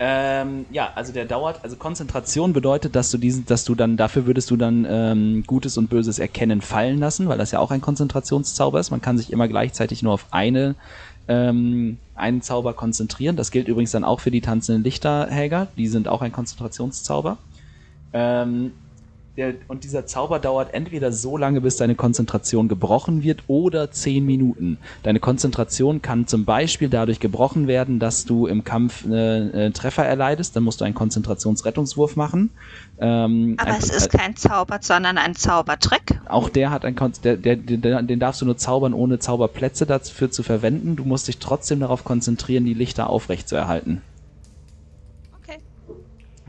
Ähm, 0.00 0.66
ja, 0.70 0.92
also 0.94 1.12
der 1.12 1.24
dauert, 1.24 1.64
also 1.64 1.76
Konzentration 1.76 2.52
bedeutet, 2.52 2.94
dass 2.94 3.10
du 3.10 3.18
diesen, 3.18 3.46
dass 3.46 3.64
du 3.64 3.74
dann, 3.74 3.96
dafür 3.96 4.26
würdest 4.26 4.50
du 4.50 4.56
dann 4.56 4.86
ähm, 4.88 5.42
Gutes 5.44 5.76
und 5.76 5.90
Böses 5.90 6.20
erkennen 6.20 6.60
fallen 6.60 6.98
lassen, 6.98 7.28
weil 7.28 7.38
das 7.38 7.50
ja 7.50 7.58
auch 7.58 7.72
ein 7.72 7.80
Konzentrationszauber 7.80 8.78
ist. 8.78 8.90
Man 8.90 9.00
kann 9.00 9.18
sich 9.18 9.32
immer 9.32 9.48
gleichzeitig 9.48 10.02
nur 10.04 10.12
auf 10.12 10.26
eine, 10.30 10.76
ähm, 11.26 11.98
einen 12.14 12.42
Zauber 12.42 12.74
konzentrieren. 12.74 13.34
Das 13.34 13.50
gilt 13.50 13.66
übrigens 13.66 13.90
dann 13.90 14.04
auch 14.04 14.20
für 14.20 14.30
die 14.30 14.40
tanzenden 14.40 14.84
Lichter, 14.84 15.26
Helga. 15.28 15.66
Die 15.76 15.88
sind 15.88 16.06
auch 16.06 16.22
ein 16.22 16.32
Konzentrationszauber. 16.32 17.36
Ähm, 18.12 18.72
der, 19.38 19.54
und 19.68 19.84
dieser 19.84 20.04
Zauber 20.04 20.38
dauert 20.38 20.74
entweder 20.74 21.12
so 21.12 21.38
lange, 21.38 21.62
bis 21.62 21.76
deine 21.76 21.94
Konzentration 21.94 22.68
gebrochen 22.68 23.22
wird, 23.22 23.44
oder 23.46 23.90
10 23.90 24.26
Minuten. 24.26 24.76
Deine 25.04 25.20
Konzentration 25.20 26.02
kann 26.02 26.26
zum 26.26 26.44
Beispiel 26.44 26.88
dadurch 26.90 27.20
gebrochen 27.20 27.66
werden, 27.68 27.98
dass 27.98 28.26
du 28.26 28.46
im 28.46 28.64
Kampf 28.64 29.06
äh, 29.08 29.66
äh, 29.66 29.70
Treffer 29.70 30.04
erleidest. 30.04 30.54
Dann 30.56 30.64
musst 30.64 30.80
du 30.80 30.84
einen 30.84 30.94
Konzentrationsrettungswurf 30.94 32.16
machen. 32.16 32.50
Ähm, 33.00 33.54
Aber 33.58 33.70
ein- 33.72 33.78
es 33.78 33.90
ist 33.90 34.10
kein 34.10 34.36
Zauber, 34.36 34.78
sondern 34.82 35.16
ein 35.18 35.34
Zaubertrick. 35.34 36.20
auch 36.28 36.48
der 36.48 36.70
hat 36.70 36.84
ein 36.84 36.96
Kon 36.96 37.12
der, 37.24 37.36
der, 37.36 37.56
der, 37.56 38.02
den 38.02 38.18
darfst 38.20 38.40
du 38.42 38.44
nur 38.44 38.56
zaubern, 38.56 38.92
ohne 38.92 39.18
Zauberplätze 39.18 39.86
dafür 39.86 40.30
zu 40.30 40.42
verwenden. 40.42 40.96
Du 40.96 41.04
musst 41.04 41.28
dich 41.28 41.38
trotzdem 41.38 41.80
darauf 41.80 42.04
konzentrieren, 42.04 42.64
die 42.64 42.74
Lichter 42.74 43.08
aufrecht 43.08 43.48
zu 43.48 43.54
erhalten. 43.56 44.02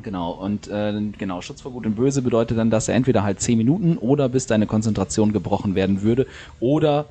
Genau, 0.09 0.31
und 0.31 0.67
äh, 0.69 0.91
genau, 1.19 1.39
Schutz 1.41 1.61
vor 1.61 1.71
Gut 1.71 1.85
und 1.85 1.93
Böse 1.95 2.23
bedeutet 2.23 2.57
dann, 2.57 2.71
dass 2.71 2.87
er 2.87 2.95
entweder 2.95 3.21
halt 3.21 3.39
10 3.41 3.59
Minuten 3.59 3.95
oder 3.95 4.27
bis 4.27 4.47
deine 4.47 4.65
Konzentration 4.65 5.33
gebrochen 5.33 5.75
werden 5.75 6.01
würde, 6.01 6.25
oder 6.59 7.05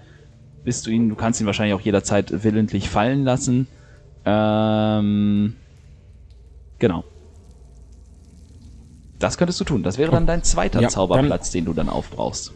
bis 0.65 0.83
du 0.83 0.91
ihn, 0.91 1.09
du 1.09 1.15
kannst 1.15 1.41
ihn 1.41 1.47
wahrscheinlich 1.47 1.77
auch 1.77 1.81
jederzeit 1.81 2.43
willentlich 2.43 2.89
fallen 2.89 3.23
lassen. 3.23 3.69
Ähm, 4.25 5.55
genau. 6.81 7.05
Das 9.21 9.39
könntest 9.39 9.61
du 9.61 9.65
tun. 9.65 9.85
Das 9.85 9.97
wäre 9.97 10.11
dann 10.11 10.27
dein 10.27 10.43
zweiter 10.43 10.81
Ja, 10.81 10.89
Zauberplatz, 10.89 11.53
den 11.53 11.67
du 11.67 11.75
dann 11.75 11.89
aufbrauchst. 11.89 12.53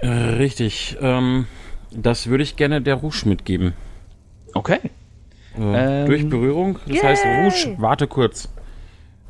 Äh, 0.00 0.08
richtig. 0.08 0.96
Ähm, 1.00 1.46
das 1.92 2.26
würde 2.26 2.42
ich 2.42 2.56
gerne 2.56 2.82
der 2.82 2.96
Rouge 2.96 3.22
mitgeben. 3.26 3.74
Okay. 4.52 4.80
Äh, 5.56 6.02
Ähm, 6.02 6.06
durch 6.08 6.28
Berührung. 6.28 6.80
Das 6.88 7.04
heißt, 7.04 7.24
Yay! 7.24 7.44
Rouge, 7.44 7.76
warte 7.80 8.08
kurz. 8.08 8.48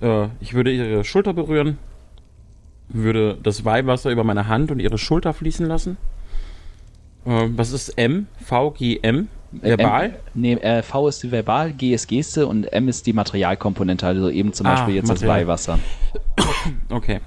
Äh, 0.00 0.28
ich 0.40 0.54
würde 0.54 0.70
ihre 0.72 1.04
Schulter 1.04 1.32
berühren, 1.32 1.78
würde 2.88 3.36
das 3.42 3.64
Weihwasser 3.64 4.10
über 4.10 4.24
meine 4.24 4.46
Hand 4.48 4.70
und 4.70 4.80
ihre 4.80 4.98
Schulter 4.98 5.32
fließen 5.32 5.66
lassen. 5.66 5.96
Äh, 7.26 7.48
was 7.50 7.72
ist 7.72 7.90
M? 7.98 8.26
V, 8.44 8.70
G, 8.72 8.98
M? 9.02 9.28
Verbal? 9.50 10.04
M, 10.10 10.14
nee, 10.34 10.52
äh, 10.54 10.82
V 10.82 11.08
ist 11.08 11.22
die 11.22 11.32
Verbal, 11.32 11.72
G 11.72 11.94
ist 11.94 12.06
Geste 12.06 12.46
und 12.46 12.64
M 12.72 12.86
ist 12.88 13.06
die 13.06 13.12
Materialkomponente, 13.14 14.06
also 14.06 14.28
eben 14.30 14.52
zum 14.52 14.66
Ah, 14.66 14.74
Beispiel 14.74 14.94
jetzt 14.96 15.08
das 15.08 15.20
Material. 15.20 15.40
Weihwasser. 15.42 15.78
Okay. 16.90 17.20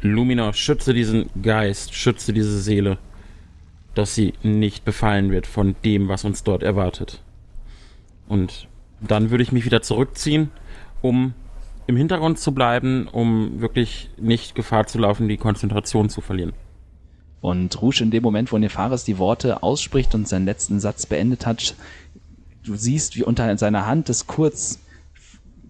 Lumina, 0.00 0.52
schütze 0.52 0.94
diesen 0.94 1.30
Geist, 1.42 1.94
schütze 1.94 2.32
diese 2.32 2.60
Seele, 2.60 2.98
dass 3.94 4.14
sie 4.14 4.34
nicht 4.42 4.84
befallen 4.84 5.30
wird 5.30 5.46
von 5.46 5.74
dem, 5.84 6.08
was 6.08 6.24
uns 6.24 6.42
dort 6.44 6.62
erwartet. 6.62 7.22
Und 8.28 8.68
dann 9.00 9.30
würde 9.30 9.42
ich 9.42 9.52
mich 9.52 9.64
wieder 9.64 9.82
zurückziehen, 9.82 10.50
um 11.02 11.34
im 11.86 11.96
Hintergrund 11.96 12.38
zu 12.38 12.52
bleiben, 12.52 13.08
um 13.08 13.60
wirklich 13.60 14.10
nicht 14.16 14.54
Gefahr 14.54 14.86
zu 14.86 14.98
laufen, 14.98 15.28
die 15.28 15.36
Konzentration 15.36 16.08
zu 16.08 16.20
verlieren. 16.20 16.52
Und 17.40 17.80
Rouge 17.82 18.02
in 18.02 18.10
dem 18.10 18.22
Moment, 18.22 18.52
wo 18.52 18.58
Nefaris 18.58 19.04
die 19.04 19.18
Worte 19.18 19.62
ausspricht 19.62 20.14
und 20.14 20.26
seinen 20.26 20.46
letzten 20.46 20.80
Satz 20.80 21.04
beendet 21.04 21.44
hat, 21.44 21.74
du 22.64 22.74
siehst, 22.74 23.16
wie 23.16 23.22
unter 23.22 23.56
seiner 23.58 23.86
Hand 23.86 24.08
es 24.08 24.26
kurz 24.26 24.78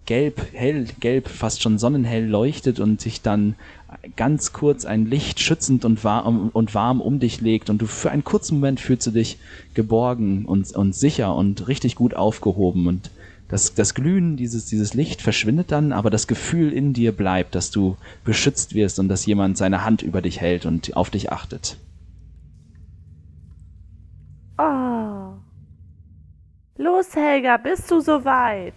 gelb, 0.07 0.41
hell, 0.53 0.87
gelb, 1.01 1.29
fast 1.29 1.63
schon 1.63 1.79
sonnenhell 1.79 2.27
leuchtet 2.27 2.79
und 2.79 3.01
sich 3.01 3.23
dann 3.23 3.57
ganz 4.17 4.53
kurz 4.53 4.85
ein 4.85 5.07
Licht 5.07 5.41
schützend 5.41 5.85
und 5.85 6.05
warm, 6.05 6.51
und 6.53 6.75
warm 6.75 7.01
um 7.01 7.19
dich 7.21 7.41
legt 7.41 7.71
und 7.71 7.79
du 7.83 7.87
für 7.87 8.11
einen 8.11 8.25
kurzen 8.25 8.57
Moment 8.57 8.81
fühlst 8.81 9.07
du 9.07 9.11
dich 9.11 9.39
geborgen 9.75 10.45
und, 10.45 10.71
und 10.75 10.95
sicher 10.95 11.35
und 11.35 11.69
richtig 11.69 11.95
gut 11.95 12.15
aufgehoben 12.15 12.87
und 12.87 13.11
das, 13.49 13.75
das 13.75 13.95
Glühen, 13.95 14.37
dieses, 14.37 14.67
dieses 14.67 14.95
Licht 14.95 15.21
verschwindet 15.21 15.71
dann, 15.71 15.93
aber 15.93 16.11
das 16.11 16.27
Gefühl 16.27 16.73
in 16.73 16.93
dir 16.93 17.13
bleibt, 17.13 17.55
dass 17.55 17.71
du 17.71 17.97
beschützt 18.25 18.75
wirst 18.75 18.99
und 18.99 19.09
dass 19.09 19.27
jemand 19.27 19.59
seine 19.59 19.85
Hand 19.85 20.03
über 20.03 20.23
dich 20.23 20.41
hält 20.41 20.65
und 20.67 20.97
auf 20.97 21.11
dich 21.11 21.31
achtet. 21.31 21.77
Oh. 24.59 25.35
Los, 26.77 27.15
Helga, 27.15 27.57
bist 27.59 27.91
du 27.91 28.01
soweit? 28.01 28.75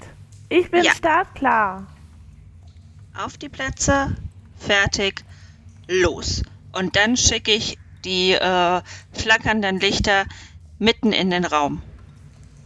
Ich 0.49 0.69
bin 0.69 0.83
Ja. 0.83 0.91
startklar. 0.91 1.87
Auf 3.15 3.37
die 3.37 3.49
Plätze, 3.49 4.15
fertig, 4.57 5.23
los. 5.87 6.43
Und 6.73 6.95
dann 6.95 7.17
schicke 7.17 7.51
ich 7.53 7.77
die 8.05 8.33
äh, 8.33 8.81
flackernden 9.13 9.79
Lichter 9.79 10.25
mitten 10.79 11.11
in 11.11 11.29
den 11.29 11.45
Raum. 11.45 11.81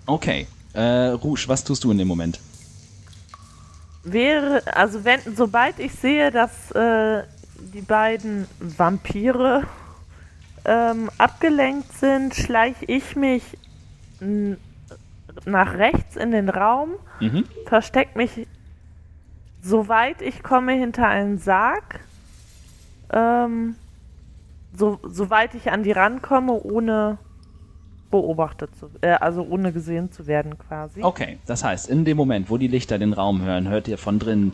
Okay. 0.05 0.47
Äh, 0.73 0.81
Rouge, 1.09 1.45
was 1.47 1.63
tust 1.63 1.83
du 1.83 1.91
in 1.91 1.97
dem 1.97 2.07
Moment? 2.07 2.39
Wäre, 4.03 4.63
also 4.75 5.03
wenn, 5.03 5.19
sobald 5.35 5.77
ich 5.79 5.93
sehe, 5.93 6.31
dass 6.31 6.71
äh, 6.71 7.23
die 7.73 7.81
beiden 7.81 8.47
Vampire 8.59 9.63
ähm, 10.65 11.09
abgelenkt 11.17 11.91
sind, 11.99 12.33
schleiche 12.33 12.85
ich 12.85 13.15
mich 13.15 13.43
nach 15.45 15.73
rechts 15.73 16.15
in 16.15 16.31
den 16.31 16.49
Raum, 16.49 16.91
Mhm. 17.19 17.45
versteck 17.67 18.15
mich 18.15 18.47
soweit 19.61 20.21
ich 20.21 20.43
komme 20.43 20.73
hinter 20.73 21.07
einen 21.07 21.37
Sarg, 21.37 22.01
ähm, 23.11 23.75
so, 24.75 24.99
soweit 25.03 25.53
ich 25.53 25.71
an 25.71 25.83
die 25.83 25.91
rankomme, 25.91 26.53
ohne 26.53 27.17
beobachtet 28.09 28.69
zu, 28.77 28.89
äh, 29.01 29.11
also 29.11 29.41
ohne 29.43 29.71
gesehen 29.71 30.11
zu 30.11 30.27
werden 30.27 30.57
quasi. 30.57 31.01
Okay, 31.03 31.39
das 31.45 31.63
heißt, 31.63 31.89
in 31.89 32.05
dem 32.05 32.17
Moment, 32.17 32.49
wo 32.49 32.57
die 32.57 32.67
Lichter 32.67 32.97
den 32.97 33.13
Raum 33.13 33.41
hören, 33.41 33.69
hört 33.69 33.87
ihr 33.87 33.97
von 33.97 34.19
drinnen 34.19 34.53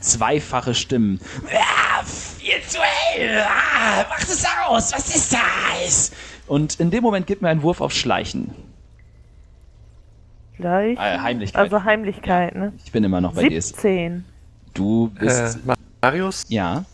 zweifache 0.00 0.74
Stimmen. 0.74 1.20
Ah, 1.52 2.02
viel 2.04 2.60
zu 2.66 2.78
hell! 2.80 3.42
Ah, 3.42 4.06
macht 4.08 4.28
es 4.28 4.44
aus! 4.66 4.92
Was 4.92 5.14
ist 5.14 5.32
das? 5.34 6.12
Und 6.46 6.78
in 6.80 6.90
dem 6.90 7.02
Moment 7.02 7.26
gibt 7.26 7.42
mir 7.42 7.48
einen 7.48 7.62
Wurf 7.62 7.80
auf 7.80 7.92
Schleichen. 7.92 8.54
Gleich. 10.58 10.98
Äh, 10.98 11.18
Heimlichkeit. 11.18 11.62
Also 11.62 11.84
Heimlichkeit, 11.84 12.54
ne? 12.54 12.72
Ich 12.84 12.92
bin 12.92 13.04
immer 13.04 13.20
noch 13.20 13.32
bei 13.34 13.48
dir. 13.48 13.60
17. 13.62 14.24
Du 14.74 15.10
Äh, 15.16 15.20
bist. 15.20 15.58
Marius, 16.02 16.44
ja. 16.48 16.84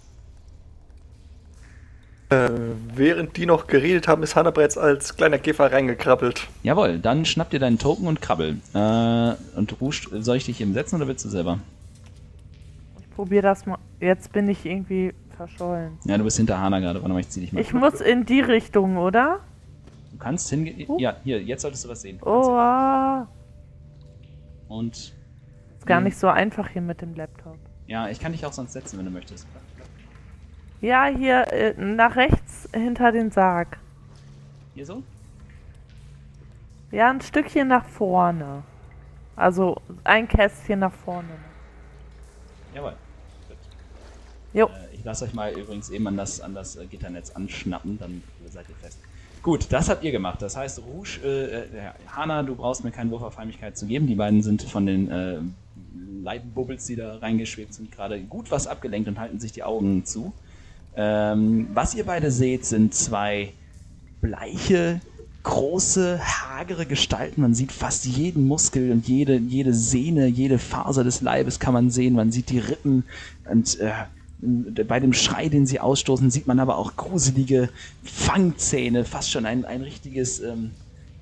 äh, 2.30 2.48
während 2.94 3.36
die 3.36 3.46
noch 3.46 3.66
geredet 3.66 4.08
haben, 4.08 4.22
ist 4.22 4.34
Hanna 4.36 4.50
bereits 4.50 4.76
als 4.78 5.16
kleiner 5.16 5.38
Käfer 5.38 5.70
reingekrabbelt. 5.72 6.48
Jawohl, 6.62 6.98
dann 6.98 7.24
schnapp 7.24 7.50
dir 7.50 7.60
deinen 7.60 7.78
Token 7.78 8.06
und 8.06 8.20
krabbel. 8.22 8.58
Äh, 8.74 8.78
und 9.58 9.80
Rouge, 9.80 10.08
soll 10.20 10.36
ich 10.36 10.46
dich 10.46 10.60
eben 10.60 10.72
setzen 10.74 10.96
oder 10.96 11.08
willst 11.08 11.24
du 11.24 11.28
selber? 11.28 11.58
Ich 13.00 13.10
probiere 13.14 13.42
das 13.42 13.66
mal. 13.66 13.78
Jetzt 14.00 14.32
bin 14.32 14.48
ich 14.48 14.64
irgendwie 14.64 15.12
verschollen. 15.36 15.98
Ja, 16.04 16.16
du 16.18 16.24
bist 16.24 16.36
hinter 16.36 16.58
Hana 16.58 16.80
gerade. 16.80 17.00
Warte 17.00 17.12
mal, 17.12 17.20
ich 17.20 17.28
zieh 17.28 17.40
dich 17.40 17.52
mal. 17.52 17.60
Ich 17.60 17.72
muss 17.72 18.00
in 18.00 18.24
die 18.26 18.40
Richtung, 18.40 18.96
oder? 18.96 19.40
Du 20.12 20.18
kannst 20.18 20.48
hingehen. 20.50 20.98
Ja, 20.98 21.16
hier, 21.24 21.42
jetzt 21.42 21.62
solltest 21.62 21.84
du 21.84 21.88
was 21.88 22.00
sehen. 22.02 22.18
Oh, 22.24 22.50
ah. 22.52 23.26
Und 24.74 25.14
ist 25.78 25.86
gar 25.86 26.00
nicht 26.00 26.18
so 26.18 26.26
einfach 26.26 26.68
hier 26.68 26.82
mit 26.82 27.00
dem 27.00 27.14
Laptop. 27.14 27.58
ja, 27.86 28.08
ich 28.08 28.18
kann 28.18 28.32
dich 28.32 28.44
auch 28.44 28.52
sonst 28.52 28.72
setzen, 28.72 28.98
wenn 28.98 29.04
du 29.04 29.12
möchtest. 29.12 29.46
Ja, 30.80 31.06
hier 31.06 31.52
äh, 31.52 31.74
nach 31.78 32.16
rechts 32.16 32.68
hinter 32.74 33.12
den 33.12 33.30
Sarg. 33.30 33.78
Hier 34.74 34.84
so? 34.84 35.04
Ja, 36.90 37.08
ein 37.08 37.20
Stückchen 37.20 37.68
nach 37.68 37.84
vorne. 37.84 38.64
Also 39.36 39.80
ein 40.02 40.26
Kästchen 40.26 40.80
nach 40.80 40.92
vorne. 40.92 41.36
Jawohl. 42.74 42.94
Jo. 44.52 44.66
Äh, 44.66 44.94
ich 44.94 45.04
lasse 45.04 45.24
euch 45.26 45.34
mal 45.34 45.52
übrigens 45.52 45.88
eben 45.90 46.08
an 46.08 46.16
das, 46.16 46.40
an 46.40 46.52
das 46.52 46.74
äh, 46.74 46.86
Gitternetz 46.86 47.30
anschnappen, 47.30 47.96
dann 47.96 48.24
seid 48.48 48.68
ihr 48.68 48.74
fest. 48.76 48.98
Gut, 49.44 49.66
das 49.68 49.90
habt 49.90 50.02
ihr 50.02 50.10
gemacht. 50.10 50.40
Das 50.40 50.56
heißt, 50.56 50.80
Rouge, 50.86 51.20
äh, 51.22 51.64
äh, 51.64 51.66
Hanna, 52.08 52.42
du 52.42 52.54
brauchst 52.54 52.82
mir 52.82 52.90
keinen 52.90 53.10
Wurf 53.10 53.22
auf 53.22 53.36
Heimlichkeit 53.36 53.76
zu 53.76 53.84
geben. 53.84 54.06
Die 54.06 54.14
beiden 54.14 54.42
sind 54.42 54.62
von 54.62 54.86
den 54.86 55.10
äh, 55.10 55.36
Lightbubbles, 56.22 56.86
die 56.86 56.96
da 56.96 57.18
reingeschwebt 57.18 57.74
sind, 57.74 57.92
gerade 57.92 58.18
gut 58.22 58.50
was 58.50 58.66
abgelenkt 58.66 59.06
und 59.06 59.18
halten 59.18 59.38
sich 59.38 59.52
die 59.52 59.62
Augen 59.62 60.06
zu. 60.06 60.32
Ähm, 60.96 61.68
was 61.74 61.94
ihr 61.94 62.06
beide 62.06 62.30
seht, 62.30 62.64
sind 62.64 62.94
zwei 62.94 63.52
bleiche, 64.22 65.02
große, 65.42 66.20
hagere 66.22 66.86
Gestalten. 66.86 67.42
Man 67.42 67.54
sieht 67.54 67.72
fast 67.72 68.06
jeden 68.06 68.46
Muskel 68.48 68.92
und 68.92 69.06
jede, 69.06 69.36
jede 69.36 69.74
Sehne, 69.74 70.26
jede 70.26 70.58
Faser 70.58 71.04
des 71.04 71.20
Leibes 71.20 71.60
kann 71.60 71.74
man 71.74 71.90
sehen. 71.90 72.14
Man 72.14 72.32
sieht 72.32 72.48
die 72.48 72.60
Rippen 72.60 73.04
und 73.44 73.78
äh, 73.78 73.92
bei 74.44 75.00
dem 75.00 75.12
Schrei, 75.12 75.48
den 75.48 75.66
sie 75.66 75.80
ausstoßen, 75.80 76.30
sieht 76.30 76.46
man 76.46 76.60
aber 76.60 76.78
auch 76.78 76.96
gruselige 76.96 77.70
Fangzähne, 78.02 79.04
fast 79.04 79.30
schon 79.30 79.46
ein, 79.46 79.64
ein 79.64 79.82
richtiges, 79.82 80.40
ähm, 80.40 80.72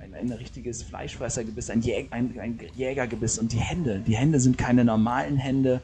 ein, 0.01 0.15
ein 0.15 0.33
richtiges 0.33 0.83
Fleischfressergebiss, 0.83 1.71
ein, 1.71 1.83
Jäg, 1.83 2.09
ein, 2.11 2.39
ein 2.41 2.59
Jägergebiss 2.75 3.39
und 3.39 3.53
die 3.53 3.59
Hände. 3.59 4.03
Die 4.07 4.17
Hände 4.17 4.41
sind 4.41 4.59
keine 4.59 4.85
normalen 4.85 5.37
Hände. 5.37 5.81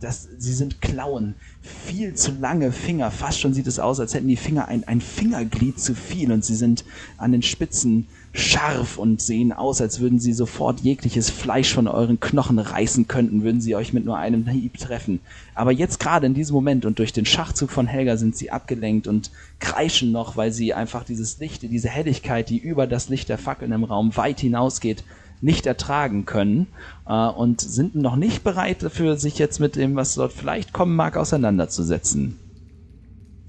Das, 0.00 0.28
sie 0.38 0.52
sind 0.52 0.80
Klauen, 0.80 1.34
viel 1.60 2.14
zu 2.14 2.32
lange 2.40 2.70
Finger. 2.70 3.10
Fast 3.10 3.40
schon 3.40 3.52
sieht 3.52 3.66
es 3.66 3.80
aus, 3.80 3.98
als 3.98 4.14
hätten 4.14 4.28
die 4.28 4.36
Finger 4.36 4.68
ein, 4.68 4.86
ein 4.86 5.00
Fingerglied 5.00 5.80
zu 5.80 5.94
viel 5.94 6.30
und 6.30 6.44
sie 6.44 6.54
sind 6.54 6.84
an 7.16 7.32
den 7.32 7.42
Spitzen 7.42 8.06
scharf 8.32 8.98
und 8.98 9.20
sehen 9.20 9.52
aus, 9.52 9.80
als 9.80 10.00
würden 10.00 10.20
sie 10.20 10.32
sofort 10.32 10.80
jegliches 10.80 11.30
Fleisch 11.30 11.74
von 11.74 11.88
euren 11.88 12.20
Knochen 12.20 12.58
reißen 12.58 13.08
könnten, 13.08 13.42
würden 13.42 13.60
sie 13.60 13.74
euch 13.74 13.92
mit 13.92 14.04
nur 14.04 14.16
einem 14.16 14.46
Hieb 14.46 14.78
treffen. 14.78 15.20
Aber 15.54 15.72
jetzt 15.72 15.98
gerade 15.98 16.26
in 16.26 16.34
diesem 16.34 16.54
Moment 16.54 16.86
und 16.86 16.98
durch 16.98 17.12
den 17.12 17.26
Schachzug 17.26 17.70
von 17.70 17.86
Helga 17.86 18.16
sind 18.16 18.36
sie 18.36 18.50
abgelenkt 18.50 19.06
und 19.08 19.30
kreischen 19.58 20.12
noch, 20.12 20.36
weil 20.36 20.52
sie 20.52 20.74
einfach 20.74 21.04
dieses 21.04 21.38
Licht, 21.38 21.62
diese 21.62 21.88
Helligkeit, 21.88 22.50
die 22.50 22.58
über 22.58 22.86
das 22.86 23.08
Licht 23.08 23.28
der 23.28 23.38
Fackeln 23.38 23.72
im 23.72 23.84
Raum 23.84 24.16
weit 24.16 24.40
hinausgeht, 24.40 25.02
nicht 25.40 25.66
ertragen 25.66 26.24
können 26.26 26.66
äh, 27.06 27.12
und 27.12 27.60
sind 27.60 27.94
noch 27.94 28.16
nicht 28.16 28.42
bereit 28.44 28.82
dafür, 28.82 29.16
sich 29.16 29.38
jetzt 29.38 29.60
mit 29.60 29.76
dem, 29.76 29.96
was 29.96 30.14
dort 30.14 30.32
vielleicht 30.32 30.72
kommen 30.72 30.96
mag, 30.96 31.16
auseinanderzusetzen. 31.16 32.38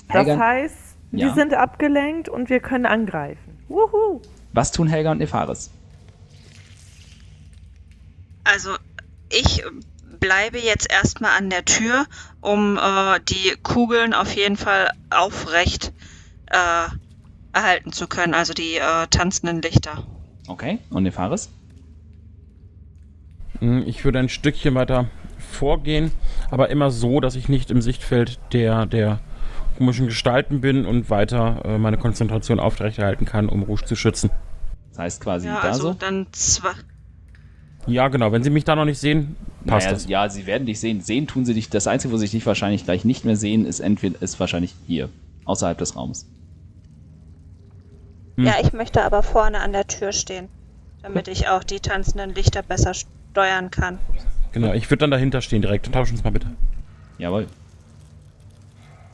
Das 0.07 0.17
Helga, 0.27 0.37
heißt, 0.39 0.75
Ja. 1.11 1.27
wir 1.27 1.33
sind 1.33 1.53
abgelenkt 1.53 2.29
und 2.29 2.49
wir 2.49 2.59
können 2.59 2.85
angreifen. 2.85 3.57
Wuhu! 3.67 4.21
was 4.51 4.71
tun 4.71 4.87
Helga 4.87 5.11
und 5.11 5.19
Nefaris? 5.19 5.69
Also 8.43 8.71
ich 9.31 9.63
bleibe 10.19 10.59
jetzt 10.59 10.91
erstmal 10.91 11.37
an 11.37 11.49
der 11.49 11.65
Tür, 11.65 12.05
um 12.41 12.77
äh, 12.77 13.19
die 13.29 13.55
Kugeln 13.61 14.13
auf 14.13 14.35
jeden 14.35 14.57
Fall 14.57 14.91
aufrecht 15.11 15.93
äh, 16.47 16.87
erhalten 17.53 17.91
zu 17.91 18.07
können, 18.07 18.33
also 18.33 18.53
die 18.53 18.75
äh, 18.75 19.07
tanzenden 19.09 19.61
Lichter. 19.61 20.03
Okay, 20.47 20.79
und 20.89 21.03
Nefaris? 21.03 21.49
Hm, 23.59 23.83
Ich 23.85 24.03
würde 24.05 24.19
ein 24.19 24.29
Stückchen 24.29 24.75
weiter 24.75 25.07
vorgehen, 25.37 26.11
aber 26.51 26.69
immer 26.69 26.91
so, 26.91 27.19
dass 27.19 27.35
ich 27.35 27.49
nicht 27.49 27.71
im 27.71 27.81
Sichtfeld 27.81 28.39
der, 28.53 28.85
der 28.85 29.19
komischen 29.77 30.07
Gestalten 30.07 30.61
bin 30.61 30.85
und 30.85 31.09
weiter 31.09 31.61
äh, 31.65 31.77
meine 31.77 31.97
Konzentration 31.97 32.59
aufrechterhalten 32.59 33.25
kann, 33.25 33.47
um 33.49 33.63
Rouge 33.63 33.85
zu 33.85 33.95
schützen. 33.95 34.29
Das 34.89 34.99
heißt 34.99 35.21
quasi 35.21 35.47
Ja, 35.47 35.59
da 35.61 35.69
also 35.69 35.91
so. 35.91 35.93
dann 35.93 36.27
zwei. 36.31 36.71
Ja, 37.87 38.09
genau. 38.09 38.31
Wenn 38.31 38.43
Sie 38.43 38.49
mich 38.49 38.65
da 38.65 38.75
noch 38.75 38.85
nicht 38.85 38.99
sehen, 38.99 39.35
passt 39.65 39.85
Naja, 39.87 39.93
das. 39.93 40.07
ja, 40.09 40.29
sie 40.29 40.45
werden 40.45 40.65
dich 40.67 40.79
sehen. 40.79 40.99
Sehen 41.01 41.27
tun 41.27 41.45
sie 41.45 41.53
dich. 41.53 41.69
Das 41.69 41.87
Einzige, 41.87 42.13
wo 42.13 42.17
sie 42.17 42.27
dich 42.27 42.45
wahrscheinlich 42.45 42.83
gleich 42.83 43.05
nicht 43.05 43.23
mehr 43.25 43.37
sehen, 43.37 43.65
ist 43.65 43.79
entweder 43.79 44.21
ist 44.21 44.39
wahrscheinlich 44.39 44.75
hier, 44.85 45.09
außerhalb 45.45 45.77
des 45.77 45.95
Raums. 45.95 46.27
Hm. 48.37 48.45
Ja, 48.45 48.55
ich 48.61 48.73
möchte 48.73 49.01
aber 49.03 49.23
vorne 49.23 49.59
an 49.61 49.71
der 49.71 49.87
Tür 49.87 50.11
stehen, 50.11 50.49
damit 51.01 51.27
ich 51.29 51.47
auch 51.47 51.63
die 51.63 51.79
tanzenden 51.79 52.35
Lichter 52.35 52.61
besser 52.61 52.93
steuern 53.31 53.71
kann. 53.71 53.99
Genau, 54.51 54.73
ich 54.73 54.89
würde 54.89 55.01
dann 55.01 55.11
dahinter 55.11 55.41
stehen 55.41 55.61
direkt. 55.61 55.91
Tauschen 55.91 56.13
uns 56.13 56.23
mal 56.23 56.31
bitte. 56.31 56.47
Jawohl. 57.17 57.47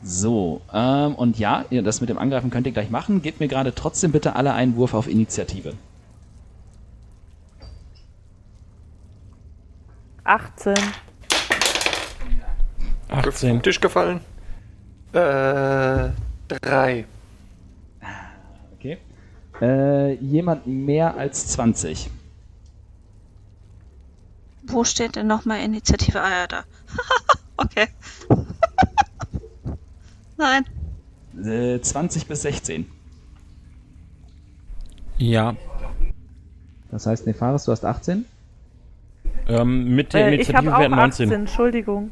So, 0.02 0.60
ähm, 0.72 1.14
und 1.14 1.38
ja, 1.38 1.64
das 1.70 2.00
mit 2.00 2.10
dem 2.10 2.18
Angreifen 2.18 2.50
könnt 2.50 2.66
ihr 2.66 2.72
gleich 2.72 2.90
machen. 2.90 3.22
Gebt 3.22 3.40
mir 3.40 3.48
gerade 3.48 3.74
trotzdem 3.74 4.12
bitte 4.12 4.36
alle 4.36 4.52
einen 4.52 4.76
Wurf 4.76 4.94
auf 4.94 5.08
Initiative. 5.08 5.74
18. 10.24 10.74
18. 13.08 13.62
Tisch 13.62 13.80
gefallen. 13.80 14.20
Äh, 15.12 16.10
drei. 16.48 17.04
Okay. 18.76 18.98
Äh, 19.60 20.14
jemand 20.14 20.66
mehr 20.66 21.16
als 21.16 21.48
20. 21.48 22.10
Wo 24.66 24.84
steht 24.84 25.16
denn 25.16 25.26
nochmal 25.26 25.60
Initiative? 25.60 26.20
Ah 26.20 26.30
ja, 26.30 26.46
da. 26.46 26.64
okay. 27.56 27.86
Nein. 30.36 30.64
Äh, 31.44 31.80
20 31.80 32.26
bis 32.26 32.42
16. 32.42 32.86
Ja. 35.18 35.56
Das 36.90 37.06
heißt, 37.06 37.26
Nefaris, 37.26 37.64
du 37.64 37.72
hast 37.72 37.84
18? 37.84 38.24
Ähm, 39.48 39.94
mit 39.94 40.12
der 40.12 40.28
Äh, 40.28 40.34
Initiative 40.34 40.70
wären 40.72 40.90
19. 40.92 41.28
18, 41.28 41.32
Entschuldigung. 41.32 42.10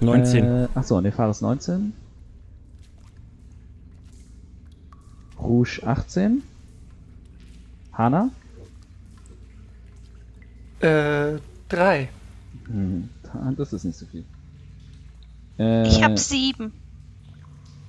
19. 0.00 0.44
Äh, 0.44 0.68
achso, 0.74 1.00
Nefaris 1.00 1.40
19. 1.40 1.92
Rouge 5.40 5.80
18. 5.84 6.42
Hana? 7.92 8.30
Äh, 10.80 11.38
drei. 11.68 12.08
Hm, 12.66 13.08
das 13.56 13.72
ist 13.72 13.84
nicht 13.84 13.98
so 13.98 14.06
viel. 14.06 14.24
Äh, 15.58 15.86
Ich 15.88 16.02
hab 16.02 16.18
sieben. 16.18 16.72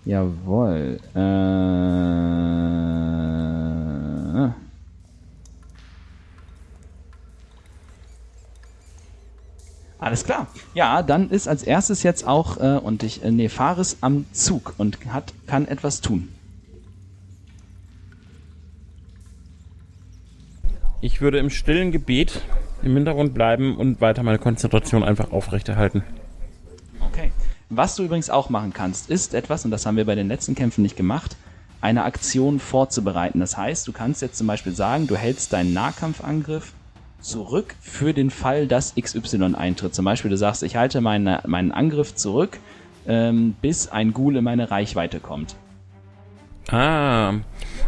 Jawohl. 0.05 0.99
Äh, 1.13 1.19
alles 9.99 10.23
klar. 10.23 10.47
Ja, 10.73 11.03
dann 11.03 11.29
ist 11.29 11.47
als 11.47 11.63
erstes 11.63 12.03
jetzt 12.03 12.25
auch 12.25 12.57
äh, 12.57 12.77
und 12.77 13.03
ich 13.03 13.23
äh, 13.23 13.31
Nefaris 13.31 13.97
am 14.01 14.25
Zug 14.31 14.73
und 14.77 14.97
hat 15.13 15.33
kann 15.45 15.67
etwas 15.67 16.01
tun. 16.01 16.29
Ich 21.01 21.21
würde 21.21 21.37
im 21.39 21.49
stillen 21.49 21.91
Gebet 21.91 22.41
im 22.81 22.95
Hintergrund 22.95 23.33
bleiben 23.33 23.77
und 23.77 24.01
weiter 24.01 24.23
meine 24.23 24.39
Konzentration 24.39 25.03
einfach 25.03 25.31
aufrechterhalten. 25.31 26.03
Okay. 27.01 27.31
Was 27.69 27.95
du 27.95 28.03
übrigens 28.03 28.29
auch 28.29 28.49
machen 28.49 28.73
kannst, 28.73 29.09
ist 29.09 29.33
etwas, 29.33 29.63
und 29.65 29.71
das 29.71 29.85
haben 29.85 29.97
wir 29.97 30.05
bei 30.05 30.15
den 30.15 30.27
letzten 30.27 30.55
Kämpfen 30.55 30.81
nicht 30.81 30.97
gemacht, 30.97 31.35
eine 31.81 32.03
Aktion 32.03 32.59
vorzubereiten. 32.59 33.39
Das 33.39 33.57
heißt, 33.57 33.87
du 33.87 33.91
kannst 33.91 34.21
jetzt 34.21 34.37
zum 34.37 34.47
Beispiel 34.47 34.73
sagen, 34.73 35.07
du 35.07 35.15
hältst 35.15 35.53
deinen 35.53 35.73
Nahkampfangriff 35.73 36.73
zurück 37.21 37.75
für 37.81 38.13
den 38.13 38.31
Fall, 38.31 38.67
dass 38.67 38.95
XY 38.95 39.55
eintritt. 39.55 39.93
Zum 39.93 40.05
Beispiel, 40.05 40.31
du 40.31 40.37
sagst, 40.37 40.63
ich 40.63 40.75
halte 40.75 41.01
meine, 41.01 41.41
meinen 41.45 41.71
Angriff 41.71 42.15
zurück, 42.15 42.59
ähm, 43.07 43.55
bis 43.61 43.87
ein 43.87 44.13
Ghoul 44.13 44.37
in 44.37 44.43
meine 44.43 44.71
Reichweite 44.71 45.19
kommt. 45.19 45.55
Ah, 46.71 47.33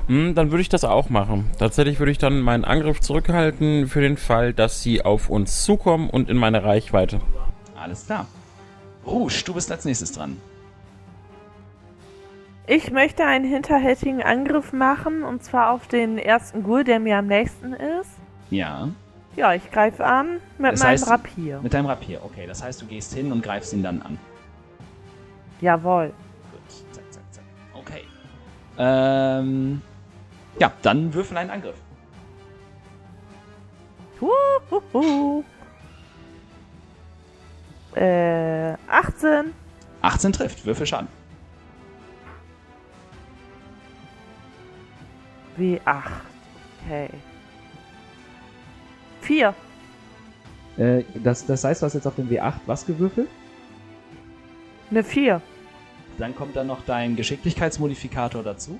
hm, 0.08 0.34
dann 0.36 0.52
würde 0.52 0.62
ich 0.62 0.70
das 0.70 0.84
auch 0.84 1.10
machen. 1.10 1.50
Tatsächlich 1.60 2.00
würde 2.00 2.12
ich 2.12 2.18
dann 2.18 2.40
meinen 2.42 2.66
Angriff 2.66 3.00
zurückhalten 3.00 3.88
für 3.88 4.02
den 4.02 4.18
Fall, 4.18 4.54
dass 4.54 4.82
sie 4.82 5.04
auf 5.06 5.30
uns 5.30 5.64
zukommen 5.64 6.10
und 6.10 6.30
in 6.30 6.38
meine 6.38 6.64
Reichweite. 6.64 7.22
Alles 7.80 8.06
klar. 8.06 8.28
Rouge, 9.06 9.44
du 9.46 9.54
bist 9.54 9.72
als 9.72 9.86
nächstes 9.86 10.12
dran. 10.12 10.38
Ich 12.68 12.92
möchte 12.92 13.26
einen 13.26 13.46
hinterhältigen 13.46 14.22
Angriff 14.24 14.72
machen, 14.72 15.24
und 15.24 15.44
zwar 15.44 15.72
auf 15.72 15.88
den 15.88 16.18
ersten 16.18 16.64
Ghoul, 16.64 16.84
der 16.84 17.00
mir 17.00 17.18
am 17.18 17.28
nächsten 17.28 17.74
ist. 17.74 18.10
Ja. 18.50 18.88
Ja, 19.36 19.54
ich 19.54 19.70
greife 19.72 20.06
an 20.06 20.38
mit 20.58 20.74
Das 20.74 20.80
meinem 20.84 20.96
heißt- 20.98 21.10
Rapier. 21.10 21.60
Mit 21.64 21.74
deinem 21.74 21.86
Rapier. 21.88 22.22
Okay, 22.24 22.46
das 22.48 22.64
heißt, 22.64 22.82
du 22.82 22.86
gehst 22.86 23.14
hin 23.14 23.32
und 23.32 23.42
greifst 23.44 23.74
ihn 23.74 23.84
dann 23.84 24.02
an. 24.02 24.18
Jawohl. 25.60 26.14
Ähm, 28.78 29.82
ja, 30.60 30.72
dann 30.82 31.14
würfel 31.14 31.38
einen 31.38 31.50
Angriff. 31.50 31.76
Huhuhu. 34.22 35.44
Äh, 37.96 38.74
18. 38.88 39.54
18 40.02 40.34
trifft, 40.34 40.66
würfel 40.66 40.86
Schaden. 40.86 41.08
W8. 45.58 46.04
Okay. 46.86 47.10
4. 49.22 49.54
Äh, 50.78 51.04
das, 51.16 51.46
das 51.46 51.64
heißt, 51.64 51.82
du 51.82 51.86
hast 51.86 51.94
jetzt 51.94 52.08
auf 52.08 52.16
dem 52.16 52.30
W8 52.30 52.54
was 52.66 52.86
gewürfelt? 52.86 53.30
Eine 54.90 55.04
4. 55.04 55.42
Dann 56.18 56.36
kommt 56.36 56.56
dann 56.56 56.68
noch 56.68 56.84
dein 56.86 57.16
Geschicklichkeitsmodifikator 57.16 58.44
dazu. 58.44 58.78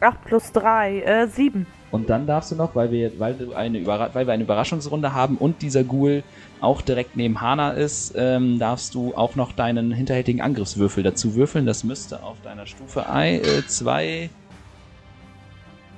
8 0.00 0.24
plus 0.24 0.52
3. 0.52 1.00
Äh, 1.00 1.26
7. 1.28 1.66
Und 1.90 2.08
dann 2.08 2.26
darfst 2.26 2.50
du 2.50 2.56
noch, 2.56 2.74
weil 2.74 2.90
wir, 2.90 3.18
weil 3.20 3.34
du 3.34 3.52
eine, 3.52 3.78
Überra 3.78 4.10
weil 4.14 4.26
wir 4.26 4.32
eine 4.32 4.42
Überraschungsrunde 4.44 5.12
haben 5.12 5.36
und 5.36 5.60
dieser 5.60 5.84
Ghoul 5.84 6.22
auch 6.60 6.80
direkt 6.80 7.16
neben 7.16 7.40
Hana 7.40 7.72
ist, 7.72 8.14
ähm, 8.16 8.58
darfst 8.58 8.94
du 8.94 9.14
auch 9.14 9.36
noch 9.36 9.52
deinen 9.52 9.92
hinterhältigen 9.92 10.40
Angriffswürfel 10.40 11.02
dazu 11.02 11.34
würfeln. 11.34 11.66
Das 11.66 11.84
müsste 11.84 12.22
auf 12.22 12.40
deiner 12.42 12.66
Stufe 12.66 13.04
2. 13.04 14.30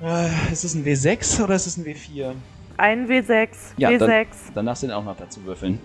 Äh, 0.02 0.52
ist 0.52 0.64
es 0.64 0.74
ein 0.74 0.84
W6 0.84 1.44
oder 1.44 1.55
ist 1.55 1.66
es 1.66 1.76
ein 1.76 1.84
W4? 1.84 2.32
Ein 2.76 3.07
W6. 3.09 3.48
Ja, 3.76 3.90
W6 3.90 3.98
dann, 3.98 4.26
dann 4.55 4.66
darfst 4.66 4.82
du 4.82 4.88
den 4.88 4.96
auch 4.96 5.05
noch 5.05 5.16
dazu 5.16 5.44
würfeln. 5.44 5.78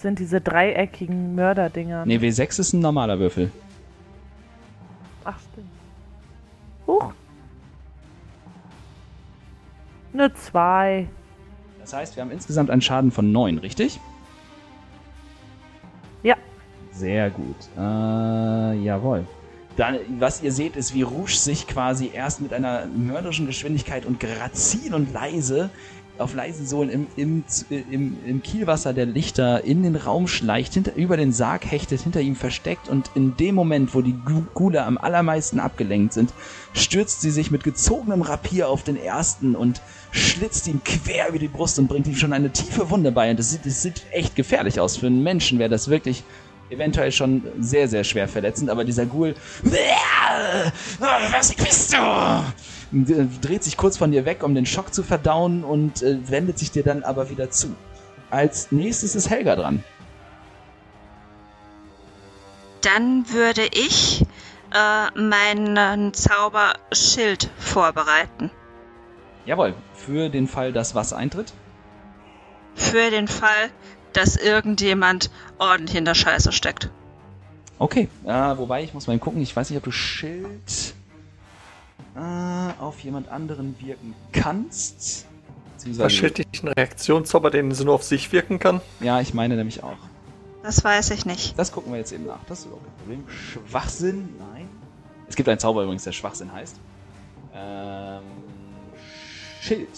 Sind 0.00 0.18
diese 0.18 0.40
dreieckigen 0.40 1.34
Mörderdinger. 1.34 2.06
Ne, 2.06 2.18
W6 2.18 2.60
ist 2.60 2.72
ein 2.72 2.80
normaler 2.80 3.18
Würfel. 3.18 3.50
Ach, 5.24 5.38
stimmt. 5.52 5.68
Huch. 6.86 7.12
Eine 10.12 10.32
2. 10.32 11.06
Das 11.80 11.92
heißt, 11.92 12.16
wir 12.16 12.22
haben 12.22 12.30
insgesamt 12.30 12.70
einen 12.70 12.82
Schaden 12.82 13.10
von 13.10 13.30
9, 13.30 13.58
richtig? 13.58 14.00
Ja. 16.22 16.36
Sehr 16.92 17.30
gut. 17.30 17.56
Äh, 17.76 18.82
jawohl. 18.82 19.26
Dann, 19.76 19.98
was 20.18 20.42
ihr 20.42 20.52
seht, 20.52 20.76
ist, 20.76 20.94
wie 20.94 21.02
Rouge 21.02 21.32
sich 21.32 21.66
quasi 21.66 22.10
erst 22.12 22.40
mit 22.40 22.52
einer 22.52 22.86
mörderischen 22.86 23.46
Geschwindigkeit 23.46 24.04
und 24.04 24.18
grazil 24.18 24.94
und 24.94 25.12
leise 25.12 25.70
auf 26.20 26.34
leisen 26.34 26.66
Sohlen 26.66 26.90
im, 26.90 27.06
im, 27.16 27.44
im, 27.90 28.16
im 28.24 28.42
Kielwasser 28.42 28.92
der 28.92 29.06
Lichter 29.06 29.64
in 29.64 29.82
den 29.82 29.96
Raum 29.96 30.28
schleicht, 30.28 30.74
hinter, 30.74 30.94
über 30.94 31.16
den 31.16 31.32
Sarg 31.32 31.70
hechtet, 31.70 32.00
hinter 32.02 32.20
ihm 32.20 32.36
versteckt 32.36 32.88
und 32.88 33.10
in 33.14 33.36
dem 33.36 33.54
Moment, 33.54 33.94
wo 33.94 34.02
die 34.02 34.12
Gu- 34.12 34.44
Gule 34.54 34.84
am 34.84 34.98
allermeisten 34.98 35.58
abgelenkt 35.60 36.12
sind, 36.12 36.32
stürzt 36.74 37.20
sie 37.20 37.30
sich 37.30 37.50
mit 37.50 37.64
gezogenem 37.64 38.22
Rapier 38.22 38.68
auf 38.68 38.82
den 38.82 38.96
ersten 38.96 39.56
und 39.56 39.80
schlitzt 40.12 40.66
ihm 40.68 40.82
quer 40.84 41.28
über 41.28 41.38
die 41.38 41.48
Brust 41.48 41.78
und 41.78 41.88
bringt 41.88 42.06
ihm 42.06 42.16
schon 42.16 42.32
eine 42.32 42.50
tiefe 42.50 42.90
Wunde 42.90 43.12
bei. 43.12 43.30
Und 43.30 43.38
das 43.38 43.50
sieht, 43.50 43.64
das 43.64 43.82
sieht 43.82 44.02
echt 44.12 44.36
gefährlich 44.36 44.78
aus. 44.80 44.96
Für 44.98 45.06
einen 45.06 45.22
Menschen 45.22 45.58
wäre 45.58 45.70
das 45.70 45.88
wirklich 45.88 46.22
eventuell 46.68 47.10
schon 47.10 47.42
sehr, 47.58 47.88
sehr 47.88 48.04
schwer 48.04 48.28
verletzend, 48.28 48.70
aber 48.70 48.84
dieser 48.84 49.04
Ghoul, 49.06 49.34
was 51.32 51.52
bist 51.54 51.92
du? 51.92 51.96
Dreht 52.92 53.62
sich 53.64 53.76
kurz 53.76 53.96
von 53.96 54.10
dir 54.10 54.24
weg, 54.24 54.42
um 54.42 54.54
den 54.54 54.66
Schock 54.66 54.92
zu 54.92 55.02
verdauen 55.02 55.62
und 55.64 56.02
äh, 56.02 56.18
wendet 56.28 56.58
sich 56.58 56.70
dir 56.72 56.82
dann 56.82 57.02
aber 57.04 57.30
wieder 57.30 57.50
zu. 57.50 57.74
Als 58.30 58.72
nächstes 58.72 59.14
ist 59.14 59.30
Helga 59.30 59.56
dran. 59.56 59.84
Dann 62.82 63.28
würde 63.30 63.66
ich 63.72 64.24
äh, 64.72 65.20
meinen 65.20 66.14
Zauberschild 66.14 67.50
vorbereiten. 67.58 68.50
Jawohl, 69.46 69.74
für 69.94 70.28
den 70.28 70.46
Fall, 70.48 70.72
dass 70.72 70.94
was 70.94 71.12
eintritt. 71.12 71.52
für 72.74 73.10
den 73.10 73.28
Fall, 73.28 73.70
dass 74.12 74.36
irgendjemand 74.36 75.30
ordentlich 75.58 75.96
in 75.96 76.04
der 76.04 76.14
Scheiße 76.14 76.52
steckt. 76.52 76.90
Okay, 77.78 78.08
äh, 78.24 78.30
wobei 78.30 78.82
ich 78.82 78.94
muss 78.94 79.06
mal 79.06 79.18
gucken, 79.18 79.40
ich 79.42 79.54
weiß 79.54 79.70
nicht, 79.70 79.78
ob 79.78 79.84
du 79.84 79.90
Schild 79.92 80.94
äh, 82.20 82.82
auf 82.82 83.00
jemand 83.00 83.28
anderen 83.28 83.74
wirken 83.80 84.14
kannst. 84.32 85.26
Beziehungsweise- 85.76 86.04
Was 86.04 86.12
Schild 86.12 86.38
nicht 86.38 86.62
ein 86.62 86.68
Reaktionszauber, 86.68 87.50
den 87.50 87.72
sie 87.72 87.84
nur 87.84 87.94
auf 87.94 88.02
sich 88.02 88.30
wirken 88.32 88.58
kann? 88.58 88.80
Ja, 89.00 89.20
ich 89.20 89.32
meine 89.34 89.56
nämlich 89.56 89.82
auch. 89.82 89.96
Das 90.62 90.84
weiß 90.84 91.10
ich 91.12 91.24
nicht. 91.24 91.58
Das 91.58 91.72
gucken 91.72 91.92
wir 91.92 91.98
jetzt 91.98 92.12
eben 92.12 92.26
nach. 92.26 92.44
Das 92.46 92.60
ist 92.60 92.66
überhaupt 92.66 92.84
kein 92.84 92.96
Problem. 92.96 93.24
Schwachsinn? 93.68 94.28
Nein. 94.38 94.68
Es 95.28 95.36
gibt 95.36 95.48
einen 95.48 95.58
Zauber 95.58 95.82
übrigens, 95.84 96.04
der 96.04 96.12
Schwachsinn 96.12 96.52
heißt. 96.52 96.76
Ähm, 97.54 98.22
Schild 99.62 99.88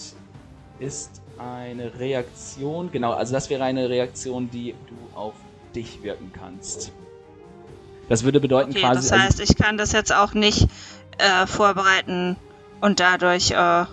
ist 0.79 1.21
eine 1.37 1.99
Reaktion. 1.99 2.91
Genau, 2.91 3.11
also 3.11 3.33
das 3.33 3.49
wäre 3.49 3.63
eine 3.63 3.89
Reaktion, 3.89 4.49
die 4.49 4.73
du 4.87 5.17
auf 5.17 5.33
dich 5.75 6.01
wirken 6.03 6.31
kannst. 6.31 6.91
Das 8.09 8.23
würde 8.23 8.39
bedeuten 8.39 8.71
Okay, 8.71 8.81
quasi. 8.81 9.09
das 9.09 9.19
heißt, 9.19 9.39
ich 9.41 9.55
kann 9.57 9.77
das 9.77 9.91
jetzt 9.91 10.13
auch 10.13 10.33
nicht 10.33 10.67
äh, 11.17 11.47
vorbereiten 11.47 12.37
und 12.81 12.99
dadurch 12.99 13.51
äh, 13.51 13.85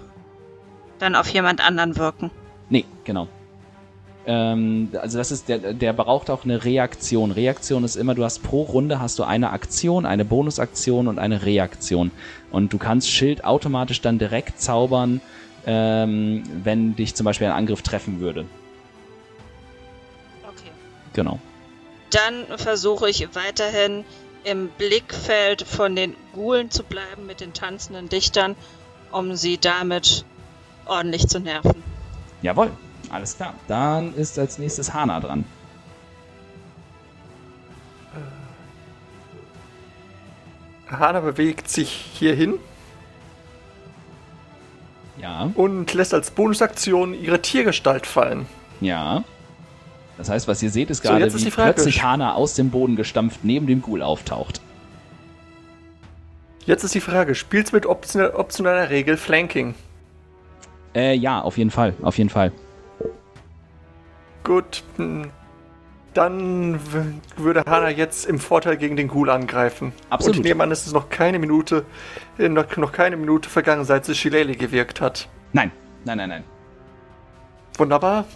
dann 0.98 1.14
auf 1.14 1.28
jemand 1.28 1.64
anderen 1.64 1.96
wirken. 1.96 2.30
Nee, 2.68 2.84
genau. 3.04 3.28
Ähm, 4.26 4.90
also 5.00 5.18
das 5.18 5.30
ist 5.30 5.48
der, 5.48 5.72
der 5.72 5.92
braucht 5.92 6.30
auch 6.30 6.44
eine 6.44 6.64
Reaktion. 6.64 7.30
Reaktion 7.30 7.84
ist 7.84 7.96
immer, 7.96 8.14
du 8.14 8.24
hast 8.24 8.42
pro 8.42 8.62
Runde 8.62 9.00
hast 9.00 9.18
du 9.18 9.24
eine 9.24 9.50
Aktion, 9.50 10.06
eine 10.06 10.24
Bonusaktion 10.24 11.08
und 11.08 11.18
eine 11.18 11.44
Reaktion. 11.44 12.10
Und 12.50 12.72
du 12.72 12.78
kannst 12.78 13.10
Schild 13.10 13.44
automatisch 13.44 14.00
dann 14.00 14.18
direkt 14.18 14.60
zaubern, 14.60 15.20
ähm, 15.66 16.42
wenn 16.62 16.96
dich 16.96 17.14
zum 17.14 17.24
Beispiel 17.24 17.46
ein 17.46 17.54
Angriff 17.54 17.82
treffen 17.82 18.20
würde. 18.20 18.44
Okay. 20.44 20.70
Genau. 21.14 21.38
Dann 22.10 22.58
versuche 22.58 23.08
ich 23.08 23.28
weiterhin 23.34 24.04
im 24.44 24.68
Blickfeld 24.78 25.62
von 25.62 25.96
den 25.96 26.16
Gulen 26.32 26.70
zu 26.70 26.82
bleiben 26.82 27.26
mit 27.26 27.40
den 27.40 27.52
tanzenden 27.52 28.08
Dichtern, 28.08 28.56
um 29.10 29.36
sie 29.36 29.58
damit 29.58 30.24
ordentlich 30.86 31.28
zu 31.28 31.40
nerven. 31.40 31.82
Jawohl, 32.42 32.70
alles 33.10 33.36
klar. 33.36 33.54
Dann 33.68 34.14
ist 34.14 34.38
als 34.38 34.58
nächstes 34.58 34.94
Hana 34.94 35.20
dran. 35.20 35.44
Hana 40.88 41.20
bewegt 41.20 41.68
sich 41.68 41.88
hierhin 42.14 42.58
Ja, 45.20 45.50
und 45.54 45.92
lässt 45.94 46.14
als 46.14 46.30
Bonusaktion 46.30 47.14
ihre 47.14 47.40
Tiergestalt 47.42 48.06
fallen. 48.06 48.46
ja. 48.80 49.22
Das 50.20 50.28
heißt, 50.28 50.48
was 50.48 50.62
ihr 50.62 50.68
seht, 50.68 50.90
ist 50.90 51.02
So, 51.02 51.08
gerade, 51.08 51.24
ist 51.24 51.46
wie 51.46 51.50
plötzlich 51.50 52.02
Hana 52.02 52.34
aus 52.34 52.52
dem 52.52 52.68
Boden 52.68 52.94
gestampft 52.94 53.40
neben 53.42 53.66
dem 53.66 53.80
Ghoul 53.80 54.02
auftaucht. 54.02 54.60
Jetzt 56.66 56.84
ist 56.84 56.94
die 56.94 57.00
Frage, 57.00 57.34
spielst 57.34 57.72
du 57.72 57.76
mit 57.76 57.86
option 57.86 58.26
optionaler 58.26 58.90
Regel 58.90 59.16
Flanking? 59.16 59.74
Äh, 60.94 61.14
ja, 61.14 61.40
auf 61.40 61.56
jeden 61.56 61.70
Fall, 61.70 61.94
auf 62.02 62.18
jeden 62.18 62.28
Fall. 62.28 62.52
Gut, 64.44 64.84
hm, 64.96 65.30
dann 66.12 66.78
würde 67.38 67.62
Hana 67.66 67.88
jetzt 67.88 68.26
im 68.26 68.38
Vorteil 68.38 68.76
gegen 68.76 68.96
den 68.96 69.08
Ghoul 69.08 69.30
angreifen. 69.30 69.94
Absolut. 70.10 70.36
Und 70.36 70.42
ich 70.42 70.48
nehme 70.50 70.62
an, 70.62 70.70
es 70.70 70.84
ist 70.86 70.92
noch 70.92 71.08
keine 71.08 71.38
Minute, 71.38 71.86
äh, 72.38 72.50
noch, 72.50 72.76
noch 72.76 72.92
keine 72.92 73.16
Minute 73.16 73.48
vergangen, 73.48 73.86
seit 73.86 74.04
sie 74.04 74.14
Shillelagh 74.14 74.58
gewirkt 74.58 75.00
hat. 75.00 75.30
Nein, 75.54 75.72
nein, 76.04 76.18
nein, 76.18 76.28
nein. 76.28 76.44
Wunderbar. 77.78 78.26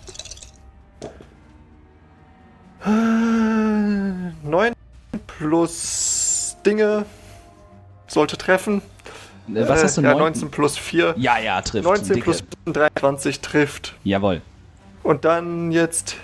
Äh, 2.87 2.91
9 4.49 4.73
plus 5.27 6.57
Dinge 6.67 7.05
sollte 8.07 8.37
treffen. 8.37 8.83
Äh, 9.49 9.69
Was 9.69 9.81
Äh, 9.81 9.85
hast 9.85 9.97
du? 9.99 10.03
Ja, 10.03 10.11
neun- 10.13 10.19
19 10.33 10.51
plus 10.51 10.77
4. 10.77 11.15
Ja, 11.17 11.39
ja, 11.39 11.61
trifft. 11.63 11.85
19 11.85 12.15
Dicke. 12.15 12.25
plus 12.25 12.45
23 12.67 13.41
trifft. 13.41 13.95
Jawohl. 14.05 14.41
Und 15.03 15.25
dann 15.25 15.71
jetzt 15.73 16.17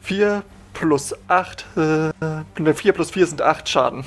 4 0.00 0.42
plus 0.72 1.14
8. 1.28 1.64
Äh, 1.76 1.80
ne, 2.60 2.74
4 2.74 2.92
plus 2.92 3.10
4 3.10 3.26
sind 3.26 3.42
8 3.42 3.68
Schaden. 3.68 4.04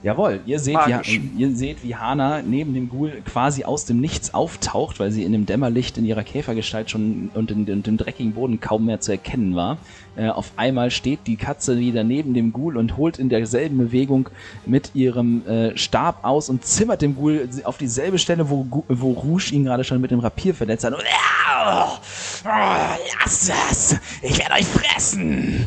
Jawohl, 0.00 0.40
ihr 0.46 0.60
seht, 0.60 0.74
Magisch. 0.74 1.20
wie, 1.20 1.42
ihr 1.42 1.56
seht, 1.56 1.82
wie 1.82 1.96
Hana 1.96 2.40
neben 2.42 2.72
dem 2.72 2.88
Ghoul 2.88 3.20
quasi 3.24 3.64
aus 3.64 3.84
dem 3.84 4.00
Nichts 4.00 4.32
auftaucht, 4.32 5.00
weil 5.00 5.10
sie 5.10 5.24
in 5.24 5.32
dem 5.32 5.44
Dämmerlicht 5.44 5.98
in 5.98 6.04
ihrer 6.04 6.22
Käfergestalt 6.22 6.88
schon 6.88 7.30
und 7.34 7.50
in, 7.50 7.66
in 7.66 7.82
dem 7.82 7.96
dreckigen 7.96 8.32
Boden 8.32 8.60
kaum 8.60 8.86
mehr 8.86 9.00
zu 9.00 9.10
erkennen 9.10 9.56
war. 9.56 9.76
Äh, 10.16 10.28
auf 10.28 10.52
einmal 10.56 10.92
steht 10.92 11.26
die 11.26 11.34
Katze 11.34 11.80
wieder 11.80 12.04
neben 12.04 12.32
dem 12.32 12.52
Ghoul 12.52 12.76
und 12.76 12.96
holt 12.96 13.18
in 13.18 13.28
derselben 13.28 13.76
Bewegung 13.78 14.28
mit 14.66 14.92
ihrem 14.94 15.44
äh, 15.48 15.76
Stab 15.76 16.24
aus 16.24 16.48
und 16.48 16.64
zimmert 16.64 17.02
dem 17.02 17.16
Ghoul 17.16 17.48
auf 17.64 17.76
dieselbe 17.76 18.18
Stelle, 18.18 18.48
wo, 18.48 18.66
wo 18.88 19.12
Rouge 19.12 19.50
ihn 19.52 19.64
gerade 19.64 19.82
schon 19.82 20.00
mit 20.00 20.12
dem 20.12 20.20
Rapier 20.20 20.54
verletzt 20.54 20.84
hat. 20.84 20.94
Und, 20.94 21.02
oh, 21.02 21.98
lasst 22.44 23.50
es! 23.50 23.96
Ich 24.22 24.38
werde 24.38 24.54
euch 24.54 24.66
fressen! 24.66 25.66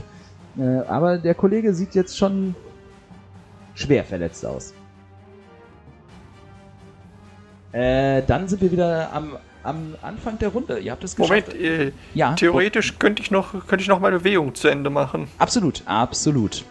Äh, 0.58 0.64
aber 0.88 1.18
der 1.18 1.36
Kollege 1.36 1.74
sieht 1.74 1.96
jetzt 1.96 2.18
schon 2.18 2.56
schwer 3.82 4.04
verletzt 4.04 4.46
aus. 4.46 4.74
Äh, 7.72 8.24
dann 8.28 8.48
sind 8.48 8.62
wir 8.62 8.72
wieder 8.72 9.12
am, 9.14 9.38
am 9.64 9.96
Anfang 10.02 10.38
der 10.40 10.50
Runde. 10.50 10.80
Ihr 10.80 10.92
habt 10.92 11.04
es 11.04 11.16
geschafft. 11.16 11.48
Moment, 11.48 11.62
äh, 11.62 11.92
ja, 12.14 12.34
theoretisch 12.34 13.00
könnte 13.00 13.22
ich 13.22 13.32
noch 13.32 13.52
könnte 13.68 13.82
ich 13.82 13.88
noch 13.88 14.00
meine 14.00 14.20
Bewegung 14.20 14.54
zu 14.56 14.68
Ende 14.68 14.90
machen. 14.90 15.28
Absolut, 15.38 15.82
absolut. 15.86 16.66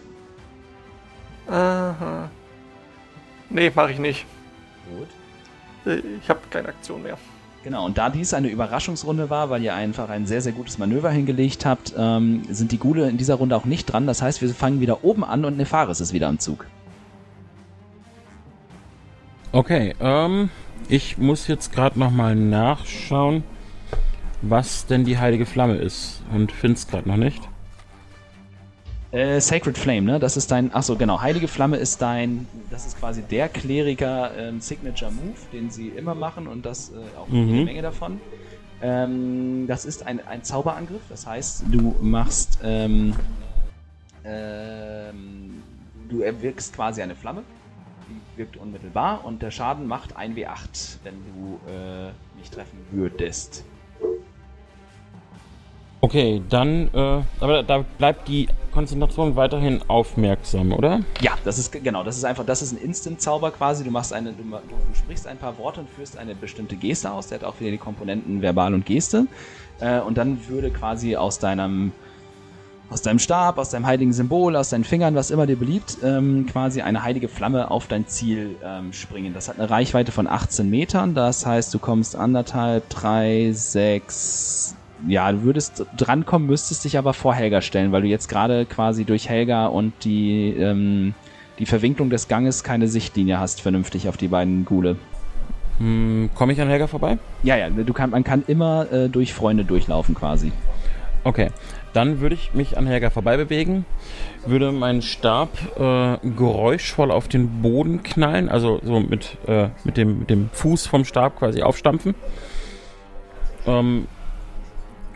Aha. 1.49 2.29
Nee, 3.49 3.71
mache 3.73 3.91
ich 3.91 3.99
nicht. 3.99 4.25
Gut. 4.95 5.91
Äh, 5.91 6.01
Ich 6.21 6.29
habe 6.29 6.39
keine 6.49 6.69
Aktion 6.69 7.01
mehr. 7.03 7.17
Genau, 7.63 7.85
und 7.85 7.97
da 7.97 8.09
dies 8.09 8.33
eine 8.33 8.49
Überraschungsrunde 8.49 9.29
war, 9.29 9.51
weil 9.51 9.61
ihr 9.61 9.75
einfach 9.75 10.09
ein 10.09 10.25
sehr, 10.25 10.41
sehr 10.41 10.51
gutes 10.51 10.79
Manöver 10.79 11.11
hingelegt 11.11 11.63
habt, 11.65 11.93
ähm, 11.95 12.43
sind 12.49 12.71
die 12.71 12.79
Gule 12.79 13.07
in 13.07 13.17
dieser 13.17 13.35
Runde 13.35 13.55
auch 13.55 13.65
nicht 13.65 13.85
dran. 13.85 14.07
Das 14.07 14.21
heißt, 14.21 14.41
wir 14.41 14.49
fangen 14.49 14.81
wieder 14.81 15.03
oben 15.03 15.23
an 15.23 15.45
und 15.45 15.57
Nefaris 15.57 15.99
ist 15.99 16.11
wieder 16.11 16.27
am 16.27 16.39
Zug. 16.39 16.65
Okay, 19.51 19.93
ähm, 19.99 20.49
ich 20.87 21.17
muss 21.17 21.47
jetzt 21.47 21.73
gerade 21.73 21.99
nochmal 21.99 22.35
nachschauen, 22.35 23.43
was 24.41 24.85
denn 24.85 25.03
die 25.03 25.17
heilige 25.17 25.45
Flamme 25.45 25.75
ist 25.75 26.21
und 26.33 26.51
find's 26.51 26.87
gerade 26.87 27.07
noch 27.07 27.17
nicht. 27.17 27.41
Äh, 29.11 29.41
Sacred 29.41 29.77
Flame, 29.77 30.03
ne? 30.03 30.19
Das 30.19 30.37
ist 30.37 30.51
dein. 30.51 30.73
Achso, 30.73 30.95
genau. 30.95 31.19
Heilige 31.19 31.49
Flamme 31.49 31.75
ist 31.75 32.01
dein. 32.01 32.47
Das 32.69 32.85
ist 32.85 32.97
quasi 32.97 33.21
der 33.23 33.49
Kleriker 33.49 34.31
ähm, 34.37 34.61
Signature 34.61 35.11
Move, 35.11 35.35
den 35.51 35.69
sie 35.69 35.89
immer 35.89 36.15
machen 36.15 36.47
und 36.47 36.65
das 36.65 36.91
äh, 36.91 37.17
auch 37.17 37.27
Mhm. 37.27 37.47
jede 37.49 37.65
Menge 37.65 37.81
davon. 37.81 38.21
Ähm, 38.81 39.65
das 39.67 39.83
ist 39.83 40.07
ein, 40.07 40.25
ein 40.25 40.43
Zauberangriff. 40.45 41.01
Das 41.09 41.27
heißt, 41.27 41.65
du 41.69 41.93
machst. 42.01 42.59
Ähm, 42.63 43.13
ähm, 44.23 45.61
du 46.07 46.21
erwirkst 46.21 46.73
quasi 46.73 47.01
eine 47.01 47.15
Flamme. 47.15 47.43
Wirkt 48.35 48.57
unmittelbar 48.57 49.25
und 49.25 49.41
der 49.41 49.51
Schaden 49.51 49.87
macht 49.87 50.17
1w8, 50.17 50.97
wenn 51.03 51.15
du 51.25 51.59
äh, 51.69 52.11
mich 52.37 52.49
treffen 52.49 52.79
würdest. 52.91 53.65
Okay, 56.03 56.41
dann, 56.49 56.89
äh, 56.93 57.21
aber 57.39 57.61
da 57.61 57.85
bleibt 57.99 58.27
die 58.27 58.47
Konzentration 58.71 59.35
weiterhin 59.35 59.81
aufmerksam, 59.87 60.73
oder? 60.73 61.01
Ja, 61.21 61.33
das 61.43 61.59
ist 61.59 61.71
genau, 61.71 62.03
das 62.03 62.17
ist 62.17 62.23
einfach, 62.23 62.43
das 62.43 62.63
ist 62.63 62.71
ein 62.71 62.79
Instant-Zauber 62.79 63.51
quasi. 63.51 63.83
Du 63.83 63.91
machst 63.91 64.11
eine, 64.11 64.33
du, 64.33 64.41
du 64.43 64.95
sprichst 64.95 65.27
ein 65.27 65.37
paar 65.37 65.59
Worte 65.59 65.81
und 65.81 65.89
führst 65.89 66.17
eine 66.17 66.33
bestimmte 66.33 66.75
Geste 66.75 67.11
aus. 67.11 67.27
Der 67.27 67.39
hat 67.39 67.45
auch 67.45 67.59
wieder 67.59 67.69
die 67.69 67.77
Komponenten 67.77 68.41
Verbal 68.41 68.73
und 68.73 68.85
Geste. 68.85 69.27
Äh, 69.79 69.99
und 69.99 70.17
dann 70.17 70.47
würde 70.47 70.71
quasi 70.71 71.15
aus 71.15 71.37
deinem 71.37 71.91
aus 72.91 73.01
deinem 73.01 73.19
Stab, 73.19 73.57
aus 73.57 73.69
deinem 73.69 73.85
heiligen 73.85 74.11
Symbol, 74.11 74.55
aus 74.55 74.69
deinen 74.69 74.83
Fingern, 74.83 75.15
was 75.15 75.31
immer 75.31 75.47
dir 75.47 75.55
beliebt, 75.55 75.97
ähm, 76.03 76.45
quasi 76.45 76.81
eine 76.81 77.03
heilige 77.03 77.29
Flamme 77.29 77.71
auf 77.71 77.87
dein 77.87 78.05
Ziel 78.05 78.57
ähm, 78.63 78.91
springen. 78.91 79.33
Das 79.33 79.47
hat 79.47 79.59
eine 79.59 79.69
Reichweite 79.69 80.11
von 80.11 80.27
18 80.27 80.69
Metern. 80.69 81.15
Das 81.15 81.45
heißt, 81.45 81.73
du 81.73 81.79
kommst 81.79 82.17
anderthalb, 82.17 82.89
drei, 82.89 83.51
sechs. 83.53 84.75
Ja, 85.07 85.31
du 85.31 85.43
würdest 85.43 85.85
drankommen, 85.95 86.47
müsstest 86.47 86.83
dich 86.83 86.97
aber 86.97 87.13
vor 87.13 87.33
Helga 87.33 87.61
stellen, 87.61 87.93
weil 87.93 88.01
du 88.01 88.07
jetzt 88.09 88.27
gerade 88.27 88.65
quasi 88.65 89.05
durch 89.05 89.29
Helga 89.29 89.67
und 89.67 89.93
die, 90.03 90.49
ähm, 90.49 91.13
die 91.59 91.65
Verwinklung 91.65 92.09
des 92.09 92.27
Ganges 92.27 92.63
keine 92.63 92.89
Sichtlinie 92.89 93.39
hast, 93.39 93.61
vernünftig 93.61 94.09
auf 94.09 94.17
die 94.17 94.27
beiden 94.27 94.65
Gule. 94.65 94.97
Hm, 95.79 96.29
Komme 96.35 96.53
ich 96.53 96.61
an 96.61 96.67
Helga 96.67 96.87
vorbei? 96.87 97.17
Ja, 97.41 97.55
ja, 97.55 97.69
du 97.69 97.93
kann, 97.93 98.09
man 98.09 98.25
kann 98.25 98.43
immer 98.47 98.91
äh, 98.91 99.09
durch 99.09 99.33
Freunde 99.33 99.63
durchlaufen 99.63 100.13
quasi. 100.13 100.51
Okay, 101.23 101.49
dann 101.93 102.19
würde 102.19 102.33
ich 102.35 102.53
mich 102.53 102.77
an 102.77 102.87
Helga 102.87 103.11
vorbei 103.11 103.37
bewegen, 103.37 103.85
würde 104.45 104.71
meinen 104.71 105.01
Stab 105.03 105.49
äh, 105.77 106.17
geräuschvoll 106.35 107.11
auf 107.11 107.27
den 107.27 107.61
Boden 107.61 108.01
knallen, 108.01 108.49
also 108.49 108.79
so 108.83 108.99
mit, 108.99 109.37
äh, 109.47 109.69
mit, 109.83 109.97
dem, 109.97 110.19
mit 110.19 110.29
dem 110.29 110.49
Fuß 110.51 110.87
vom 110.87 111.05
Stab 111.05 111.37
quasi 111.37 111.61
aufstampfen. 111.61 112.15
Ähm, 113.67 114.07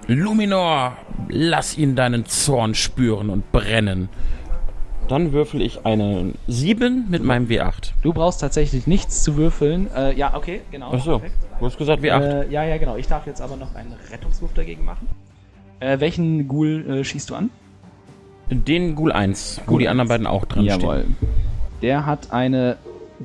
Luminor, 0.08 0.98
lass 1.30 1.78
ihn 1.78 1.96
deinen 1.96 2.28
Zorn 2.28 2.76
spüren 2.76 3.32
und 3.32 3.52
brennen. 3.52 4.10
Dann 5.08 5.34
würfel 5.34 5.62
ich 5.62 5.86
eine 5.86 6.34
7 6.48 7.08
mit 7.10 7.24
meinem 7.24 7.48
W8. 7.48 7.94
Du 8.02 8.14
brauchst 8.14 8.42
tatsächlich 8.42 8.86
nichts 8.86 9.24
zu 9.24 9.38
würfeln. 9.38 9.90
Äh, 9.96 10.14
ja, 10.16 10.36
okay, 10.36 10.62
genau. 10.72 10.92
Achso, 10.92 11.22
du 11.60 11.66
hast 11.66 11.78
gesagt 11.78 12.04
W8. 12.04 12.22
Äh, 12.22 12.52
ja, 12.52 12.64
ja, 12.64 12.78
genau. 12.78 12.96
Ich 12.96 13.08
darf 13.08 13.26
jetzt 13.28 13.42
aber 13.42 13.56
noch 13.56 13.74
einen 13.76 13.94
Rettungswurf 14.12 14.54
dagegen 14.54 14.84
machen. 14.84 15.08
Äh, 15.86 16.00
welchen 16.00 16.48
Ghoul 16.48 16.90
äh, 16.90 17.04
schießt 17.04 17.30
du 17.30 17.36
an? 17.36 17.52
Den 18.50 18.96
Ghoul 18.96 19.12
1, 19.12 19.62
wo 19.66 19.72
Ghoul 19.72 19.82
die 19.82 19.88
anderen 19.88 20.10
1. 20.10 20.10
beiden 20.10 20.26
auch 20.28 20.46
drin 20.46 20.64
Jawohl. 20.64 21.06
Der 21.84 22.08
hat 22.08 22.32
eine 22.32 22.78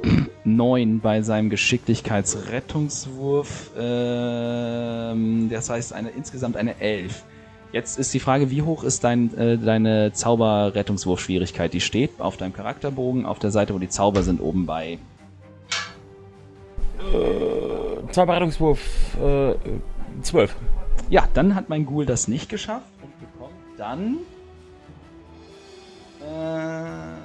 9 0.45 1.01
bei 1.01 1.23
seinem 1.23 1.49
Geschicklichkeitsrettungswurf. 1.49 3.71
Ähm, 3.79 5.49
das 5.51 5.71
heißt 5.71 5.95
eine 5.95 6.11
insgesamt 6.11 6.59
eine 6.59 6.79
11. 6.81 7.25
Jetzt 7.73 7.99
ist 7.99 8.13
die 8.13 8.21
Frage, 8.21 8.51
wie 8.51 8.61
hoch 8.63 8.85
ist 8.85 9.05
dein, 9.05 9.35
äh, 9.39 9.57
deine 9.57 10.13
Zauberrettungswurfschwierigkeit? 10.13 11.73
Die 11.73 11.81
steht 11.81 12.21
auf 12.21 12.37
deinem 12.37 12.53
Charakterbogen 12.53 13.25
auf 13.25 13.39
der 13.39 13.53
Seite, 13.53 13.73
wo 13.73 13.79
die 13.79 13.89
Zauber 13.89 14.23
sind, 14.23 14.39
oben 14.41 14.67
bei. 14.67 14.99
stehen. 16.99 18.11
Zauberrettungswurf 18.11 19.17
äh, 19.23 19.55
12. 20.23 20.55
Ja, 21.11 21.29
dann 21.35 21.55
hat 21.57 21.69
mein 21.69 21.85
Ghoul 21.87 22.07
das 22.07 22.29
nicht 22.29 22.49
geschafft 22.49 22.87
und 23.03 23.13
bekommt 23.19 23.53
dann. 23.77 24.19
Äh, 26.21 27.17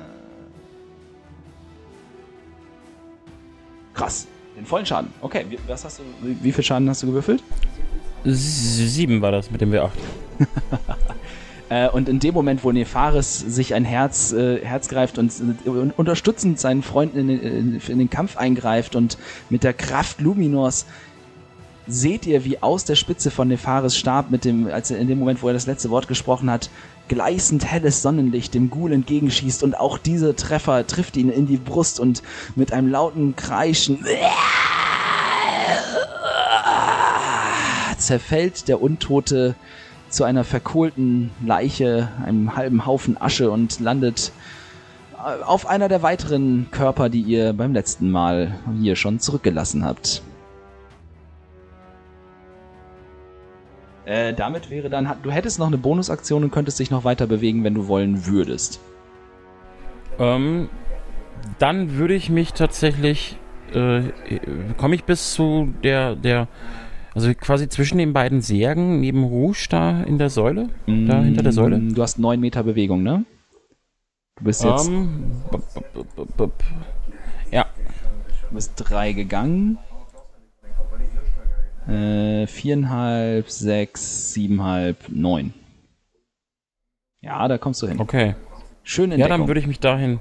krass, 3.93 4.27
den 4.57 4.65
vollen 4.65 4.85
Schaden. 4.85 5.09
Okay, 5.21 5.45
wie, 5.49 5.59
was 5.67 5.85
hast 5.85 5.99
du, 5.99 6.03
wie, 6.23 6.35
wie 6.41 6.51
viel 6.51 6.63
Schaden 6.63 6.89
hast 6.89 7.03
du 7.03 7.07
gewürfelt? 7.07 7.43
7 8.23 9.21
war 9.21 9.31
das 9.31 9.51
mit 9.51 9.61
dem 9.61 9.71
W8. 9.71 9.89
Äh, 11.67 11.89
und 11.89 12.07
in 12.09 12.19
dem 12.19 12.35
Moment, 12.35 12.63
wo 12.63 12.71
Nefaris 12.71 13.39
sich 13.39 13.73
ein 13.73 13.85
Herz, 13.85 14.31
äh, 14.33 14.63
Herz 14.63 14.87
greift 14.87 15.17
und 15.17 15.31
äh, 15.65 15.69
unterstützend 15.97 16.59
seinen 16.59 16.83
Freunden 16.83 17.17
in, 17.17 17.27
den- 17.27 17.81
in 17.87 17.97
den 17.97 18.07
Kampf 18.11 18.37
eingreift 18.37 18.95
und 18.95 19.17
mit 19.49 19.63
der 19.63 19.73
Kraft 19.73 20.21
Luminors 20.21 20.85
seht 21.87 22.25
ihr, 22.25 22.43
wie 22.45 22.61
aus 22.61 22.85
der 22.85 22.95
Spitze 22.95 23.31
von 23.31 23.47
Nefaris 23.47 23.95
Stab 23.95 24.31
mit 24.31 24.45
dem, 24.45 24.67
als 24.67 24.91
er 24.91 24.97
in 24.97 25.07
dem 25.07 25.19
Moment, 25.19 25.43
wo 25.43 25.47
er 25.47 25.53
das 25.53 25.67
letzte 25.67 25.89
Wort 25.89 26.07
gesprochen 26.07 26.49
hat, 26.49 26.69
gleißend 27.07 27.65
helles 27.65 28.01
Sonnenlicht 28.01 28.53
dem 28.53 28.69
Ghoul 28.69 28.93
entgegenschießt 28.93 29.63
und 29.63 29.77
auch 29.77 29.97
dieser 29.97 30.35
Treffer 30.35 30.87
trifft 30.87 31.17
ihn 31.17 31.29
in 31.29 31.47
die 31.47 31.57
Brust 31.57 31.99
und 31.99 32.23
mit 32.55 32.73
einem 32.73 32.89
lauten 32.89 33.35
Kreischen 33.35 34.03
zerfällt 37.97 38.67
der 38.67 38.81
Untote 38.81 39.55
zu 40.09 40.23
einer 40.23 40.43
verkohlten 40.43 41.31
Leiche, 41.45 42.09
einem 42.25 42.55
halben 42.55 42.85
Haufen 42.85 43.19
Asche 43.19 43.51
und 43.51 43.79
landet 43.79 44.31
äh, 45.17 45.43
auf 45.43 45.67
einer 45.67 45.89
der 45.89 46.03
weiteren 46.03 46.67
Körper, 46.71 47.09
die 47.09 47.21
ihr 47.21 47.53
beim 47.53 47.73
letzten 47.73 48.11
Mal 48.11 48.59
hier 48.79 48.95
schon 48.95 49.19
zurückgelassen 49.19 49.83
habt. 49.83 50.21
Äh, 54.05 54.33
damit 54.33 54.69
wäre 54.69 54.89
dann, 54.89 55.09
du 55.23 55.31
hättest 55.31 55.57
noch 55.59 55.67
eine 55.67 55.77
Bonusaktion 55.77 56.43
und 56.43 56.51
könntest 56.51 56.79
dich 56.79 56.91
noch 56.91 57.03
weiter 57.03 57.25
bewegen, 57.27 57.63
wenn 57.63 57.73
du 57.73 57.87
wollen 57.87 58.25
würdest. 58.27 58.79
Ähm, 60.19 60.69
dann 61.59 61.93
würde 61.95 62.13
ich 62.13 62.29
mich 62.29 62.53
tatsächlich, 62.53 63.37
äh, 63.73 64.01
komme 64.77 64.95
ich 64.95 65.03
bis 65.05 65.33
zu 65.33 65.73
der, 65.83 66.15
der, 66.15 66.47
also 67.13 67.33
quasi 67.33 67.67
zwischen 67.67 67.97
den 67.97 68.13
beiden 68.13 68.41
Särgen 68.41 68.99
neben 68.99 69.23
Rouge 69.23 69.67
da 69.69 70.03
in 70.03 70.17
der 70.17 70.29
Säule, 70.29 70.69
da 70.85 71.21
hinter 71.21 71.43
der 71.43 71.51
Säule. 71.51 71.77
Mm, 71.79 71.93
Du 71.95 72.01
hast 72.01 72.19
neun 72.19 72.39
Meter 72.39 72.63
Bewegung, 72.63 73.03
ne? 73.03 73.25
Du 74.37 74.43
bist 74.43 74.63
jetzt, 74.63 74.87
Ähm, 74.87 75.41
bup, 75.51 75.63
bup, 75.93 76.15
bup, 76.15 76.37
bup. 76.37 76.63
ja, 77.51 77.65
du 78.49 78.55
bist 78.55 78.73
drei 78.75 79.13
gegangen. 79.13 79.77
Äh, 81.87 82.47
viereinhalb, 82.47 83.49
sechs, 83.49 84.33
siebenhalb, 84.33 85.09
neun. 85.09 85.53
Ja, 87.21 87.47
da 87.47 87.57
kommst 87.57 87.81
du 87.81 87.87
hin. 87.87 87.99
okay. 87.99 88.35
Schön 88.83 89.11
in 89.11 89.19
Ja, 89.19 89.27
dann 89.27 89.47
würde 89.47 89.59
ich 89.59 89.65
mich 89.65 89.79
dahin, 89.79 90.19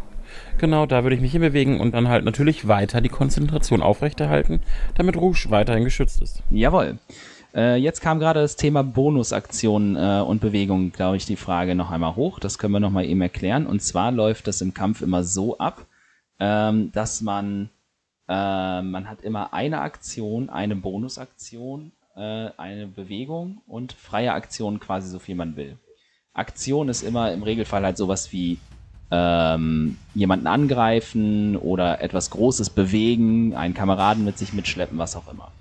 genau, 0.56 0.86
da 0.86 1.02
würde 1.02 1.14
ich 1.14 1.20
mich 1.20 1.32
hinbewegen 1.32 1.80
und 1.80 1.92
dann 1.92 2.08
halt 2.08 2.24
natürlich 2.24 2.66
weiter 2.66 3.02
die 3.02 3.10
Konzentration 3.10 3.82
aufrechterhalten, 3.82 4.60
damit 4.94 5.18
Rouge 5.18 5.46
weiterhin 5.50 5.84
geschützt 5.84 6.22
ist. 6.22 6.42
Jawohl. 6.50 6.98
Äh, 7.54 7.76
jetzt 7.76 8.00
kam 8.00 8.18
gerade 8.18 8.40
das 8.40 8.56
Thema 8.56 8.82
Bonusaktionen 8.82 9.96
äh, 9.96 10.22
und 10.22 10.40
Bewegung, 10.40 10.92
glaube 10.92 11.16
ich, 11.16 11.26
die 11.26 11.36
Frage 11.36 11.74
noch 11.74 11.90
einmal 11.90 12.16
hoch. 12.16 12.40
Das 12.40 12.58
können 12.58 12.72
wir 12.72 12.80
noch 12.80 12.90
mal 12.90 13.04
eben 13.04 13.20
erklären. 13.20 13.66
Und 13.66 13.80
zwar 13.80 14.10
läuft 14.10 14.48
das 14.48 14.60
im 14.60 14.74
Kampf 14.74 15.02
immer 15.02 15.22
so 15.22 15.58
ab, 15.58 15.86
ähm, 16.40 16.90
dass 16.92 17.20
man 17.20 17.68
äh, 18.29 18.83
man 18.83 19.09
hat 19.09 19.22
immer 19.22 19.53
eine 19.53 19.81
Aktion, 19.81 20.51
eine 20.51 20.77
Bonusaktion, 20.77 21.93
äh, 22.16 22.51
eine 22.57 22.87
Bewegung 22.87 23.62
und 23.66 23.93
freie 23.93 24.33
Aktion 24.33 24.81
quasi 24.81 25.09
so 25.09 25.18
viel 25.18 25.35
man 25.35 25.57
will. 25.57 25.79
Aktion 26.33 26.89
ist 26.89 27.03
immer 27.03 27.33
im 27.33 27.43
Regelfall 27.43 27.85
halt 27.85 27.97
sowas 27.97 28.33
wie 28.33 28.59
ähm, 29.11 29.99
jemanden 30.14 30.47
angreifen 30.47 31.57
oder 31.57 32.01
etwas 32.01 32.31
Großes 32.31 32.70
bewegen, 32.70 33.55
einen 33.55 33.75
Kameraden 33.75 34.25
mit 34.25 34.39
sich 34.39 34.53
mitschleppen, 34.53 34.99
was 34.99 35.14
auch 35.16 35.31
immer. 35.31 35.53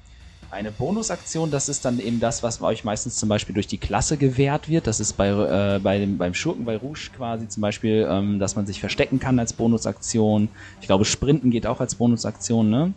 Eine 0.53 0.71
Bonusaktion, 0.71 1.49
das 1.49 1.67
ist 1.67 1.83
dann 1.83 1.99
eben 1.99 2.19
das, 2.19 2.43
was 2.43 2.61
euch 2.61 2.83
meistens 2.83 3.15
zum 3.15 3.27
Beispiel 3.27 3.55
durch 3.55 3.65
die 3.65 3.79
Klasse 3.79 4.17
gewährt 4.17 4.69
wird. 4.69 4.85
Das 4.85 4.99
ist 4.99 5.13
bei, 5.13 5.29
äh, 5.29 5.79
bei 5.79 5.97
dem, 5.97 6.19
beim 6.19 6.35
Schurken 6.35 6.63
bei 6.63 6.77
Rouge 6.77 7.09
quasi 7.17 7.47
zum 7.47 7.61
Beispiel, 7.61 8.07
ähm, 8.07 8.37
dass 8.37 8.55
man 8.55 8.67
sich 8.67 8.79
verstecken 8.79 9.19
kann 9.19 9.39
als 9.39 9.53
Bonusaktion. 9.53 10.49
Ich 10.79 10.85
glaube, 10.85 11.05
Sprinten 11.05 11.49
geht 11.49 11.65
auch 11.65 11.79
als 11.79 11.95
Bonusaktion, 11.95 12.69
ne? 12.69 12.93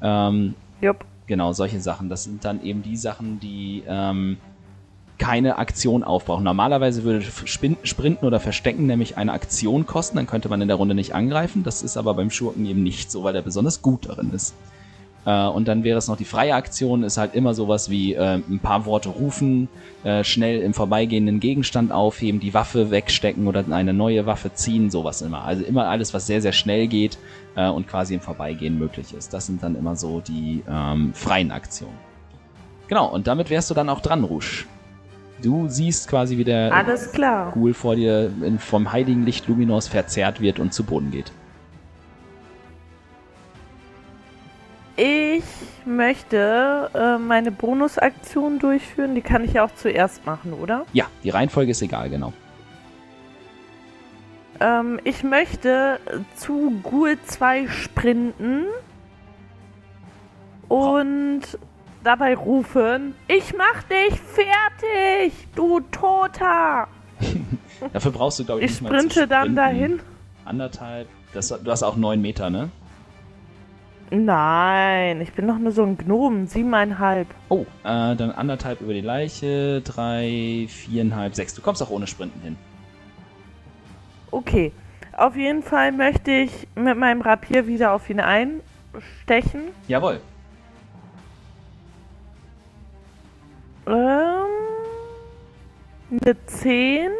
Ähm, 0.00 0.54
Jupp. 0.80 1.04
Genau, 1.26 1.52
solche 1.52 1.80
Sachen. 1.80 2.08
Das 2.08 2.22
sind 2.22 2.44
dann 2.44 2.62
eben 2.62 2.84
die 2.84 2.96
Sachen, 2.96 3.40
die 3.40 3.82
ähm, 3.88 4.36
keine 5.18 5.58
Aktion 5.58 6.04
aufbrauchen. 6.04 6.44
Normalerweise 6.44 7.02
würde 7.02 7.26
Sprinten 7.82 8.24
oder 8.24 8.38
Verstecken 8.38 8.86
nämlich 8.86 9.16
eine 9.16 9.32
Aktion 9.32 9.86
kosten, 9.86 10.18
dann 10.18 10.28
könnte 10.28 10.48
man 10.48 10.62
in 10.62 10.68
der 10.68 10.76
Runde 10.76 10.94
nicht 10.94 11.16
angreifen. 11.16 11.64
Das 11.64 11.82
ist 11.82 11.96
aber 11.96 12.14
beim 12.14 12.30
Schurken 12.30 12.64
eben 12.64 12.84
nicht 12.84 13.10
so, 13.10 13.24
weil 13.24 13.34
er 13.34 13.42
besonders 13.42 13.82
gut 13.82 14.08
darin 14.08 14.30
ist. 14.32 14.54
Äh, 15.26 15.46
und 15.48 15.68
dann 15.68 15.84
wäre 15.84 15.98
es 15.98 16.08
noch 16.08 16.16
die 16.16 16.24
freie 16.24 16.54
Aktion, 16.54 17.02
ist 17.02 17.18
halt 17.18 17.34
immer 17.34 17.52
sowas 17.52 17.90
wie 17.90 18.14
äh, 18.14 18.36
ein 18.36 18.60
paar 18.62 18.86
Worte 18.86 19.10
rufen, 19.10 19.68
äh, 20.04 20.24
schnell 20.24 20.60
im 20.62 20.72
vorbeigehenden 20.72 21.40
Gegenstand 21.40 21.92
aufheben, 21.92 22.40
die 22.40 22.54
Waffe 22.54 22.90
wegstecken 22.90 23.46
oder 23.48 23.64
eine 23.68 23.92
neue 23.92 24.24
Waffe 24.24 24.54
ziehen, 24.54 24.90
sowas 24.90 25.20
immer. 25.20 25.44
Also 25.44 25.64
immer 25.64 25.88
alles, 25.88 26.14
was 26.14 26.26
sehr, 26.26 26.40
sehr 26.40 26.52
schnell 26.52 26.86
geht 26.86 27.18
äh, 27.56 27.68
und 27.68 27.88
quasi 27.88 28.14
im 28.14 28.20
Vorbeigehen 28.20 28.78
möglich 28.78 29.12
ist. 29.12 29.34
Das 29.34 29.46
sind 29.46 29.62
dann 29.62 29.74
immer 29.74 29.96
so 29.96 30.20
die 30.20 30.62
ähm, 30.70 31.12
freien 31.12 31.50
Aktionen. 31.50 31.98
Genau, 32.88 33.12
und 33.12 33.26
damit 33.26 33.50
wärst 33.50 33.68
du 33.68 33.74
dann 33.74 33.88
auch 33.88 34.00
dran, 34.00 34.22
Rouge. 34.22 34.64
Du 35.42 35.68
siehst 35.68 36.08
quasi, 36.08 36.38
wie 36.38 36.44
der 36.44 36.72
Alles 36.72 37.12
klar. 37.12 37.50
Ghoul 37.52 37.74
vor 37.74 37.96
dir 37.96 38.30
in, 38.42 38.58
vom 38.58 38.92
heiligen 38.92 39.26
Licht 39.26 39.48
Luminos 39.48 39.88
verzerrt 39.88 40.40
wird 40.40 40.60
und 40.60 40.72
zu 40.72 40.84
Boden 40.84 41.10
geht. 41.10 41.32
Ich 44.96 45.44
möchte 45.84 46.90
äh, 46.94 47.18
meine 47.18 47.52
Bonusaktion 47.52 48.58
durchführen. 48.58 49.14
Die 49.14 49.20
kann 49.20 49.44
ich 49.44 49.52
ja 49.54 49.64
auch 49.64 49.74
zuerst 49.74 50.24
machen, 50.24 50.52
oder? 50.54 50.86
Ja, 50.92 51.06
die 51.22 51.30
Reihenfolge 51.30 51.72
ist 51.72 51.82
egal, 51.82 52.08
genau. 52.08 52.32
Ähm, 54.58 54.98
ich 55.04 55.22
möchte 55.22 56.00
zu 56.34 56.80
Ghoul 56.82 57.18
2 57.26 57.68
sprinten 57.68 58.64
und 60.68 61.42
dabei 62.02 62.34
rufen: 62.34 63.14
Ich 63.28 63.54
mach 63.54 63.82
dich 63.82 64.18
fertig, 64.18 65.34
du 65.54 65.80
Toter! 65.92 66.88
Dafür 67.92 68.12
brauchst 68.12 68.38
du, 68.38 68.44
glaube 68.46 68.60
ich, 68.60 68.70
Ich 68.70 68.80
nicht 68.80 68.90
mal 68.90 68.98
zu 68.98 69.10
sprinte 69.10 69.28
dann 69.28 69.40
sprinten. 69.42 69.56
dahin. 69.56 70.00
Anderthalb. 70.46 71.08
Das, 71.34 71.48
du 71.48 71.70
hast 71.70 71.82
auch 71.82 71.96
neun 71.96 72.22
Meter, 72.22 72.48
ne? 72.48 72.70
Nein, 74.10 75.20
ich 75.20 75.32
bin 75.32 75.48
doch 75.48 75.58
nur 75.58 75.72
so 75.72 75.82
ein 75.82 75.98
Gnom, 75.98 76.46
siebeneinhalb. 76.46 77.26
Oh, 77.48 77.66
äh, 77.82 78.14
dann 78.14 78.30
anderthalb 78.30 78.80
über 78.80 78.92
die 78.92 79.00
Leiche, 79.00 79.80
drei, 79.80 80.66
viereinhalb, 80.68 81.34
sechs. 81.34 81.54
Du 81.54 81.62
kommst 81.62 81.82
auch 81.82 81.90
ohne 81.90 82.06
Sprinten 82.06 82.40
hin. 82.40 82.56
Okay. 84.30 84.72
Auf 85.16 85.34
jeden 85.34 85.62
Fall 85.62 85.92
möchte 85.92 86.30
ich 86.30 86.68
mit 86.74 86.96
meinem 86.98 87.22
Rapier 87.22 87.66
wieder 87.66 87.92
auf 87.92 88.10
ihn 88.10 88.20
einstechen. 88.20 89.62
Jawohl. 89.88 90.20
Ähm, 93.86 94.44
eine 96.10 96.46
10. 96.46 97.10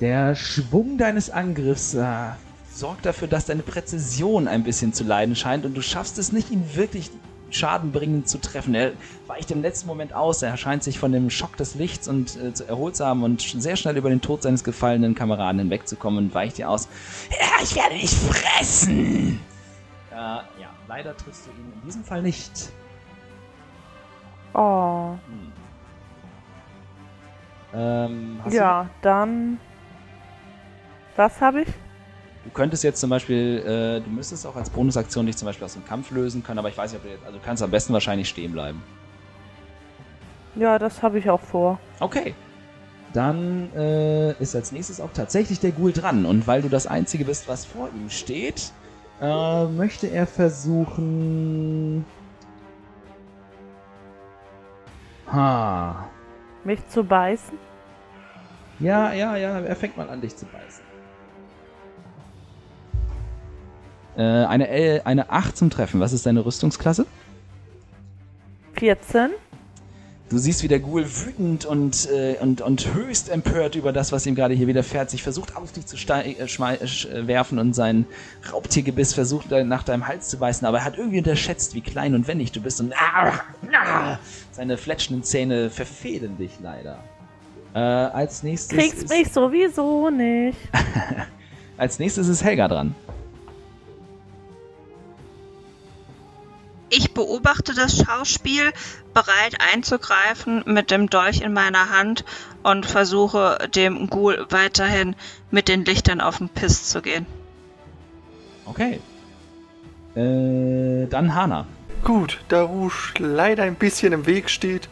Der 0.00 0.34
Schwung 0.34 0.96
deines 0.96 1.28
Angriffs 1.30 1.94
äh, 1.94 2.30
sorgt 2.76 3.06
dafür, 3.06 3.26
dass 3.26 3.46
deine 3.46 3.62
Präzision 3.62 4.48
ein 4.48 4.62
bisschen 4.62 4.92
zu 4.92 5.04
leiden 5.04 5.34
scheint 5.34 5.64
und 5.64 5.74
du 5.74 5.80
schaffst 5.80 6.18
es 6.18 6.32
nicht, 6.32 6.50
ihn 6.50 6.74
wirklich 6.74 7.10
schadenbringend 7.50 8.28
zu 8.28 8.38
treffen. 8.38 8.74
Er 8.74 8.92
weicht 9.28 9.50
im 9.50 9.62
letzten 9.62 9.86
Moment 9.86 10.12
aus, 10.12 10.42
er 10.42 10.56
scheint 10.56 10.82
sich 10.82 10.98
von 10.98 11.12
dem 11.12 11.30
Schock 11.30 11.56
des 11.56 11.74
Lichts 11.74 12.06
und 12.06 12.36
äh, 12.36 12.52
erholt 12.68 12.96
zu 12.96 13.06
haben 13.06 13.22
und 13.22 13.40
sehr 13.40 13.76
schnell 13.76 13.96
über 13.96 14.10
den 14.10 14.20
Tod 14.20 14.42
seines 14.42 14.62
gefallenen 14.62 15.14
Kameraden 15.14 15.60
hinwegzukommen 15.60 16.26
und 16.26 16.34
weicht 16.34 16.58
dir 16.58 16.68
aus. 16.68 16.88
Ja, 17.30 17.62
ich 17.62 17.74
werde 17.74 17.94
dich 17.94 18.10
fressen! 18.14 19.40
Äh, 20.10 20.14
ja, 20.14 20.70
leider 20.88 21.16
triffst 21.16 21.46
du 21.46 21.50
ihn 21.50 21.72
in 21.74 21.86
diesem 21.86 22.04
Fall 22.04 22.22
nicht. 22.22 22.70
Oh. 24.52 25.14
Hm. 25.28 25.52
Ähm, 27.74 28.40
Ja, 28.50 28.90
dann. 29.02 29.58
Was 31.14 31.40
habe 31.40 31.62
ich? 31.62 31.68
Du 32.46 32.52
könntest 32.52 32.84
jetzt 32.84 33.00
zum 33.00 33.10
Beispiel, 33.10 33.58
äh, 33.66 34.00
du 34.00 34.08
müsstest 34.08 34.46
auch 34.46 34.54
als 34.54 34.70
Bonusaktion 34.70 35.26
dich 35.26 35.36
zum 35.36 35.46
Beispiel 35.46 35.64
aus 35.64 35.72
dem 35.72 35.84
Kampf 35.84 36.12
lösen 36.12 36.44
können, 36.44 36.60
aber 36.60 36.68
ich 36.68 36.78
weiß 36.78 36.92
nicht, 36.92 37.00
ob 37.00 37.04
du 37.04 37.12
jetzt, 37.12 37.26
also 37.26 37.38
du 37.38 37.44
kannst 37.44 37.60
am 37.60 37.72
besten 37.72 37.92
wahrscheinlich 37.92 38.28
stehen 38.28 38.52
bleiben. 38.52 38.80
Ja, 40.54 40.78
das 40.78 41.02
habe 41.02 41.18
ich 41.18 41.28
auch 41.28 41.40
vor. 41.40 41.80
Okay. 41.98 42.34
Dann 43.12 43.68
äh, 43.74 44.40
ist 44.40 44.54
als 44.54 44.70
nächstes 44.70 45.00
auch 45.00 45.12
tatsächlich 45.12 45.58
der 45.58 45.72
Ghoul 45.72 45.92
dran 45.92 46.24
und 46.24 46.46
weil 46.46 46.62
du 46.62 46.68
das 46.68 46.86
Einzige 46.86 47.24
bist, 47.24 47.48
was 47.48 47.64
vor 47.64 47.88
ihm 47.88 48.08
steht, 48.10 48.70
äh, 49.20 49.64
möchte 49.64 50.06
er 50.06 50.28
versuchen... 50.28 52.04
Ha. 55.32 56.08
Mich 56.62 56.86
zu 56.86 57.02
beißen? 57.02 57.58
Ja, 58.78 59.12
ja, 59.12 59.36
ja, 59.36 59.58
er 59.58 59.74
fängt 59.74 59.96
mal 59.96 60.08
an, 60.08 60.20
dich 60.20 60.36
zu 60.36 60.46
beißen. 60.46 60.85
Äh, 64.16 64.22
eine, 64.22 64.68
L, 64.68 65.02
eine 65.04 65.30
8 65.30 65.56
zum 65.56 65.70
Treffen. 65.70 66.00
Was 66.00 66.12
ist 66.12 66.26
deine 66.26 66.44
Rüstungsklasse? 66.44 67.06
14. 68.74 69.30
Du 70.28 70.38
siehst, 70.38 70.64
wie 70.64 70.68
der 70.68 70.80
Ghoul 70.80 71.06
wütend 71.06 71.66
und, 71.66 72.10
äh, 72.10 72.36
und, 72.40 72.60
und 72.60 72.94
höchst 72.94 73.28
empört 73.28 73.76
über 73.76 73.92
das, 73.92 74.10
was 74.10 74.26
ihm 74.26 74.34
gerade 74.34 74.54
hier 74.54 74.66
widerfährt, 74.66 75.08
sich 75.08 75.22
versucht 75.22 75.54
auf 75.56 75.70
dich 75.70 75.86
zu 75.86 75.94
äh, 75.94 76.48
schmei- 76.48 76.80
äh, 76.80 77.26
werfen 77.28 77.60
und 77.60 77.74
sein 77.74 78.06
Raubtiergebiss 78.52 79.14
versucht 79.14 79.52
nach 79.52 79.84
deinem 79.84 80.08
Hals 80.08 80.28
zu 80.28 80.38
beißen, 80.38 80.66
aber 80.66 80.78
er 80.78 80.84
hat 80.84 80.98
irgendwie 80.98 81.18
unterschätzt, 81.18 81.76
wie 81.76 81.80
klein 81.80 82.16
und 82.16 82.26
wendig 82.26 82.50
du 82.50 82.60
bist 82.60 82.80
und 82.80 82.92
ah, 82.96 83.34
ah, 83.72 84.18
seine 84.50 84.76
fletschenden 84.76 85.22
Zähne 85.22 85.70
verfehlen 85.70 86.36
dich 86.36 86.58
leider. 86.60 86.98
Äh, 87.72 87.78
als 87.78 88.42
nächstes 88.42 88.76
Kriegst 88.76 89.08
mich 89.08 89.32
sowieso 89.32 90.10
nicht. 90.10 90.58
als 91.76 92.00
nächstes 92.00 92.26
ist 92.26 92.42
Helga 92.42 92.66
dran. 92.66 92.96
Ich 96.98 97.12
beobachte 97.12 97.74
das 97.74 97.98
Schauspiel, 97.98 98.72
bereit 99.12 99.58
einzugreifen 99.74 100.62
mit 100.64 100.90
dem 100.90 101.10
Dolch 101.10 101.42
in 101.42 101.52
meiner 101.52 101.90
Hand 101.90 102.24
und 102.62 102.86
versuche 102.86 103.68
dem 103.74 104.08
Ghoul 104.08 104.46
weiterhin 104.48 105.14
mit 105.50 105.68
den 105.68 105.84
Lichtern 105.84 106.22
auf 106.22 106.38
den 106.38 106.48
Piss 106.48 106.88
zu 106.88 107.02
gehen. 107.02 107.26
Okay. 108.64 109.00
Äh, 110.14 111.06
dann 111.08 111.34
Hana. 111.34 111.66
Gut, 112.02 112.40
da 112.48 112.62
Rouge 112.62 113.12
leider 113.18 113.64
ein 113.64 113.74
bisschen 113.74 114.14
im 114.14 114.24
Weg 114.24 114.48
steht, 114.48 114.88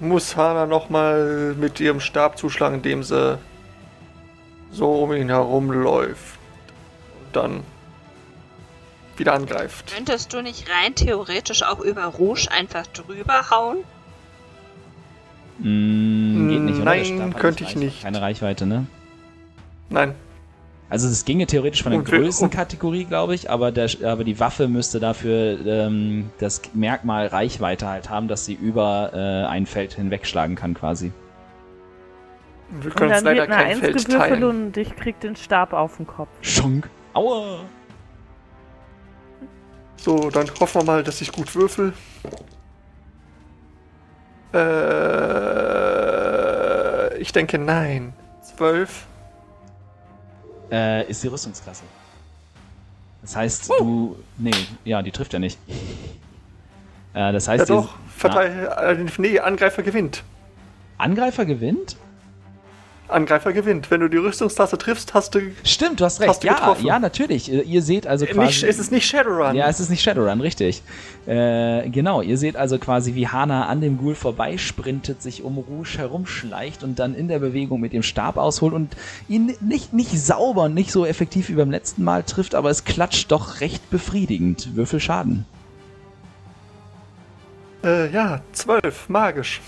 muss 0.00 0.36
Hana 0.36 0.66
nochmal 0.66 1.54
mit 1.56 1.78
ihrem 1.78 2.00
Stab 2.00 2.36
zuschlagen, 2.36 2.78
indem 2.78 3.04
sie 3.04 3.38
so 4.72 4.90
um 5.04 5.12
ihn 5.12 5.28
herumläuft. 5.28 6.36
Und 7.26 7.36
dann 7.36 7.64
wieder 9.22 9.34
angreift. 9.34 9.92
Könntest 9.94 10.32
du 10.32 10.42
nicht 10.42 10.68
rein 10.68 10.94
theoretisch 10.94 11.62
auch 11.62 11.80
über 11.80 12.04
Rouge 12.06 12.48
einfach 12.50 12.86
drüber 12.88 13.50
hauen? 13.50 13.78
Mm, 15.58 16.48
geht 16.48 16.60
nicht, 16.60 16.76
oder? 16.76 16.84
Nein, 16.84 17.34
könnte 17.34 17.64
ich 17.64 17.76
nicht. 17.76 18.02
Keine 18.02 18.20
Reichweite, 18.20 18.66
ne? 18.66 18.86
Nein, 19.90 20.14
Also 20.90 21.06
es 21.08 21.24
ginge 21.24 21.46
theoretisch 21.46 21.82
von 21.82 21.92
der 21.92 22.00
Größenkategorie, 22.02 23.04
glaube 23.04 23.34
ich, 23.34 23.48
aber, 23.50 23.70
der, 23.70 23.90
aber 24.04 24.24
die 24.24 24.40
Waffe 24.40 24.68
müsste 24.68 25.00
dafür 25.00 25.58
ähm, 25.66 26.30
das 26.38 26.62
Merkmal 26.74 27.26
Reichweite 27.28 27.86
halt 27.86 28.08
haben, 28.10 28.26
dass 28.28 28.44
sie 28.46 28.54
über 28.54 29.10
äh, 29.14 29.46
ein 29.46 29.66
Feld 29.66 29.94
hinwegschlagen 29.94 30.56
kann 30.56 30.74
quasi. 30.74 31.12
wir 32.70 32.86
Und 32.86 32.96
können 32.96 33.10
dann 33.10 33.18
es 33.18 33.24
leider 33.24 33.42
wird 33.42 33.50
eine 33.50 33.62
kein 33.62 33.70
Eins 33.72 33.80
Feld 33.80 33.96
gewürfelt 34.06 34.30
teilen. 34.40 34.44
und 34.44 34.76
ich 34.76 34.96
krieg 34.96 35.20
den 35.20 35.36
Stab 35.36 35.72
auf 35.74 35.98
den 35.98 36.06
Kopf. 36.06 36.28
Schunk. 36.40 36.88
Aua. 37.14 37.60
So, 40.02 40.30
dann 40.30 40.50
hoffen 40.58 40.80
wir 40.80 40.84
mal, 40.84 41.04
dass 41.04 41.20
ich 41.20 41.30
gut 41.30 41.54
würfel. 41.54 41.92
Äh, 44.52 44.58
ich 47.18 47.30
denke 47.30 47.56
nein. 47.56 48.12
Zwölf. 48.42 49.06
Äh, 50.72 51.08
ist 51.08 51.22
die 51.22 51.28
Rüstungsklasse. 51.28 51.84
Das 53.20 53.36
heißt, 53.36 53.70
du... 53.78 54.16
Nee, 54.38 54.50
ja, 54.84 55.02
die 55.02 55.12
trifft 55.12 55.34
ja 55.34 55.38
nicht. 55.38 55.56
Äh, 57.14 57.32
das 57.32 57.46
heißt, 57.46 57.68
Ja 57.68 57.76
doch, 57.76 57.94
Verteil, 58.08 58.72
äh, 58.76 59.06
nee, 59.18 59.38
Angreifer 59.38 59.84
gewinnt. 59.84 60.24
Angreifer 60.98 61.44
gewinnt? 61.44 61.96
Angreifer 63.12 63.52
gewinnt. 63.52 63.90
Wenn 63.90 64.00
du 64.00 64.08
die 64.08 64.16
Rüstungstaste 64.16 64.78
triffst, 64.78 65.14
hast 65.14 65.34
du. 65.34 65.40
Stimmt, 65.64 66.00
du 66.00 66.04
hast 66.04 66.20
recht. 66.20 66.30
Hast 66.30 66.42
du 66.42 66.46
ja, 66.48 66.54
getroffen. 66.54 66.86
ja, 66.86 66.98
natürlich. 66.98 67.50
Ihr- 67.50 67.82
seht 67.82 68.06
also 68.06 68.26
quasi... 68.26 68.46
Nicht, 68.46 68.62
es 68.62 68.78
ist 68.78 68.92
nicht 68.92 69.06
Shadowrun. 69.06 69.56
Ja, 69.56 69.68
es 69.68 69.80
ist 69.80 69.90
nicht 69.90 70.02
Shadowrun, 70.02 70.40
richtig. 70.40 70.82
Äh, 71.26 71.88
genau, 71.88 72.22
ihr 72.22 72.38
seht 72.38 72.56
also 72.56 72.78
quasi, 72.78 73.14
wie 73.14 73.28
Hana 73.28 73.66
an 73.66 73.80
dem 73.80 73.98
Ghoul 73.98 74.14
vorbeisprintet, 74.14 75.20
sich 75.20 75.42
um 75.42 75.58
Rouge 75.58 75.98
herumschleicht 75.98 76.82
und 76.84 76.98
dann 76.98 77.14
in 77.14 77.28
der 77.28 77.38
Bewegung 77.40 77.80
mit 77.80 77.92
dem 77.92 78.02
Stab 78.02 78.36
ausholt 78.36 78.72
und 78.72 78.96
ihn 79.28 79.54
nicht, 79.60 79.92
nicht 79.92 80.18
sauber 80.18 80.64
und 80.64 80.74
nicht 80.74 80.92
so 80.92 81.04
effektiv 81.04 81.48
wie 81.48 81.54
beim 81.54 81.70
letzten 81.70 82.04
Mal 82.04 82.22
trifft, 82.22 82.54
aber 82.54 82.70
es 82.70 82.84
klatscht 82.84 83.30
doch 83.32 83.60
recht 83.60 83.90
befriedigend. 83.90 84.76
Würfel 84.76 85.00
Schaden. 85.00 85.44
Äh, 87.84 88.12
ja, 88.12 88.40
zwölf, 88.52 89.08
magisch. 89.08 89.60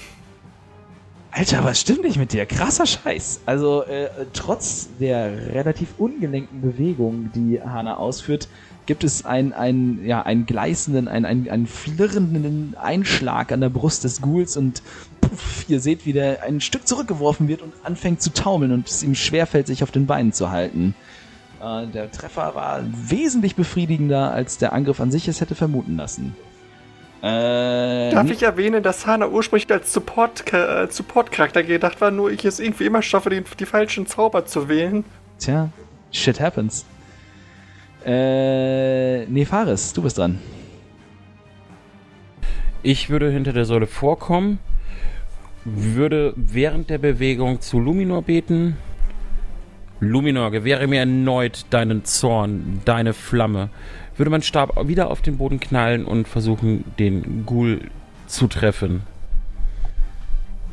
Alter, 1.37 1.65
was 1.65 1.81
stimmt 1.81 2.05
nicht 2.05 2.17
mit 2.17 2.33
dir? 2.33 2.47
Krasser 2.47 2.87
Scheiß. 2.87 3.41
Also, 3.45 3.83
äh, 3.83 4.09
trotz 4.35 4.89
der 5.01 5.53
relativ 5.53 5.89
ungelenken 5.99 6.61
Bewegung, 6.61 7.33
die 7.35 7.61
Hana 7.61 7.97
ausführt, 7.97 8.47
gibt 8.87 9.03
es 9.03 9.25
einen, 9.25 9.53
einen, 9.53 10.07
ja, 10.07 10.23
einen 10.23 10.47
gleißenden, 10.47 11.09
einen, 11.09 11.25
einen, 11.25 11.51
einen 11.51 11.67
flirrenden 11.67 12.77
Einschlag 12.81 13.51
an 13.51 13.61
der 13.61 13.69
Brust 13.69 14.05
des 14.05 14.23
Ghouls 14.23 14.57
und 14.57 14.81
puff, 15.21 15.65
ihr 15.67 15.81
seht, 15.81 16.07
wie 16.07 16.13
der 16.13 16.45
ein 16.45 16.61
Stück 16.61 16.87
zurückgeworfen 16.87 17.49
wird 17.49 17.63
und 17.63 17.73
anfängt 17.83 18.23
zu 18.23 18.33
taumeln 18.33 18.71
und 18.71 18.89
es 18.89 19.03
ihm 19.03 19.17
schwerfällt, 19.17 19.67
sich 19.67 19.83
auf 19.83 19.91
den 19.91 20.07
Beinen 20.07 20.33
zu 20.33 20.53
halten. 20.53 20.95
Äh, 21.61 21.89
der 21.89 22.13
Treffer 22.13 22.55
war 22.55 22.85
wesentlich 23.09 23.57
befriedigender, 23.57 24.31
als 24.31 24.59
der 24.59 24.73
Angriff 24.73 25.01
an 25.01 25.11
sich 25.11 25.27
es 25.27 25.41
hätte 25.41 25.57
vermuten 25.57 25.97
lassen. 25.97 26.37
Äh, 27.25 28.11
Darf 28.11 28.31
ich 28.31 28.43
erwähnen, 28.43 28.83
dass 28.83 29.07
Hana 29.07 29.27
ursprünglich 29.29 29.71
als 29.73 29.95
Support- 29.95 30.53
äh, 30.53 30.87
Support-Charakter 30.91 31.63
gedacht 31.63 32.03
war, 32.03 32.11
nur 32.11 32.31
ich 32.31 32.45
es 32.45 32.61
irgendwie 32.61 32.85
immer 32.85 33.01
schaffe, 33.01 33.31
den, 33.31 33.45
die 33.59 33.65
falschen 33.65 34.07
Zauber 34.07 34.45
zu 34.45 34.69
wählen? 34.69 35.05
Tja, 35.39 35.71
shit 36.13 36.39
happens. 36.39 36.85
Äh, 38.05 39.25
nee, 39.25 39.47
Faris, 39.47 39.95
du 39.95 40.03
bist 40.03 40.19
dran. 40.19 40.39
Ich 42.83 43.09
würde 43.09 43.31
hinter 43.31 43.55
der 43.55 43.65
Säule 43.65 43.87
vorkommen, 43.87 44.59
würde 45.65 46.35
während 46.37 46.91
der 46.91 46.99
Bewegung 46.99 47.63
zu 47.63 47.81
Luminor 47.81 48.21
beten. 48.21 48.77
Luminor, 50.01 50.51
gewähre 50.51 50.87
mir 50.87 50.99
erneut 50.99 51.65
deinen 51.71 52.05
Zorn, 52.05 52.83
deine 52.85 53.15
Flamme. 53.15 53.71
Würde 54.17 54.31
meinen 54.31 54.43
Stab 54.43 54.89
wieder 54.89 55.11
auf 55.11 55.23
den 55.23 55.39
Boden 55.39 55.61
knallen 55.61 56.05
und 56.05 56.29
versuchen, 56.29 56.85
den 56.99 57.45
Ghoul 57.47 57.91
zu 58.27 58.47
treffen. 58.47 59.03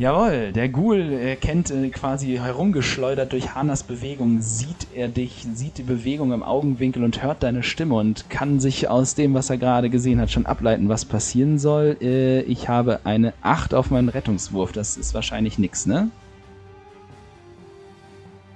Jawohl, 0.01 0.51
der 0.51 0.67
Ghoul 0.69 1.11
erkennt 1.13 1.69
äh, 1.69 1.89
quasi 1.89 2.37
herumgeschleudert 2.37 3.33
durch 3.33 3.53
Hanas 3.53 3.83
Bewegung, 3.83 4.41
sieht 4.41 4.87
er 4.95 5.07
dich, 5.07 5.45
sieht 5.53 5.77
die 5.77 5.83
Bewegung 5.83 6.31
im 6.31 6.41
Augenwinkel 6.41 7.03
und 7.03 7.21
hört 7.21 7.43
deine 7.43 7.61
Stimme 7.61 7.93
und 7.93 8.27
kann 8.27 8.59
sich 8.59 8.89
aus 8.89 9.13
dem, 9.13 9.35
was 9.35 9.51
er 9.51 9.57
gerade 9.57 9.91
gesehen 9.91 10.19
hat, 10.19 10.31
schon 10.31 10.47
ableiten, 10.47 10.89
was 10.89 11.05
passieren 11.05 11.59
soll. 11.59 11.97
Äh, 12.01 12.41
ich 12.41 12.67
habe 12.67 13.01
eine 13.03 13.33
8 13.43 13.75
auf 13.75 13.91
meinen 13.91 14.09
Rettungswurf, 14.09 14.71
das 14.71 14.97
ist 14.97 15.13
wahrscheinlich 15.13 15.59
nix, 15.59 15.85
ne? 15.85 16.09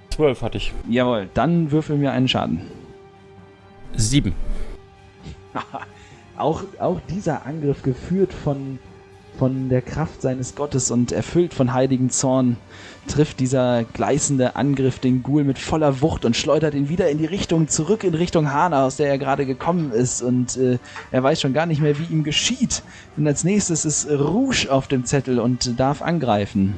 Zwölf 0.09 0.41
hatte 0.41 0.57
ich. 0.57 0.73
Jawohl, 0.89 1.29
dann 1.35 1.69
würfel 1.69 1.97
mir 1.97 2.11
einen 2.11 2.27
Schaden. 2.27 2.61
Sieben. 3.95 4.33
auch, 6.37 6.63
auch 6.79 6.99
dieser 7.09 7.45
Angriff 7.45 7.83
geführt 7.83 8.33
von, 8.33 8.79
von 9.37 9.69
der 9.69 9.81
Kraft 9.81 10.21
seines 10.21 10.55
Gottes 10.55 10.91
und 10.91 11.11
erfüllt 11.11 11.53
von 11.53 11.73
heiligen 11.73 12.09
Zorn, 12.09 12.57
trifft 13.07 13.39
dieser 13.39 13.83
gleißende 13.83 14.55
Angriff 14.55 14.99
den 14.99 15.23
Ghoul 15.23 15.43
mit 15.43 15.59
voller 15.59 16.01
Wucht 16.01 16.25
und 16.25 16.35
schleudert 16.35 16.73
ihn 16.73 16.89
wieder 16.89 17.09
in 17.09 17.17
die 17.17 17.25
Richtung, 17.25 17.67
zurück 17.67 18.03
in 18.03 18.15
Richtung 18.15 18.51
Hana, 18.51 18.85
aus 18.85 18.97
der 18.97 19.09
er 19.09 19.17
gerade 19.17 19.45
gekommen 19.45 19.91
ist. 19.91 20.21
Und 20.21 20.57
äh, 20.57 20.79
er 21.11 21.23
weiß 21.23 21.41
schon 21.41 21.53
gar 21.53 21.65
nicht 21.65 21.81
mehr, 21.81 21.97
wie 21.99 22.13
ihm 22.13 22.23
geschieht. 22.23 22.83
Denn 23.15 23.27
als 23.27 23.43
nächstes 23.43 23.85
ist 23.85 24.09
Rouge 24.09 24.67
auf 24.69 24.87
dem 24.87 25.05
Zettel 25.05 25.39
und 25.39 25.79
darf 25.79 26.01
angreifen. 26.01 26.75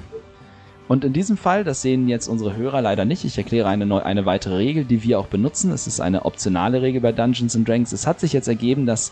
Und 0.88 1.03
in 1.03 1.11
diesem 1.13 1.35
Fall, 1.35 1.63
das 1.63 1.81
sehen 1.81 2.07
jetzt 2.07 2.27
unsere 2.27 2.55
Hörer 2.55 2.81
leider 2.81 3.03
nicht, 3.03 3.25
ich 3.25 3.38
erkläre 3.38 3.67
eine, 3.67 3.85
neu, 3.85 3.99
eine 3.99 4.25
weitere 4.25 4.55
Regel, 4.55 4.85
die 4.85 5.03
wir 5.03 5.19
auch 5.19 5.27
benutzen. 5.27 5.71
Es 5.71 5.85
ist 5.85 5.99
eine 5.99 6.25
optionale 6.25 6.81
Regel 6.81 7.01
bei 7.01 7.11
Dungeons 7.11 7.55
and 7.55 7.67
Dragons. 7.67 7.91
Es 7.91 8.07
hat 8.07 8.19
sich 8.19 8.31
jetzt 8.31 8.47
ergeben, 8.47 8.85
dass 8.85 9.11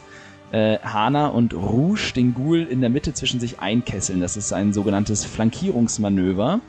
äh, 0.51 0.78
Hana 0.80 1.28
und 1.28 1.53
Rouge 1.53 2.13
den 2.15 2.34
Ghoul 2.34 2.63
in 2.63 2.80
der 2.80 2.89
Mitte 2.89 3.13
zwischen 3.13 3.41
sich 3.41 3.59
einkesseln. 3.59 4.21
Das 4.21 4.38
ist 4.38 4.53
ein 4.53 4.71
sogenanntes 4.71 5.26
Flankierungsmanöver 5.26 6.61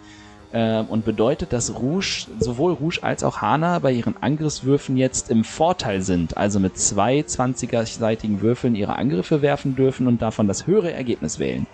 äh, 0.52 0.80
und 0.80 1.04
bedeutet, 1.04 1.52
dass 1.52 1.78
Rouge, 1.78 2.26
sowohl 2.40 2.72
Rouge 2.72 2.98
als 3.02 3.22
auch 3.22 3.40
Hana 3.40 3.78
bei 3.78 3.92
ihren 3.92 4.16
Angriffswürfen 4.20 4.96
jetzt 4.96 5.30
im 5.30 5.44
Vorteil 5.44 6.02
sind, 6.02 6.36
also 6.36 6.58
mit 6.58 6.78
zwei 6.78 7.20
20er-seitigen 7.20 8.40
Würfeln 8.40 8.74
ihre 8.74 8.96
Angriffe 8.96 9.40
werfen 9.40 9.76
dürfen 9.76 10.08
und 10.08 10.20
davon 10.20 10.48
das 10.48 10.66
höhere 10.66 10.92
Ergebnis 10.92 11.38
wählen. 11.38 11.66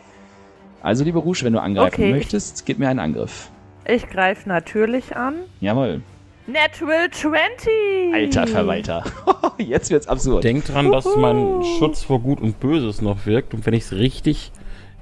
Also, 0.82 1.04
liebe 1.04 1.18
Rouge, 1.18 1.42
wenn 1.44 1.52
du 1.52 1.60
angreifen 1.60 1.94
Okay. 1.94 2.10
möchtest, 2.10 2.66
gib 2.66 2.78
mir 2.78 2.88
einen 2.88 2.98
Angriff. 2.98 3.50
Ich 3.86 4.08
greife 4.08 4.48
natürlich 4.48 5.16
an. 5.16 5.34
Jawohl. 5.60 6.02
Natural 6.46 7.08
20! 7.10 7.68
Alter 8.12 8.46
Verwalter. 8.48 9.04
Jetzt 9.58 9.90
wird's 9.90 10.08
absurd. 10.08 10.42
Denk 10.42 10.64
dran, 10.64 10.90
dass 10.90 11.06
mein 11.16 11.36
Uhu. 11.36 11.62
Schutz 11.78 12.02
vor 12.02 12.20
Gut 12.20 12.40
und 12.40 12.58
Böses 12.58 13.00
noch 13.00 13.26
wirkt 13.26 13.54
und 13.54 13.64
wenn 13.64 13.74
ich 13.74 13.84
es 13.84 13.92
richtig 13.92 14.50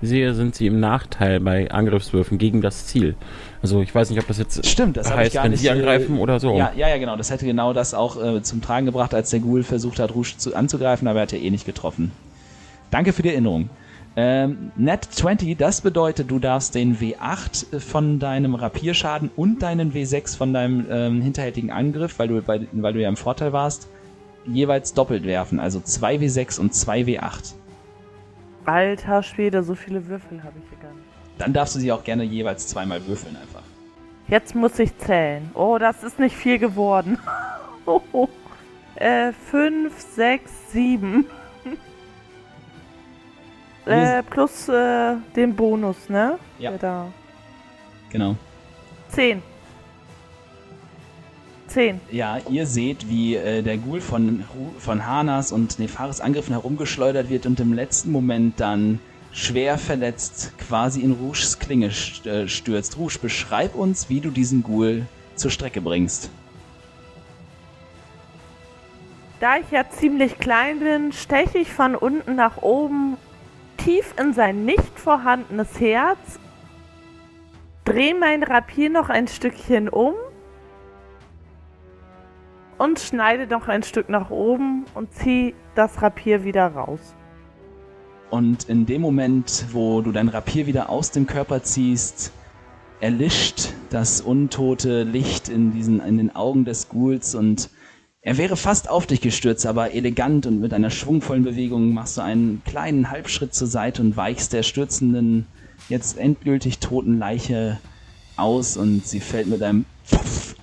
sehe, 0.03 0.35
sind 0.35 0.55
sie 0.55 0.67
im 0.67 0.81
Nachteil 0.81 1.41
bei 1.41 1.71
Angriffswürfen 1.71 2.37
gegen 2.37 2.61
das 2.61 2.87
Ziel. 2.87 3.15
Also 3.63 3.81
ich 3.81 3.95
weiß 3.95 4.11
nicht, 4.11 4.19
ob 4.21 4.27
das 4.29 4.39
jetzt 4.39 4.67
Stimmt, 4.67 4.99
das 4.99 5.15
heißt, 5.15 5.35
wenn 5.43 5.51
nicht, 5.51 5.61
sie 5.61 5.69
äh, 5.69 5.73
angreifen 5.73 6.19
oder 6.19 6.41
so. 6.41 6.57
Ja, 6.57 6.73
ja, 6.77 6.89
ja, 6.89 6.99
genau. 6.99 7.17
Das 7.17 7.31
hätte 7.31 7.47
genau 7.47 7.73
das 7.73 7.95
auch 7.95 8.23
äh, 8.23 8.43
zum 8.43 8.61
Tragen 8.61 8.87
gebracht, 8.87 9.15
als 9.15 9.31
der 9.31 9.41
Ghoul 9.41 9.63
versucht 9.63 9.99
hat, 9.99 10.15
Rouge 10.15 10.35
zu, 10.37 10.55
anzugreifen, 10.55 11.09
aber 11.09 11.21
er 11.21 11.23
hat 11.23 11.33
ja 11.33 11.39
eh 11.39 11.51
nicht 11.51 11.65
getroffen. 11.67 12.13
Danke 12.91 13.13
für 13.15 13.23
die 13.23 13.31
Erinnerung. 13.31 13.71
Ähm, 14.17 14.73
Net 14.77 15.05
20, 15.05 15.57
das 15.57 15.81
bedeutet, 15.83 16.31
du 16.31 16.41
darfst 16.41 16.75
den 16.75 16.99
W8 16.99 17.79
von 17.79 18.19
deinem 18.19 18.55
Rapierschaden 18.55 19.31
und 19.37 19.63
deinen 19.63 19.93
W6 19.93 20.37
von 20.37 20.53
deinem 20.53 20.87
ähm, 20.91 21.23
hinterhältigen 21.23 21.71
Angriff, 21.71 22.19
weil 22.19 22.29
du, 22.29 22.43
bei, 22.43 22.67
weil 22.73 22.93
du 22.93 23.01
ja 23.01 23.09
im 23.09 23.17
Vorteil 23.17 23.53
warst, 23.53 23.89
jeweils 24.47 24.95
doppelt 24.95 25.25
werfen. 25.25 25.61
Also 25.61 25.81
2 25.81 26.17
W6 26.17 26.59
und 26.59 26.75
2 26.75 27.03
W8. 27.03 27.55
Alter 28.65 29.23
Schwede, 29.23 29.63
so 29.63 29.75
viele 29.75 30.07
Würfel 30.09 30.43
habe 30.43 30.55
ich 30.63 30.69
hier 30.69 30.79
gar 30.79 30.93
nicht. 30.95 31.07
Dann 31.39 31.53
darfst 31.53 31.77
du 31.77 31.79
sie 31.79 31.93
auch 31.93 32.05
gerne 32.05 32.25
jeweils 32.25 32.67
zweimal 32.67 33.07
würfeln 33.07 33.37
einfach. 33.37 33.63
Jetzt 34.29 34.55
muss 34.55 34.79
ich 34.79 34.97
zählen. 34.99 35.51
Oh, 35.55 35.79
das 35.79 36.05
ist 36.05 36.19
nicht 36.19 36.37
viel 36.37 36.59
geworden. 36.59 37.19
äh, 38.97 39.33
fünf, 39.33 39.99
sechs, 40.01 40.53
sieben. 40.73 41.27
Äh, 43.87 44.23
plus 44.23 44.69
äh, 44.69 45.17
den 45.35 45.55
Bonus, 45.55 46.09
ne? 46.09 46.39
Ja. 46.59 46.73
Da. 46.79 47.07
Genau. 48.11 48.37
Zehn. 49.09 49.43
Zehn. 51.67 52.01
Ja, 52.11 52.39
ihr 52.49 52.67
seht, 52.67 53.09
wie 53.09 53.37
äh, 53.37 53.63
der 53.63 53.79
Ghoul 53.79 54.01
von, 54.01 54.45
von 54.79 55.07
Hanas 55.07 55.53
und 55.53 55.79
Nefaris 55.79 56.21
Angriffen 56.21 56.53
herumgeschleudert 56.53 57.31
wird 57.31 57.47
und 57.47 57.61
im 57.61 57.73
letzten 57.73 58.11
Moment 58.11 58.59
dann 58.59 58.99
schwer 59.33 59.79
verletzt 59.79 60.53
quasi 60.59 61.01
in 61.01 61.13
Rouges 61.13 61.61
Klinge 61.61 61.91
äh, 62.25 62.49
stürzt. 62.49 62.99
Rouge, 62.99 63.19
beschreib 63.23 63.77
uns, 63.77 64.09
wie 64.09 64.21
du 64.21 64.31
diesen 64.31 64.65
Ghoul 64.65 65.07
zur 65.37 65.53
Strecke 65.53 65.81
bringst. 65.81 66.31
Da 69.39 69.57
ich 69.57 69.71
ja 69.71 69.89
ziemlich 69.89 70.39
klein 70.39 70.81
bin, 70.81 71.13
steche 71.13 71.59
ich 71.59 71.73
von 71.73 71.95
unten 71.95 72.35
nach 72.35 72.59
oben 72.59 73.17
tief 73.85 74.15
in 74.19 74.33
sein 74.33 74.65
nicht 74.65 74.99
vorhandenes 74.99 75.81
Herz, 75.81 76.39
drehe 77.85 78.15
mein 78.15 78.43
Rapier 78.43 78.91
noch 78.91 79.09
ein 79.09 79.27
Stückchen 79.27 79.89
um 79.89 80.15
und 82.79 83.01
schneide 83.01 83.47
noch 83.47 83.69
ein 83.69 83.83
Stück 83.83 84.09
nach 84.09 84.31
oben 84.31 84.85
und 84.95 85.13
ziehe 85.15 85.55
das 85.75 86.03
Rapier 86.03 86.45
wieder 86.45 86.67
raus. 86.69 87.15
Und 88.31 88.69
in 88.69 88.87
dem 88.87 89.01
Moment, 89.01 89.67
wo 89.73 90.03
du 90.03 90.13
dein 90.13 90.29
Rapier 90.29 90.67
wieder 90.67 90.89
aus 90.91 91.11
dem 91.11 91.27
Körper 91.27 91.63
ziehst, 91.63 92.33
erlischt 93.01 93.73
das 93.89 94.21
untote 94.21 95.03
Licht 95.05 95.49
in, 95.49 95.73
diesen, 95.73 96.01
in 96.01 96.19
den 96.19 96.37
Augen 96.37 96.65
des 96.65 96.89
Ghouls 96.89 97.35
und 97.35 97.71
er 98.23 98.37
wäre 98.37 98.57
fast 98.57 98.91
auf 98.91 99.07
dich 99.07 99.23
gestürzt, 99.23 99.65
aber 99.65 99.95
elegant 99.95 100.47
und 100.47 100.61
mit 100.61 100.75
einer 100.75 100.91
schwungvollen 100.91 101.43
Bewegung 101.43 101.95
machst 101.95 102.19
du 102.19 102.23
einen 102.23 102.63
kleinen 102.65 103.11
Halbschritt 103.11 103.55
zur 103.55 103.67
Seite 103.67 104.03
und 104.03 104.17
weichst 104.17 104.53
der 104.53 104.63
stürzenden, 104.63 105.47
jetzt 105.89 106.19
endgültig 106.19 106.81
toten 106.81 107.19
Leiche 107.19 107.79
aus 108.37 108.77
und 108.77 109.07
sie 109.07 109.21
fällt 109.21 109.47
mit 109.47 109.63
einem 109.63 109.87
Pfuff 110.05 110.55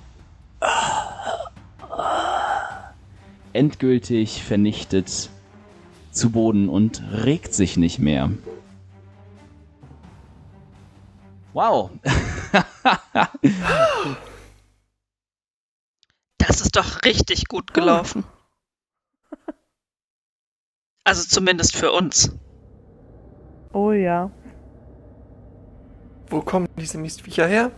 endgültig 3.54 4.44
vernichtet 4.44 5.32
zu 6.12 6.30
Boden 6.30 6.70
und 6.70 7.02
regt 7.12 7.56
sich 7.56 7.76
nicht 7.76 7.98
mehr. 7.98 8.30
Wow. 11.54 11.90
Das 16.48 16.62
ist 16.62 16.78
doch 16.78 17.04
richtig 17.04 17.50
gut 17.50 17.74
gelaufen. 17.74 18.24
Also 21.04 21.28
zumindest 21.28 21.76
für 21.76 21.92
uns. 21.92 22.32
Oh 23.74 23.92
ja. 23.92 24.32
Wo 26.30 26.42
kommen 26.42 26.68
diese 26.78 26.98
Mistviecher 26.98 27.48
her? 27.48 27.72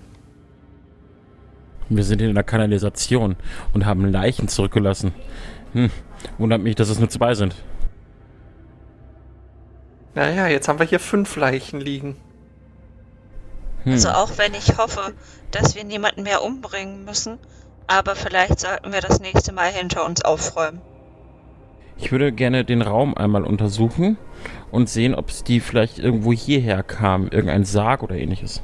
Wir 1.90 2.04
sind 2.04 2.22
in 2.22 2.36
der 2.36 2.44
Kanalisation 2.44 3.36
und 3.74 3.86
haben 3.86 4.06
Leichen 4.06 4.48
zurückgelassen. 4.48 5.14
Hm, 5.74 5.90
wundert 6.38 6.62
mich, 6.62 6.76
dass 6.76 6.90
es 6.90 7.00
nur 7.00 7.10
zwei 7.10 7.34
sind. 7.34 7.56
Naja, 10.14 10.48
jetzt 10.48 10.68
haben 10.68 10.78
wir 10.78 10.86
hier 10.86 11.00
fünf 11.00 11.36
Leichen 11.36 11.82
liegen. 11.82 12.18
Hm. 13.84 13.94
Also 13.94 14.10
auch 14.10 14.38
wenn 14.38 14.54
ich 14.54 14.78
hoffe, 14.78 15.14
dass 15.50 15.76
wir 15.76 15.84
niemanden 15.84 16.24
mehr 16.24 16.44
umbringen 16.44 17.06
müssen, 17.06 17.40
aber 17.90 18.16
vielleicht 18.16 18.60
sollten 18.60 18.94
wir 18.94 19.02
das 19.02 19.20
nächste 19.20 19.52
Mal 19.52 19.72
hinter 19.72 20.06
uns 20.06 20.22
aufräumen. 20.22 20.80
Ich 21.98 22.12
würde 22.12 22.32
gerne 22.32 22.64
den 22.64 22.82
Raum 22.82 23.16
einmal 23.16 23.44
untersuchen 23.44 24.18
und 24.72 24.88
sehen, 24.88 25.16
ob 25.16 25.30
es 25.30 25.44
die 25.44 25.60
vielleicht 25.60 26.00
irgendwo 26.00 26.32
hierher 26.32 26.84
kam. 26.84 27.24
Irgendein 27.24 27.66
Sarg 27.66 28.04
oder 28.04 28.16
ähnliches. 28.16 28.62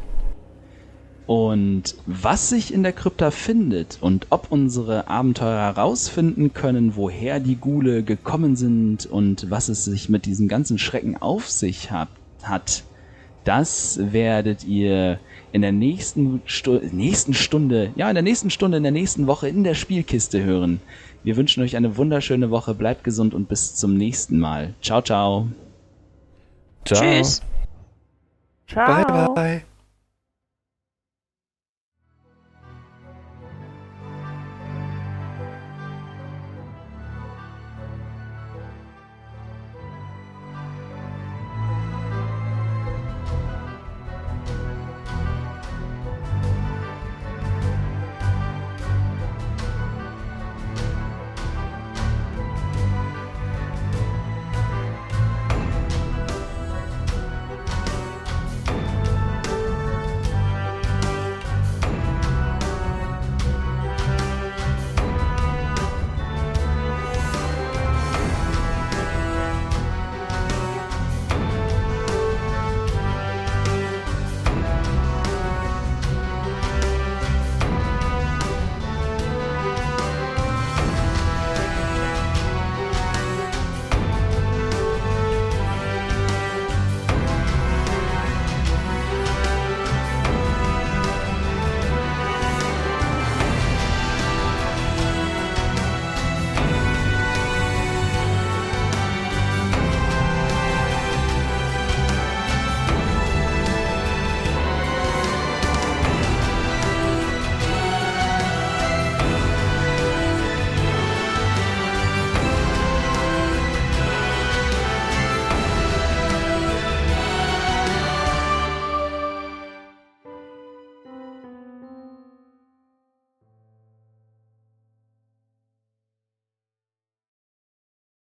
Und 1.26 1.96
was 2.06 2.50
sich 2.50 2.72
in 2.72 2.84
der 2.84 2.94
Krypta 2.94 3.32
findet 3.32 3.98
und 4.00 4.28
ob 4.30 4.52
unsere 4.52 5.08
Abenteurer 5.08 5.76
herausfinden 5.76 6.54
können, 6.54 6.96
woher 6.96 7.40
die 7.40 7.56
Ghule 7.56 8.04
gekommen 8.04 8.56
sind 8.56 9.08
und 9.08 9.50
was 9.50 9.70
es 9.70 9.86
sich 9.86 10.08
mit 10.08 10.28
diesem 10.28 10.48
ganzen 10.48 10.78
Schrecken 10.78 11.18
auf 11.18 11.50
sich 11.50 11.90
hat, 11.90 12.10
hat 12.44 12.84
das 13.46 14.00
werdet 14.02 14.66
ihr 14.66 15.20
in 15.54 15.62
der 15.62 15.72
nächsten, 15.72 16.42
Stu 16.46 16.80
nächsten 16.92 17.34
Stunde, 17.34 17.92
ja, 17.96 18.10
in 18.10 18.16
der 18.16 18.24
nächsten 18.24 18.50
Stunde, 18.50 18.78
in 18.78 18.84
der 18.84 18.92
nächsten 18.92 19.28
Woche 19.28 19.48
in 19.48 19.64
der 19.64 19.76
Spielkiste 19.76 20.44
hören. 20.44 20.82
Wir 21.24 21.38
wünschen 21.38 21.64
euch 21.64 21.78
eine 21.78 21.96
wunderschöne 21.96 22.52
Woche, 22.52 22.74
bleibt 22.74 23.04
gesund 23.04 23.34
und 23.34 23.48
bis 23.48 23.76
zum 23.76 23.96
nächsten 23.96 24.38
Mal. 24.38 24.74
Ciao, 24.82 25.02
ciao. 25.02 25.48
Ciao. 26.84 27.02
Tschüss. 27.02 27.42
Ciao. 28.68 29.06
Bye, 29.06 29.34
bye. 29.34 29.75